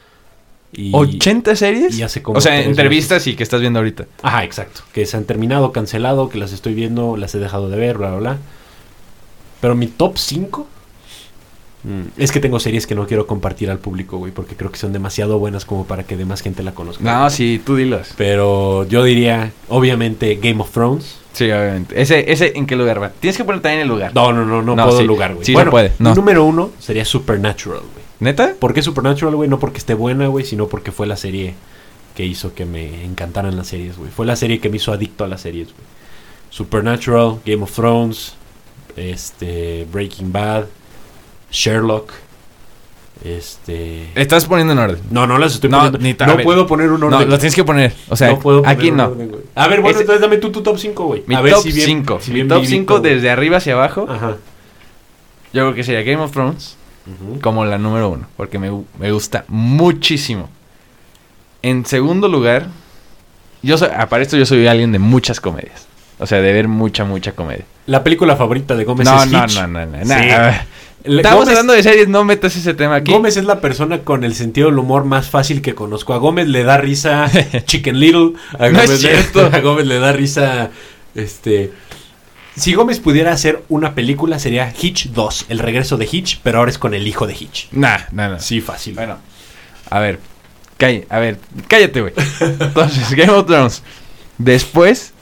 Y, 0.72 0.90
¿80 0.90 1.54
series? 1.54 1.96
y 1.96 2.02
hace 2.02 2.20
como 2.20 2.38
o 2.38 2.40
sea, 2.40 2.60
entrevistas 2.60 3.24
y 3.28 3.36
que 3.36 3.44
estás 3.44 3.60
viendo 3.60 3.78
ahorita. 3.78 4.06
Ajá, 4.22 4.42
exacto. 4.42 4.80
Que 4.92 5.06
se 5.06 5.16
han 5.16 5.22
terminado, 5.24 5.70
cancelado, 5.70 6.28
que 6.30 6.38
las 6.38 6.50
estoy 6.52 6.74
viendo, 6.74 7.16
las 7.16 7.32
he 7.36 7.38
dejado 7.38 7.68
de 7.68 7.76
ver, 7.76 7.96
bla, 7.96 8.08
bla, 8.08 8.18
bla. 8.18 8.38
Pero 9.60 9.76
mi 9.76 9.86
top 9.86 10.18
5 10.18 10.66
es 12.16 12.32
que 12.32 12.40
tengo 12.40 12.58
series 12.58 12.86
que 12.86 12.94
no 12.94 13.06
quiero 13.06 13.26
compartir 13.26 13.70
al 13.70 13.78
público, 13.78 14.16
güey, 14.18 14.32
porque 14.32 14.56
creo 14.56 14.72
que 14.72 14.78
son 14.78 14.92
demasiado 14.92 15.38
buenas 15.38 15.64
como 15.64 15.84
para 15.86 16.02
que 16.04 16.16
demás 16.16 16.40
gente 16.40 16.62
la 16.62 16.72
conozca. 16.72 17.04
No, 17.04 17.30
sí, 17.30 17.60
tú 17.64 17.76
dilos. 17.76 18.08
Pero 18.16 18.86
yo 18.88 19.04
diría, 19.04 19.52
obviamente, 19.68 20.34
Game 20.42 20.60
of 20.60 20.70
Thrones. 20.70 21.18
Sí, 21.32 21.44
obviamente. 21.44 22.00
Ese, 22.00 22.32
ese, 22.32 22.52
¿en 22.56 22.66
qué 22.66 22.76
lugar 22.76 23.00
va? 23.00 23.10
Tienes 23.10 23.36
que 23.36 23.44
poner 23.44 23.60
también 23.60 23.82
el 23.82 23.88
lugar. 23.88 24.12
No, 24.14 24.32
no, 24.32 24.44
no, 24.44 24.62
no, 24.62 24.74
No, 24.74 24.84
puedo 24.84 24.98
sí. 24.98 25.04
lugar, 25.04 25.34
güey. 25.34 25.44
Sí, 25.44 25.52
bueno, 25.52 25.66
no 25.66 25.70
puede, 25.70 25.92
no. 25.98 26.14
número 26.14 26.44
uno 26.44 26.70
sería 26.80 27.04
Supernatural, 27.04 27.80
güey. 27.80 28.04
¿Neta? 28.18 28.54
¿Por 28.58 28.72
qué 28.72 28.82
Supernatural, 28.82 29.36
güey? 29.36 29.48
No 29.48 29.58
porque 29.58 29.78
esté 29.78 29.94
buena, 29.94 30.26
güey, 30.28 30.44
sino 30.44 30.66
porque 30.68 30.90
fue 30.90 31.06
la 31.06 31.16
serie 31.16 31.54
que 32.16 32.24
hizo 32.24 32.54
que 32.54 32.64
me 32.64 33.04
encantaran 33.04 33.56
las 33.56 33.68
series, 33.68 33.98
güey. 33.98 34.10
Fue 34.10 34.24
la 34.24 34.36
serie 34.36 34.58
que 34.58 34.70
me 34.70 34.78
hizo 34.78 34.92
adicto 34.92 35.24
a 35.24 35.28
las 35.28 35.42
series, 35.42 35.68
güey. 35.68 35.86
Supernatural, 36.50 37.40
Game 37.44 37.62
of 37.62 37.72
Thrones, 37.72 38.32
este, 38.96 39.86
Breaking 39.92 40.32
Bad, 40.32 40.64
Sherlock. 41.56 42.12
Este. 43.24 44.10
Estás 44.14 44.44
poniendo 44.44 44.74
en 44.74 44.78
orden. 44.78 44.98
No, 45.10 45.26
no 45.26 45.38
las 45.38 45.54
estoy 45.54 45.70
No, 45.70 45.78
poniendo. 45.78 45.98
ni 45.98 46.12
no 46.36 46.42
puedo 46.44 46.66
poner 46.66 46.92
un 46.92 47.00
No, 47.00 47.06
orden. 47.06 47.28
lo 47.30 47.38
tienes 47.38 47.54
que 47.54 47.64
poner. 47.64 47.94
O 48.08 48.14
sea, 48.16 48.28
No 48.32 48.38
puedo 48.38 48.62
poner 48.62 48.76
aquí 48.76 48.90
un 48.90 48.98
no. 48.98 49.04
orden. 49.06 49.32
A 49.54 49.66
ver, 49.68 49.80
bueno, 49.80 49.98
entonces 49.98 50.20
dame 50.20 50.36
tú 50.36 50.52
tu 50.52 50.62
top 50.62 50.78
5, 50.78 51.04
güey. 51.06 51.24
Mi 51.26 51.34
A 51.34 51.40
ver 51.40 51.54
top 51.54 51.62
si 51.62 51.72
bien- 51.72 51.86
5. 51.86 52.18
si 52.20 52.30
Mi 52.30 52.34
bien 52.36 52.48
top 52.48 52.58
vivito, 52.60 52.70
5 52.76 52.98
güey. 53.00 53.14
desde 53.14 53.30
arriba 53.30 53.56
hacia 53.56 53.72
abajo. 53.72 54.06
Ajá. 54.08 54.36
Yo 55.52 55.62
creo 55.62 55.74
que 55.74 55.82
sería 55.82 56.02
Game 56.02 56.22
of 56.22 56.30
Thrones 56.32 56.76
como 57.40 57.64
la 57.64 57.78
número 57.78 58.10
uno. 58.10 58.26
Porque 58.36 58.58
me, 58.58 58.70
me 58.98 59.10
gusta 59.12 59.44
muchísimo. 59.48 60.50
En 61.62 61.86
segundo 61.86 62.28
lugar, 62.28 62.66
yo 63.62 63.78
soy, 63.78 63.88
ah, 63.96 64.08
para 64.08 64.22
esto 64.22 64.36
yo 64.36 64.44
soy 64.44 64.66
alguien 64.66 64.92
de 64.92 64.98
muchas 64.98 65.40
comedias. 65.40 65.86
O 66.18 66.26
sea, 66.26 66.40
de 66.40 66.52
ver 66.52 66.68
mucha, 66.68 67.04
mucha 67.04 67.32
comedia. 67.32 67.64
La 67.86 68.02
película 68.04 68.36
favorita 68.36 68.74
de 68.74 68.84
Gómez 68.84 69.06
No, 69.06 69.22
es 69.22 69.30
no, 69.30 69.44
Hitch. 69.44 69.54
no, 69.60 69.66
no, 69.66 69.86
no, 69.86 70.02
Sí. 70.02 70.08
no, 70.08 70.14
a 70.14 70.18
ver. 70.18 70.52
Le- 70.52 70.66
Estamos 71.06 71.44
Gómez- 71.44 71.48
hablando 71.50 71.72
de 71.72 71.82
series, 71.82 72.08
no 72.08 72.24
metas 72.24 72.56
ese 72.56 72.74
tema 72.74 72.96
aquí. 72.96 73.12
Gómez 73.12 73.36
es 73.36 73.44
la 73.44 73.60
persona 73.60 74.00
con 74.00 74.24
el 74.24 74.34
sentido 74.34 74.68
del 74.68 74.78
humor 74.78 75.04
más 75.04 75.28
fácil 75.30 75.62
que 75.62 75.74
conozco. 75.74 76.12
A 76.14 76.18
Gómez 76.18 76.48
le 76.48 76.64
da 76.64 76.76
risa 76.78 77.30
Chicken 77.66 77.98
Little. 78.00 78.32
A 78.58 78.68
No 78.68 78.72
Gómez, 78.80 78.90
es 78.90 79.02
le, 79.02 79.08
cierto. 79.10 79.46
a 79.52 79.60
Gómez 79.60 79.86
le 79.86 79.98
da 79.98 80.12
risa. 80.12 80.70
Este. 81.14 81.72
Si 82.56 82.72
Gómez 82.72 83.00
pudiera 83.00 83.32
hacer 83.32 83.62
una 83.68 83.94
película, 83.94 84.38
sería 84.38 84.72
Hitch 84.80 85.08
2, 85.10 85.46
el 85.50 85.58
regreso 85.58 85.98
de 85.98 86.08
Hitch, 86.10 86.40
pero 86.42 86.58
ahora 86.58 86.70
es 86.70 86.78
con 86.78 86.94
el 86.94 87.06
hijo 87.06 87.26
de 87.26 87.34
Hitch. 87.34 87.68
Nah, 87.72 87.98
nah, 88.12 88.28
nah. 88.30 88.38
Sí, 88.38 88.62
fácil. 88.62 88.94
Bueno, 88.94 89.18
a 89.90 89.98
ver, 90.00 90.18
calla- 90.78 91.04
a 91.10 91.18
ver, 91.18 91.38
cállate, 91.68 92.00
güey. 92.00 92.14
Entonces, 92.40 93.10
Game 93.14 93.30
of 93.32 93.44
Thrones. 93.46 93.82
Después, 94.38 95.12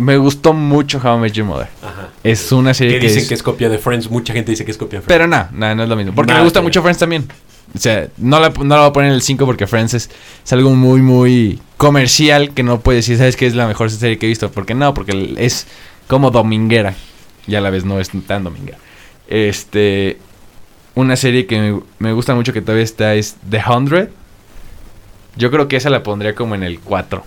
me 0.00 0.16
gustó 0.16 0.52
mucho 0.52 0.98
How 1.02 1.16
I 1.18 1.20
Met 1.20 1.32
Your 1.32 1.46
Mother. 1.46 1.68
Ajá. 1.82 2.08
Es 2.24 2.50
una 2.52 2.74
serie 2.74 2.94
Que 2.94 3.00
que, 3.00 3.06
dicen 3.08 3.22
es- 3.22 3.28
que 3.28 3.34
es 3.34 3.42
copia 3.42 3.68
de 3.68 3.78
Friends. 3.78 4.10
Mucha 4.10 4.32
gente 4.32 4.50
dice 4.50 4.64
que 4.64 4.70
es 4.70 4.76
copia 4.78 4.98
de 5.00 5.04
Friends. 5.04 5.08
Pero 5.18 5.26
no, 5.26 5.48
no, 5.52 5.74
no 5.74 5.82
es 5.82 5.88
lo 5.88 5.96
mismo. 5.96 6.14
Porque 6.14 6.28
Nada 6.32 6.40
me 6.40 6.44
gusta 6.44 6.60
mucho. 6.60 6.80
Friends 6.82 6.98
también. 6.98 7.26
O 7.74 7.78
sea, 7.78 8.08
no 8.16 8.40
la, 8.40 8.48
no 8.50 8.64
la 8.74 8.80
voy 8.80 8.90
a 8.90 8.92
poner 8.92 9.10
en 9.10 9.14
el 9.14 9.22
5 9.22 9.46
porque 9.46 9.66
Friends 9.68 9.94
es, 9.94 10.10
es 10.44 10.52
algo 10.52 10.70
muy, 10.70 11.00
muy 11.02 11.60
comercial 11.76 12.52
que 12.52 12.62
no 12.64 12.80
puedes 12.80 13.04
decir, 13.06 13.18
¿sabes 13.18 13.36
qué 13.36 13.46
es 13.46 13.54
la 13.54 13.68
mejor 13.68 13.90
serie 13.90 14.18
que 14.18 14.26
he 14.26 14.28
visto? 14.28 14.50
Porque 14.50 14.74
no, 14.74 14.92
porque 14.92 15.34
es 15.38 15.66
como 16.08 16.30
dominguera. 16.32 16.94
Y 17.46 17.54
a 17.54 17.60
la 17.60 17.70
vez 17.70 17.84
no 17.84 18.00
es 18.00 18.10
tan 18.26 18.42
dominguera. 18.44 18.78
Este. 19.28 20.18
Una 20.96 21.14
serie 21.16 21.46
que 21.46 21.60
me, 21.60 21.80
me 22.00 22.12
gusta 22.12 22.34
mucho 22.34 22.52
que 22.52 22.60
todavía 22.60 22.82
está 22.84 23.14
es 23.14 23.36
The 23.48 23.62
Hundred. 23.68 24.08
Yo 25.36 25.50
creo 25.52 25.68
que 25.68 25.76
esa 25.76 25.88
la 25.90 26.02
pondría 26.02 26.34
como 26.34 26.56
en 26.56 26.64
el 26.64 26.80
4. 26.80 27.22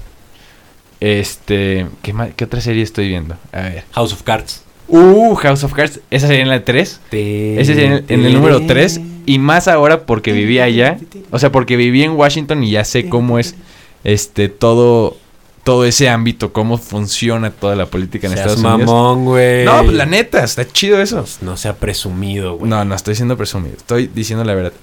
Este. 1.03 1.87
¿qué, 2.01 2.13
¿Qué 2.35 2.45
otra 2.45 2.61
serie 2.61 2.81
estoy 2.83 3.09
viendo? 3.09 3.35
A 3.51 3.61
ver. 3.61 3.83
House 3.91 4.13
of 4.13 4.21
Cards. 4.23 4.63
Uh, 4.87 5.35
House 5.35 5.63
of 5.63 5.73
Cards. 5.73 5.99
Esa 6.09 6.27
sería 6.27 6.43
en 6.43 6.49
la 6.49 6.63
3. 6.63 7.01
Ese 7.11 7.65
sería 7.65 7.85
en 7.85 7.91
el, 7.93 8.05
en 8.07 8.25
el 8.25 8.33
número 8.33 8.65
3. 8.65 9.01
Y 9.25 9.39
más 9.39 9.67
ahora 9.67 10.05
porque 10.05 10.31
vivía 10.33 10.63
allá. 10.65 10.97
O 11.31 11.39
sea, 11.39 11.51
porque 11.51 11.75
viví 11.77 12.03
en 12.03 12.11
Washington 12.11 12.63
y 12.63 12.71
ya 12.71 12.83
sé 12.85 13.09
cómo 13.09 13.39
es 13.39 13.55
este 14.03 14.49
todo 14.49 15.17
todo 15.63 15.85
ese 15.85 16.09
ámbito, 16.09 16.51
cómo 16.51 16.77
funciona 16.77 17.49
toda 17.49 17.77
la 17.77 17.85
política 17.85 18.27
en 18.27 18.33
Seas 18.33 18.47
Estados 18.51 18.59
Unidos. 18.75 18.91
mamón, 18.93 19.23
güey. 19.23 19.63
No, 19.63 19.81
pues 19.83 19.93
la 19.95 20.05
neta, 20.05 20.43
está 20.43 20.67
chido 20.67 21.01
eso. 21.01 21.23
No 21.41 21.55
sea 21.55 21.73
presumido, 21.77 22.57
güey. 22.57 22.69
No, 22.69 22.83
no 22.83 22.93
estoy 22.95 23.15
siendo 23.15 23.37
presumido. 23.37 23.75
Estoy 23.77 24.07
diciendo 24.13 24.43
la 24.43 24.53
verdad. 24.55 24.73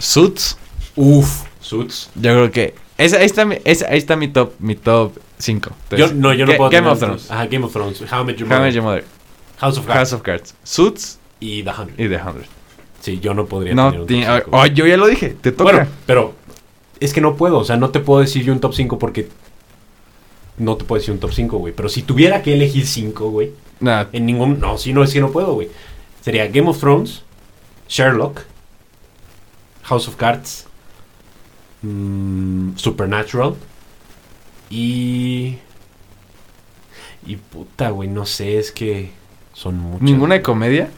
Suits, 0.00 0.58
Uf. 0.96 1.42
Suits. 1.60 2.10
yo 2.16 2.32
creo 2.32 2.50
que 2.50 2.74
esa, 2.98 3.18
ahí 3.18 3.26
está 3.26 3.44
mi, 3.44 3.58
esa- 3.64 3.86
ahí 3.88 3.98
está 3.98 4.16
mi 4.16 4.26
top 4.28 4.52
mi 4.58 4.74
top 4.74 5.12
5. 5.38 5.70
Yo, 5.96 6.12
no, 6.14 6.32
yo 6.32 6.46
no 6.46 6.56
puedo 6.56 6.70
Game 6.70 6.82
tener 6.82 6.92
of. 6.92 6.98
Thrones. 6.98 7.30
Ajá, 7.30 7.46
Game 7.46 7.64
of 7.64 7.72
Thrones. 7.72 8.00
How 8.10 8.22
I 8.22 8.24
Met 8.24 8.36
Your 8.36 8.48
How 8.48 8.56
I 8.56 8.58
Mother. 8.58 8.62
Met 8.66 8.74
Your 8.74 8.84
Mother. 8.84 9.04
House 9.58 9.78
of 9.78 9.86
Cards. 9.86 9.98
House 9.98 10.12
of 10.12 10.22
Cards. 10.22 10.54
Suits 10.64 11.18
Y 11.40 11.62
The 11.62 11.70
Hundred. 11.70 11.98
y 11.98 12.08
The 12.08 12.18
Hundred. 12.18 12.46
Sí, 13.00 13.20
yo 13.20 13.34
no 13.34 13.46
podría 13.46 13.74
No, 13.74 13.90
tener 13.90 14.00
un 14.00 14.06
top 14.06 14.16
cinco, 14.42 14.56
oh, 14.56 14.66
yo 14.66 14.86
ya 14.86 14.96
lo 14.96 15.06
dije, 15.06 15.36
te 15.40 15.52
toca. 15.52 15.70
Bueno, 15.72 15.86
pero 16.06 16.34
es 16.98 17.12
que 17.12 17.20
no 17.20 17.36
puedo. 17.36 17.58
O 17.58 17.64
sea, 17.64 17.76
no 17.76 17.90
te 17.90 18.00
puedo 18.00 18.20
decir 18.20 18.42
yo 18.42 18.52
un 18.52 18.60
top 18.60 18.74
5 18.74 18.98
porque 18.98 19.28
no 20.58 20.76
te 20.76 20.84
puedo 20.84 20.98
decir 21.00 21.12
un 21.12 21.20
top 21.20 21.32
5, 21.32 21.58
güey. 21.58 21.72
Pero 21.74 21.88
si 21.88 22.02
tuviera 22.02 22.42
que 22.42 22.54
elegir 22.54 22.86
5, 22.86 23.30
güey, 23.30 23.52
Nah, 23.78 24.06
en 24.12 24.24
ningún... 24.24 24.58
No, 24.58 24.78
si 24.78 24.92
no, 24.94 25.04
es 25.04 25.12
que 25.12 25.20
no 25.20 25.30
puedo, 25.30 25.52
güey. 25.52 25.68
Sería 26.22 26.48
Game 26.48 26.68
of 26.68 26.78
Thrones, 26.80 27.22
Sherlock, 27.88 28.40
House 29.82 30.08
of 30.08 30.16
Cards, 30.16 30.66
mm, 31.82 32.76
Supernatural 32.76 33.54
y... 34.70 35.56
Y 37.26 37.36
puta, 37.36 37.90
güey, 37.90 38.08
no 38.08 38.24
sé, 38.24 38.58
es 38.58 38.70
que 38.70 39.10
son 39.52 39.78
muchas. 39.78 40.02
ninguna 40.02 40.36
de 40.36 40.42
comedia. 40.42 40.90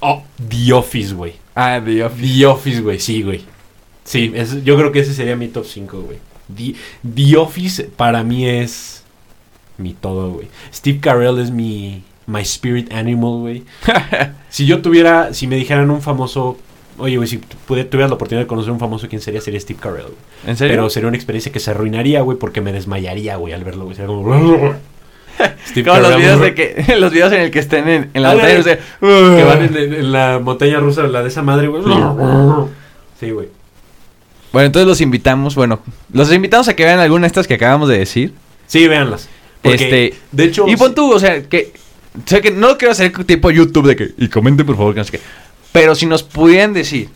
Oh, 0.00 0.22
The 0.48 0.72
Office, 0.72 1.12
güey. 1.14 1.34
Ah, 1.54 1.80
The 1.84 2.04
Office. 2.04 2.22
The 2.38 2.46
Office, 2.46 2.80
güey, 2.80 2.98
sí, 3.00 3.22
güey. 3.22 3.42
Sí, 4.04 4.32
es- 4.34 4.64
yo 4.64 4.76
creo 4.78 4.90
que 4.92 5.00
ese 5.00 5.12
sería 5.12 5.36
mi 5.36 5.48
top 5.48 5.66
5, 5.66 6.00
güey. 6.00 6.18
The, 6.56 6.74
The 7.14 7.36
Office 7.36 7.84
para 7.84 8.24
mí 8.24 8.48
es 8.48 9.04
mi 9.76 9.92
todo, 9.92 10.30
güey. 10.32 10.48
Steve 10.72 10.98
Carell 11.00 11.38
es 11.38 11.50
mi 11.50 12.02
my 12.26 12.40
spirit 12.42 12.90
animal, 12.92 13.40
güey. 13.40 13.64
si 14.48 14.64
yo 14.64 14.80
tuviera, 14.80 15.34
si 15.34 15.46
me 15.46 15.56
dijeran 15.56 15.90
un 15.90 16.00
famoso, 16.00 16.58
oye, 16.98 17.16
güey, 17.16 17.28
si 17.28 17.38
tuvieras 17.38 18.10
la 18.10 18.14
oportunidad 18.14 18.44
de 18.44 18.46
conocer 18.46 18.72
un 18.72 18.78
famoso, 18.78 19.08
¿quién 19.08 19.20
sería? 19.20 19.40
Sería 19.40 19.60
Steve 19.60 19.78
Carell, 19.80 20.02
güey. 20.02 20.16
¿En 20.46 20.56
serio? 20.56 20.74
Pero 20.76 20.90
sería 20.90 21.08
una 21.08 21.16
experiencia 21.16 21.52
que 21.52 21.60
se 21.60 21.70
arruinaría, 21.70 22.20
güey, 22.22 22.38
porque 22.38 22.60
me 22.60 22.72
desmayaría, 22.72 23.36
güey, 23.36 23.52
al 23.54 23.64
verlo, 23.64 23.84
güey. 23.84 23.96
Sería 23.96 24.08
como... 24.08 24.74
Steve 25.66 25.88
Como 25.88 26.00
los 26.00 26.16
videos 26.16 26.40
de 26.40 26.54
que 26.54 26.96
los 26.98 27.12
videos 27.12 27.32
en 27.32 27.40
el 27.40 27.50
que 27.50 27.60
estén 27.60 27.88
en, 27.88 28.10
en 28.12 28.22
la 28.22 28.32
montaña 28.32 28.56
rusa, 28.56 28.78
que 29.00 29.44
van 29.44 29.62
en, 29.62 29.94
en 29.94 30.12
la 30.12 30.38
montaña 30.38 30.80
rusa, 30.80 31.02
la 31.04 31.22
de 31.22 31.28
esa 31.28 31.42
madre, 31.42 31.68
güey. 31.68 31.82
Sí, 33.18 33.30
güey. 33.30 33.48
Bueno, 34.52 34.66
entonces 34.66 34.86
los 34.86 35.00
invitamos, 35.00 35.54
bueno, 35.54 35.80
los 36.12 36.32
invitamos 36.32 36.68
a 36.68 36.74
que 36.74 36.84
vean 36.84 36.98
alguna 36.98 37.22
de 37.22 37.26
estas 37.28 37.46
que 37.46 37.54
acabamos 37.54 37.88
de 37.88 37.98
decir. 37.98 38.34
Sí, 38.66 38.86
véanlas. 38.88 39.28
Este, 39.62 40.14
de 40.32 40.44
hecho... 40.44 40.66
Y 40.66 40.76
pon 40.76 40.94
tú, 40.94 41.12
o 41.12 41.18
sea, 41.18 41.42
que 41.42 41.72
sé 42.24 42.40
que 42.40 42.50
no 42.50 42.76
quiero 42.76 42.92
hacer 42.92 43.12
tipo 43.24 43.50
YouTube 43.50 43.86
de 43.86 43.96
que 43.96 44.10
y 44.18 44.28
comenten 44.28 44.66
por 44.66 44.76
favor 44.76 44.94
que 44.94 45.00
no 45.00 45.04
sé 45.04 45.12
qué. 45.12 45.20
Pero 45.72 45.94
si 45.94 46.06
nos 46.06 46.22
pudieran 46.22 46.72
decir 46.72 47.08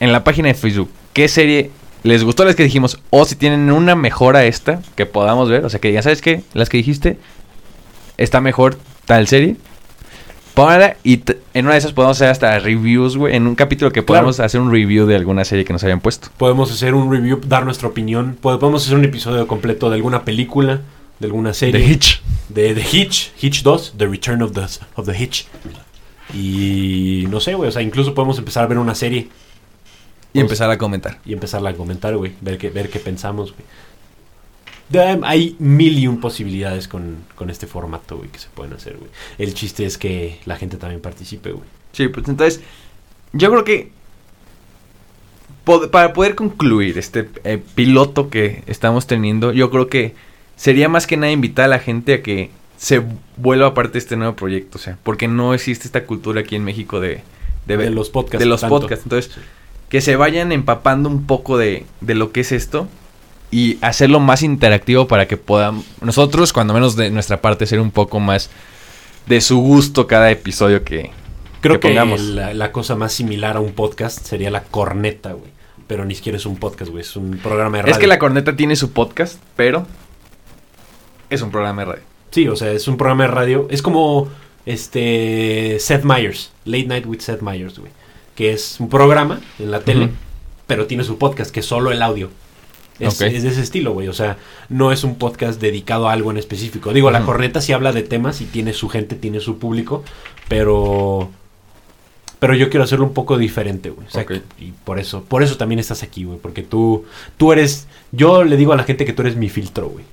en 0.00 0.12
la 0.12 0.22
página 0.24 0.48
de 0.48 0.54
Facebook 0.54 0.90
qué 1.12 1.28
serie 1.28 1.70
les 2.02 2.22
gustó 2.22 2.44
las 2.44 2.54
que 2.54 2.62
dijimos 2.62 3.00
o 3.10 3.24
si 3.24 3.34
tienen 3.34 3.70
una 3.72 3.96
mejor 3.96 4.36
a 4.36 4.44
esta 4.44 4.80
que 4.94 5.06
podamos 5.06 5.48
ver, 5.48 5.64
o 5.64 5.70
sea, 5.70 5.80
que 5.80 5.88
digan, 5.88 6.02
¿sabes 6.04 6.22
qué? 6.22 6.42
Las 6.54 6.68
que 6.68 6.76
dijiste 6.76 7.18
está 8.16 8.40
mejor 8.40 8.78
tal 9.06 9.26
serie. 9.26 9.56
Pónganla 10.54 10.96
y 11.04 11.20
en 11.52 11.66
una 11.66 11.72
de 11.72 11.78
esas 11.80 11.92
podemos 11.92 12.16
hacer 12.16 12.28
hasta 12.30 12.58
reviews, 12.60 13.16
güey. 13.18 13.36
En 13.36 13.46
un 13.46 13.54
capítulo 13.54 13.90
que 13.90 14.02
Claro. 14.02 14.06
podamos 14.22 14.40
hacer 14.40 14.58
un 14.60 14.72
review 14.72 15.04
de 15.06 15.14
alguna 15.14 15.44
serie 15.44 15.66
que 15.66 15.72
nos 15.74 15.84
hayan 15.84 16.00
puesto. 16.00 16.28
Podemos 16.38 16.70
hacer 16.72 16.94
un 16.94 17.12
review, 17.12 17.40
dar 17.46 17.64
nuestra 17.66 17.88
opinión. 17.88 18.38
Pod- 18.40 18.58
Podemos 18.58 18.84
hacer 18.86 18.96
un 18.96 19.04
episodio 19.04 19.46
completo 19.46 19.90
de 19.90 19.96
alguna 19.96 20.24
película, 20.24 20.80
de 21.18 21.26
alguna 21.26 21.52
serie. 21.52 21.78
The 21.84 21.92
Hitch. 21.92 22.22
De 22.48 22.74
The 22.74 22.80
Hitch. 22.96 23.32
Hitch 23.42 23.62
2, 23.62 23.94
The 23.98 24.06
Return 24.06 24.40
of 24.40 24.52
the, 24.52 24.62
of 24.94 25.04
the 25.06 25.12
Hitch. 25.22 25.46
Y 26.34 27.26
no 27.30 27.40
sé, 27.40 27.54
güey. 27.54 27.68
O 27.68 27.72
sea, 27.72 27.82
incluso 27.82 28.14
podemos 28.14 28.38
empezar 28.38 28.64
a 28.64 28.66
ver 28.66 28.78
una 28.78 28.94
serie 28.94 29.28
Y 30.32 30.40
empezar 30.40 30.70
a 30.70 30.78
comentar. 30.78 31.18
y 31.24 31.32
empezarla 31.32 31.70
a 31.70 31.74
comentar, 31.74 32.16
güey. 32.16 32.32
Ver 32.40 32.58
qué, 32.58 32.70
ver 32.70 32.90
qué 32.90 32.98
pensamos, 32.98 33.52
güey. 33.52 33.64
De- 34.88 35.20
hay 35.24 35.56
mil 35.58 35.98
y 35.98 36.06
un 36.06 36.20
posibilidades 36.20 36.86
con, 36.88 37.18
con 37.34 37.50
este 37.50 37.66
formato, 37.66 38.16
güey, 38.18 38.28
que 38.30 38.38
se 38.38 38.48
pueden 38.48 38.72
hacer, 38.72 38.96
güey. 38.96 39.10
El 39.38 39.54
chiste 39.54 39.84
es 39.84 39.98
que 39.98 40.38
la 40.44 40.56
gente 40.56 40.76
también 40.76 41.00
participe, 41.00 41.50
güey. 41.52 41.64
Sí, 41.92 42.08
pues 42.08 42.28
entonces, 42.28 42.60
yo 43.32 43.50
creo 43.50 43.64
que 43.64 43.90
pod- 45.64 45.90
para 45.90 46.12
poder 46.12 46.34
concluir 46.34 46.98
este 46.98 47.28
eh, 47.44 47.60
piloto 47.74 48.30
que 48.30 48.62
estamos 48.66 49.06
teniendo, 49.06 49.52
yo 49.52 49.70
creo 49.70 49.88
que 49.88 50.14
sería 50.56 50.88
más 50.88 51.06
que 51.06 51.16
nada 51.16 51.32
invitar 51.32 51.64
a 51.66 51.68
la 51.68 51.78
gente 51.78 52.14
a 52.14 52.22
que 52.22 52.50
se 52.76 53.02
vuelva 53.36 53.74
parte 53.74 53.94
de 53.94 53.98
este 54.00 54.16
nuevo 54.16 54.36
proyecto, 54.36 54.78
o 54.78 54.80
sea, 54.80 54.98
porque 55.02 55.28
no 55.28 55.54
existe 55.54 55.86
esta 55.86 56.04
cultura 56.04 56.40
aquí 56.40 56.56
en 56.56 56.64
México 56.64 57.00
de, 57.00 57.22
de, 57.66 57.76
De, 57.76 57.90
los 57.90 58.10
podcasts. 58.10 58.38
de 58.38 58.46
los 58.46 58.60
tanto. 58.60 58.80
podcasts. 58.80 59.04
Entonces, 59.04 59.32
que 59.88 60.00
se 60.00 60.16
vayan 60.16 60.52
empapando 60.52 61.08
un 61.08 61.26
poco 61.26 61.58
de, 61.58 61.86
de 62.00 62.14
lo 62.14 62.32
que 62.32 62.40
es 62.40 62.52
esto 62.52 62.88
y 63.50 63.78
hacerlo 63.80 64.20
más 64.20 64.42
interactivo 64.42 65.06
para 65.06 65.26
que 65.26 65.36
podamos, 65.36 65.84
nosotros, 66.00 66.52
cuando 66.52 66.74
menos 66.74 66.96
de 66.96 67.10
nuestra 67.10 67.40
parte, 67.40 67.66
ser 67.66 67.80
un 67.80 67.90
poco 67.92 68.20
más 68.20 68.50
de 69.26 69.40
su 69.40 69.58
gusto 69.58 70.06
cada 70.06 70.30
episodio 70.30 70.84
que, 70.84 71.10
Creo 71.60 71.74
que 71.74 71.80
que, 71.80 71.88
pongamos. 71.88 72.20
la, 72.20 72.52
la 72.54 72.72
cosa 72.72 72.94
más 72.96 73.12
similar 73.12 73.56
a 73.56 73.60
un 73.60 73.72
podcast 73.72 74.24
sería 74.24 74.50
la 74.50 74.62
corneta, 74.64 75.32
güey. 75.32 75.50
Pero 75.86 76.04
ni 76.04 76.16
siquiera 76.16 76.36
es 76.36 76.46
un 76.46 76.56
podcast, 76.56 76.90
güey. 76.90 77.02
Es 77.02 77.14
un 77.16 77.38
programa 77.38 77.76
de 77.76 77.82
radio. 77.82 77.94
Es 77.94 77.98
que 78.00 78.08
la 78.08 78.18
corneta 78.18 78.56
tiene 78.56 78.74
su 78.74 78.90
podcast, 78.92 79.40
pero 79.54 79.86
es 81.30 81.42
un 81.42 81.50
programa 81.52 81.82
de 81.82 81.86
radio. 81.92 82.02
Sí, 82.36 82.48
o 82.48 82.54
sea, 82.54 82.70
es 82.70 82.86
un 82.86 82.98
programa 82.98 83.24
de 83.24 83.30
radio. 83.30 83.66
Es 83.70 83.80
como 83.80 84.28
este 84.66 85.78
Seth 85.80 86.04
Meyers, 86.04 86.52
Late 86.66 86.84
Night 86.84 87.06
with 87.06 87.20
Seth 87.20 87.40
Meyers, 87.40 87.78
güey. 87.78 87.90
Que 88.34 88.52
es 88.52 88.78
un 88.78 88.90
programa 88.90 89.40
en 89.58 89.70
la 89.70 89.80
tele, 89.80 90.10
pero 90.66 90.86
tiene 90.86 91.02
su 91.02 91.16
podcast, 91.16 91.50
que 91.50 91.60
es 91.60 91.66
solo 91.66 91.92
el 91.92 92.02
audio. 92.02 92.28
Es, 92.98 93.18
de 93.20 93.34
ese 93.34 93.62
estilo, 93.62 93.94
güey. 93.94 94.08
O 94.08 94.12
sea, 94.12 94.36
no 94.68 94.92
es 94.92 95.02
un 95.02 95.14
podcast 95.14 95.58
dedicado 95.62 96.10
a 96.10 96.12
algo 96.12 96.30
en 96.30 96.36
específico. 96.36 96.92
Digo, 96.92 97.10
la 97.10 97.24
corneta 97.24 97.62
sí 97.62 97.72
habla 97.72 97.92
de 97.92 98.02
temas 98.02 98.42
y 98.42 98.44
tiene 98.44 98.74
su 98.74 98.90
gente, 98.90 99.16
tiene 99.16 99.40
su 99.40 99.58
público, 99.58 100.04
pero 100.46 101.30
Pero 102.38 102.54
yo 102.54 102.68
quiero 102.68 102.84
hacerlo 102.84 103.06
un 103.06 103.14
poco 103.14 103.38
diferente, 103.38 103.88
güey. 103.88 104.08
O 104.08 104.10
sea. 104.10 104.26
Y 104.58 104.72
por 104.84 104.98
eso, 104.98 105.24
por 105.24 105.42
eso 105.42 105.56
también 105.56 105.78
estás 105.78 106.02
aquí, 106.02 106.24
güey. 106.24 106.38
Porque 106.38 106.62
tú, 106.62 107.06
tú 107.38 107.52
eres, 107.52 107.86
yo 108.12 108.44
le 108.44 108.58
digo 108.58 108.74
a 108.74 108.76
la 108.76 108.84
gente 108.84 109.06
que 109.06 109.14
tú 109.14 109.22
eres 109.22 109.36
mi 109.36 109.48
filtro, 109.48 109.88
güey. 109.88 110.04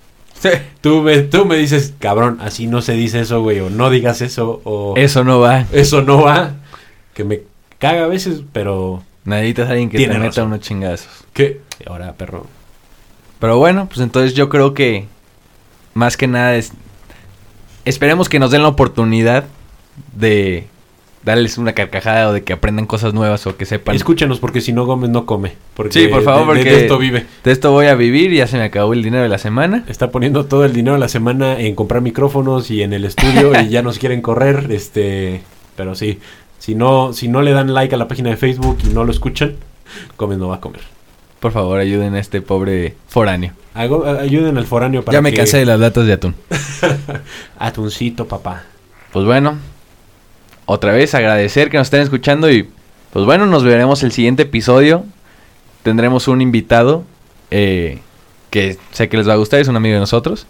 Tú 0.81 1.01
me, 1.01 1.19
tú 1.19 1.45
me 1.45 1.55
dices, 1.57 1.93
cabrón, 1.99 2.39
así 2.41 2.67
no 2.67 2.81
se 2.81 2.93
dice 2.93 3.21
eso, 3.21 3.41
güey. 3.41 3.59
O 3.59 3.69
no 3.69 3.89
digas 3.89 4.21
eso, 4.21 4.61
o 4.63 4.95
Eso 4.97 5.23
no 5.23 5.39
va. 5.39 5.65
eso 5.71 6.01
no 6.01 6.21
va. 6.21 6.55
Que 7.13 7.23
me 7.23 7.41
caga 7.79 8.05
a 8.05 8.07
veces, 8.07 8.41
pero... 8.51 9.03
Necesitas 9.25 9.69
alguien 9.69 9.89
que 9.89 10.05
te 10.05 10.19
meta 10.19 10.43
unos 10.43 10.59
chingazos. 10.59 11.07
¿Qué? 11.31 11.61
Ahora, 11.87 12.11
perro. 12.13 12.45
Pero 13.39 13.57
bueno, 13.57 13.87
pues 13.87 14.01
entonces 14.01 14.33
yo 14.33 14.49
creo 14.49 14.73
que 14.73 15.05
más 15.93 16.17
que 16.17 16.27
nada 16.27 16.55
es 16.55 16.73
esperemos 17.85 18.29
que 18.29 18.39
nos 18.39 18.51
den 18.51 18.61
la 18.61 18.69
oportunidad 18.69 19.45
de 20.15 20.67
darles 21.23 21.57
una 21.57 21.73
carcajada 21.73 22.29
o 22.29 22.33
de 22.33 22.43
que 22.43 22.53
aprendan 22.53 22.85
cosas 22.85 23.13
nuevas 23.13 23.47
o 23.47 23.55
que 23.55 23.65
sepan. 23.65 23.95
Escúchanos, 23.95 24.39
porque 24.39 24.59
si 24.61 24.73
no 24.73 24.85
Gómez 24.85 25.09
no 25.09 25.25
come. 25.25 25.53
Porque 25.73 25.93
Sí, 25.93 26.07
por 26.07 26.21
favor, 26.23 26.53
de- 26.55 26.63
de- 26.63 26.65
porque- 26.65 26.75
de 26.75 26.81
esto 26.83 26.97
vive. 26.97 27.25
De 27.43 27.51
esto 27.51 27.71
voy 27.71 27.85
a 27.87 27.95
vivir, 27.95 28.31
ya 28.33 28.45
se 28.47 28.57
me 28.57 28.63
acabó 28.63 28.93
el 28.93 29.01
dinero 29.03 29.23
de 29.23 29.29
la 29.29 29.37
semana. 29.37 29.85
Está 29.87 30.11
poniendo 30.11 30.45
todo 30.45 30.65
el 30.65 30.73
dinero 30.73 30.95
a 30.95 30.99
la 30.99 31.07
semana 31.07 31.59
en 31.59 31.75
comprar 31.75 32.01
micrófonos 32.01 32.69
y 32.71 32.83
en 32.83 32.93
el 32.93 33.05
estudio 33.05 33.53
y 33.61 33.69
ya 33.69 33.81
nos 33.81 33.99
quieren 33.99 34.21
correr, 34.21 34.67
este, 34.71 35.41
pero 35.77 35.95
sí, 35.95 36.19
si 36.59 36.75
no, 36.75 37.13
si 37.13 37.27
no 37.29 37.41
le 37.41 37.51
dan 37.51 37.73
like 37.73 37.95
a 37.95 37.97
la 37.97 38.07
página 38.07 38.29
de 38.29 38.37
Facebook 38.37 38.77
y 38.85 38.93
no 38.93 39.03
lo 39.05 39.11
escuchan, 39.11 39.55
Gómez 40.17 40.37
no 40.37 40.49
va 40.49 40.55
a 40.55 40.59
comer. 40.61 40.81
Por 41.39 41.51
favor, 41.51 41.79
ayuden 41.79 42.15
a 42.15 42.19
este 42.19 42.41
pobre 42.41 42.95
foráneo. 43.07 43.51
Hago- 43.75 44.05
ayuden 44.05 44.57
al 44.57 44.65
foráneo 44.65 45.03
para 45.03 45.17
ya 45.17 45.21
me 45.21 45.31
que- 45.31 45.37
cansé 45.37 45.57
de 45.57 45.65
las 45.65 45.79
latas 45.79 46.05
de 46.05 46.13
atún. 46.13 46.35
Atuncito, 47.59 48.27
papá. 48.27 48.63
Pues 49.11 49.25
bueno, 49.25 49.57
otra 50.65 50.93
vez 50.93 51.13
agradecer 51.15 51.69
que 51.69 51.77
nos 51.77 51.87
estén 51.87 52.01
escuchando 52.01 52.51
y 52.51 52.69
pues 53.11 53.25
bueno, 53.25 53.45
nos 53.45 53.63
veremos 53.63 54.03
el 54.03 54.11
siguiente 54.11 54.43
episodio. 54.43 55.05
Tendremos 55.83 56.27
un 56.27 56.41
invitado 56.41 57.03
eh, 57.51 57.99
que 58.49 58.77
sé 58.91 59.09
que 59.09 59.17
les 59.17 59.27
va 59.27 59.33
a 59.33 59.37
gustar, 59.37 59.59
es 59.59 59.67
un 59.67 59.75
amigo 59.75 59.93
de 59.93 59.99
nosotros. 59.99 60.47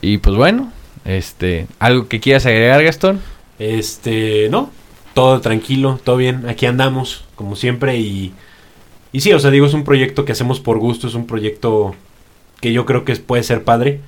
Y 0.00 0.18
pues 0.18 0.36
bueno, 0.36 0.72
este, 1.04 1.66
algo 1.78 2.08
que 2.08 2.20
quieras 2.20 2.46
agregar, 2.46 2.82
Gastón. 2.84 3.20
Este, 3.58 4.48
no, 4.50 4.70
todo 5.14 5.40
tranquilo, 5.40 5.98
todo 6.02 6.16
bien, 6.16 6.48
aquí 6.48 6.66
andamos, 6.66 7.24
como 7.36 7.56
siempre, 7.56 7.98
y, 7.98 8.32
y 9.12 9.20
sí, 9.20 9.32
o 9.32 9.38
sea, 9.38 9.50
digo, 9.50 9.66
es 9.66 9.74
un 9.74 9.84
proyecto 9.84 10.24
que 10.24 10.32
hacemos 10.32 10.60
por 10.60 10.78
gusto, 10.78 11.06
es 11.06 11.14
un 11.14 11.26
proyecto 11.26 11.94
que 12.60 12.72
yo 12.72 12.84
creo 12.84 13.04
que 13.04 13.14
puede 13.16 13.44
ser 13.44 13.62
padre, 13.62 14.00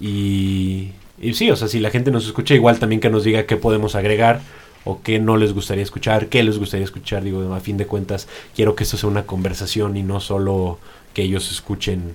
y, 0.00 0.90
y 1.20 1.34
sí, 1.34 1.50
o 1.50 1.56
sea, 1.56 1.68
si 1.68 1.78
la 1.78 1.90
gente 1.90 2.10
nos 2.10 2.26
escucha, 2.26 2.54
igual 2.54 2.78
también 2.78 3.00
que 3.00 3.10
nos 3.10 3.22
diga 3.22 3.44
qué 3.44 3.56
podemos 3.56 3.94
agregar, 3.94 4.40
o 4.88 5.02
qué 5.02 5.18
no 5.18 5.36
les 5.36 5.52
gustaría 5.52 5.84
escuchar, 5.84 6.28
qué 6.28 6.42
les 6.42 6.58
gustaría 6.58 6.84
escuchar, 6.84 7.22
digo, 7.22 7.54
a 7.54 7.60
fin 7.60 7.76
de 7.76 7.86
cuentas, 7.86 8.26
quiero 8.56 8.74
que 8.74 8.84
esto 8.84 8.96
sea 8.96 9.10
una 9.10 9.26
conversación 9.26 9.98
y 9.98 10.02
no 10.02 10.18
solo 10.18 10.78
que 11.12 11.22
ellos 11.22 11.52
escuchen 11.52 12.14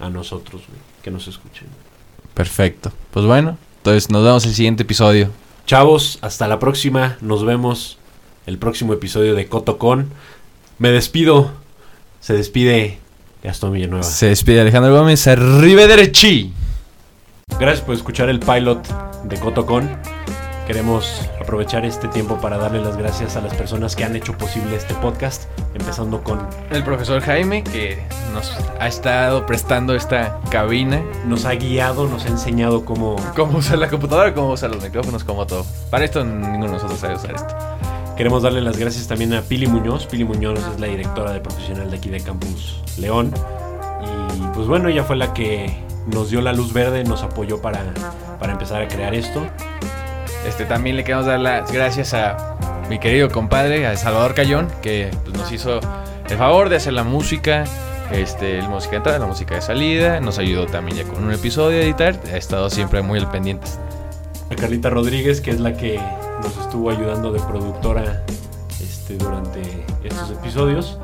a 0.00 0.08
nosotros, 0.08 0.62
güey, 0.66 0.80
que 1.02 1.10
nos 1.10 1.28
escuchen. 1.28 1.68
Perfecto. 2.32 2.92
Pues 3.10 3.26
bueno, 3.26 3.58
entonces 3.76 4.10
nos 4.10 4.24
vemos 4.24 4.46
el 4.46 4.54
siguiente 4.54 4.84
episodio. 4.84 5.28
Chavos, 5.66 6.18
hasta 6.22 6.48
la 6.48 6.58
próxima. 6.58 7.18
Nos 7.20 7.44
vemos 7.44 7.98
el 8.46 8.56
próximo 8.56 8.94
episodio 8.94 9.34
de 9.34 9.46
Cotocon. 9.46 10.08
Me 10.78 10.88
despido. 10.90 11.50
Se 12.20 12.32
despide 12.32 13.00
Gastón 13.42 13.74
Villanueva. 13.74 14.02
Se 14.02 14.28
despide 14.28 14.62
Alejandro 14.62 14.94
Gómez, 14.94 15.26
arrivederci. 15.26 16.54
Gracias 17.60 17.84
por 17.84 17.94
escuchar 17.94 18.30
el 18.30 18.40
pilot 18.40 18.86
de 19.24 19.38
Cotocon. 19.38 20.17
Queremos 20.68 21.26
aprovechar 21.40 21.86
este 21.86 22.08
tiempo 22.08 22.36
para 22.42 22.58
darle 22.58 22.82
las 22.82 22.98
gracias 22.98 23.36
a 23.36 23.40
las 23.40 23.54
personas 23.54 23.96
que 23.96 24.04
han 24.04 24.14
hecho 24.14 24.36
posible 24.36 24.76
este 24.76 24.92
podcast, 24.92 25.44
empezando 25.72 26.22
con 26.22 26.46
El 26.70 26.84
profesor 26.84 27.22
Jaime 27.22 27.64
que 27.64 27.98
nos 28.34 28.54
ha 28.78 28.86
estado 28.86 29.46
prestando 29.46 29.94
esta 29.94 30.38
cabina. 30.50 31.02
nos 31.24 31.46
ha 31.46 31.54
guiado, 31.54 32.06
nos 32.06 32.26
ha 32.26 32.28
enseñado 32.28 32.84
cómo 32.84 33.16
Cómo 33.34 33.60
usar 33.60 33.78
la 33.78 33.88
computadora, 33.88 34.34
cómo 34.34 34.50
usar 34.50 34.70
los 34.70 34.82
micrófonos, 34.82 35.24
cómo 35.24 35.46
todo. 35.46 35.64
Para 35.90 36.04
esto 36.04 36.22
ninguno 36.22 36.66
de 36.66 36.72
nosotros 36.72 37.00
sabe 37.00 37.14
usar 37.14 37.34
esto. 37.36 37.56
Queremos 38.14 38.42
darle 38.42 38.60
las 38.60 38.76
gracias 38.76 39.08
también 39.08 39.32
a 39.32 39.40
Pili 39.40 39.66
Muñoz. 39.66 40.04
Pili 40.04 40.24
Muñoz 40.24 40.60
es 40.74 40.78
la 40.78 40.88
directora 40.88 41.32
de 41.32 41.40
profesional 41.40 41.90
de 41.90 41.96
aquí 41.96 42.10
de 42.10 42.20
Campus 42.20 42.82
León. 42.98 43.32
Y 44.36 44.54
pues 44.54 44.66
bueno, 44.66 44.90
ella 44.90 45.04
fue 45.04 45.16
la 45.16 45.32
que 45.32 45.74
nos 46.06 46.28
dio 46.28 46.42
la 46.42 46.52
luz 46.52 46.74
verde, 46.74 47.04
nos 47.04 47.22
apoyó 47.22 47.62
para, 47.62 47.82
para 48.38 48.52
empezar 48.52 48.82
a 48.82 48.88
crear 48.88 49.14
esto. 49.14 49.46
Este, 50.46 50.64
también 50.64 50.96
le 50.96 51.04
queremos 51.04 51.26
dar 51.26 51.40
las 51.40 51.70
gracias 51.70 52.14
a 52.14 52.58
mi 52.88 52.98
querido 52.98 53.30
compadre, 53.30 53.86
a 53.86 53.96
Salvador 53.96 54.34
Cayón, 54.34 54.68
que 54.82 55.10
pues, 55.24 55.36
nos 55.36 55.52
hizo 55.52 55.80
el 56.28 56.36
favor 56.36 56.68
de 56.68 56.76
hacer 56.76 56.92
la 56.92 57.04
música, 57.04 57.64
este, 58.12 58.62
la 58.62 58.68
música 58.68 58.92
de 58.92 58.96
entrada, 58.98 59.18
la 59.18 59.26
música 59.26 59.56
de 59.56 59.62
salida, 59.62 60.20
nos 60.20 60.38
ayudó 60.38 60.66
también 60.66 60.98
ya 60.98 61.04
con 61.04 61.22
un 61.22 61.32
episodio 61.32 61.78
a 61.78 61.82
editar, 61.82 62.18
ha 62.32 62.36
estado 62.36 62.70
siempre 62.70 63.02
muy 63.02 63.18
al 63.18 63.30
pendiente. 63.30 63.66
A 64.50 64.54
Carlita 64.54 64.88
Rodríguez, 64.88 65.40
que 65.40 65.50
es 65.50 65.60
la 65.60 65.76
que 65.76 66.00
nos 66.42 66.56
estuvo 66.56 66.90
ayudando 66.90 67.32
de 67.32 67.40
productora 67.40 68.24
este, 68.80 69.16
durante 69.16 69.60
estos 70.02 70.30
episodios. 70.30 70.98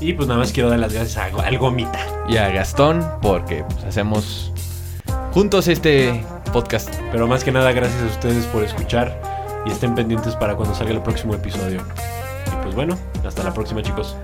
Y 0.00 0.12
pues 0.12 0.28
nada 0.28 0.40
más 0.40 0.52
quiero 0.52 0.70
dar 0.70 0.78
las 0.78 0.92
gracias 0.92 1.16
a, 1.16 1.24
al 1.24 1.58
Gomita. 1.58 1.98
Y 2.28 2.36
a 2.36 2.48
Gastón, 2.48 3.04
porque 3.20 3.64
pues, 3.64 3.84
hacemos 3.84 4.52
juntos 5.32 5.68
este 5.68 6.22
podcast. 6.50 6.94
Pero 7.12 7.26
más 7.26 7.44
que 7.44 7.52
nada, 7.52 7.72
gracias 7.72 8.02
a 8.02 8.06
ustedes 8.06 8.46
por 8.46 8.62
escuchar 8.62 9.20
y 9.66 9.70
estén 9.70 9.94
pendientes 9.94 10.34
para 10.36 10.54
cuando 10.56 10.74
salga 10.74 10.92
el 10.92 11.02
próximo 11.02 11.34
episodio. 11.34 11.80
Y 12.46 12.62
pues 12.62 12.74
bueno, 12.74 12.98
hasta 13.24 13.42
la 13.42 13.52
próxima 13.52 13.82
chicos. 13.82 14.16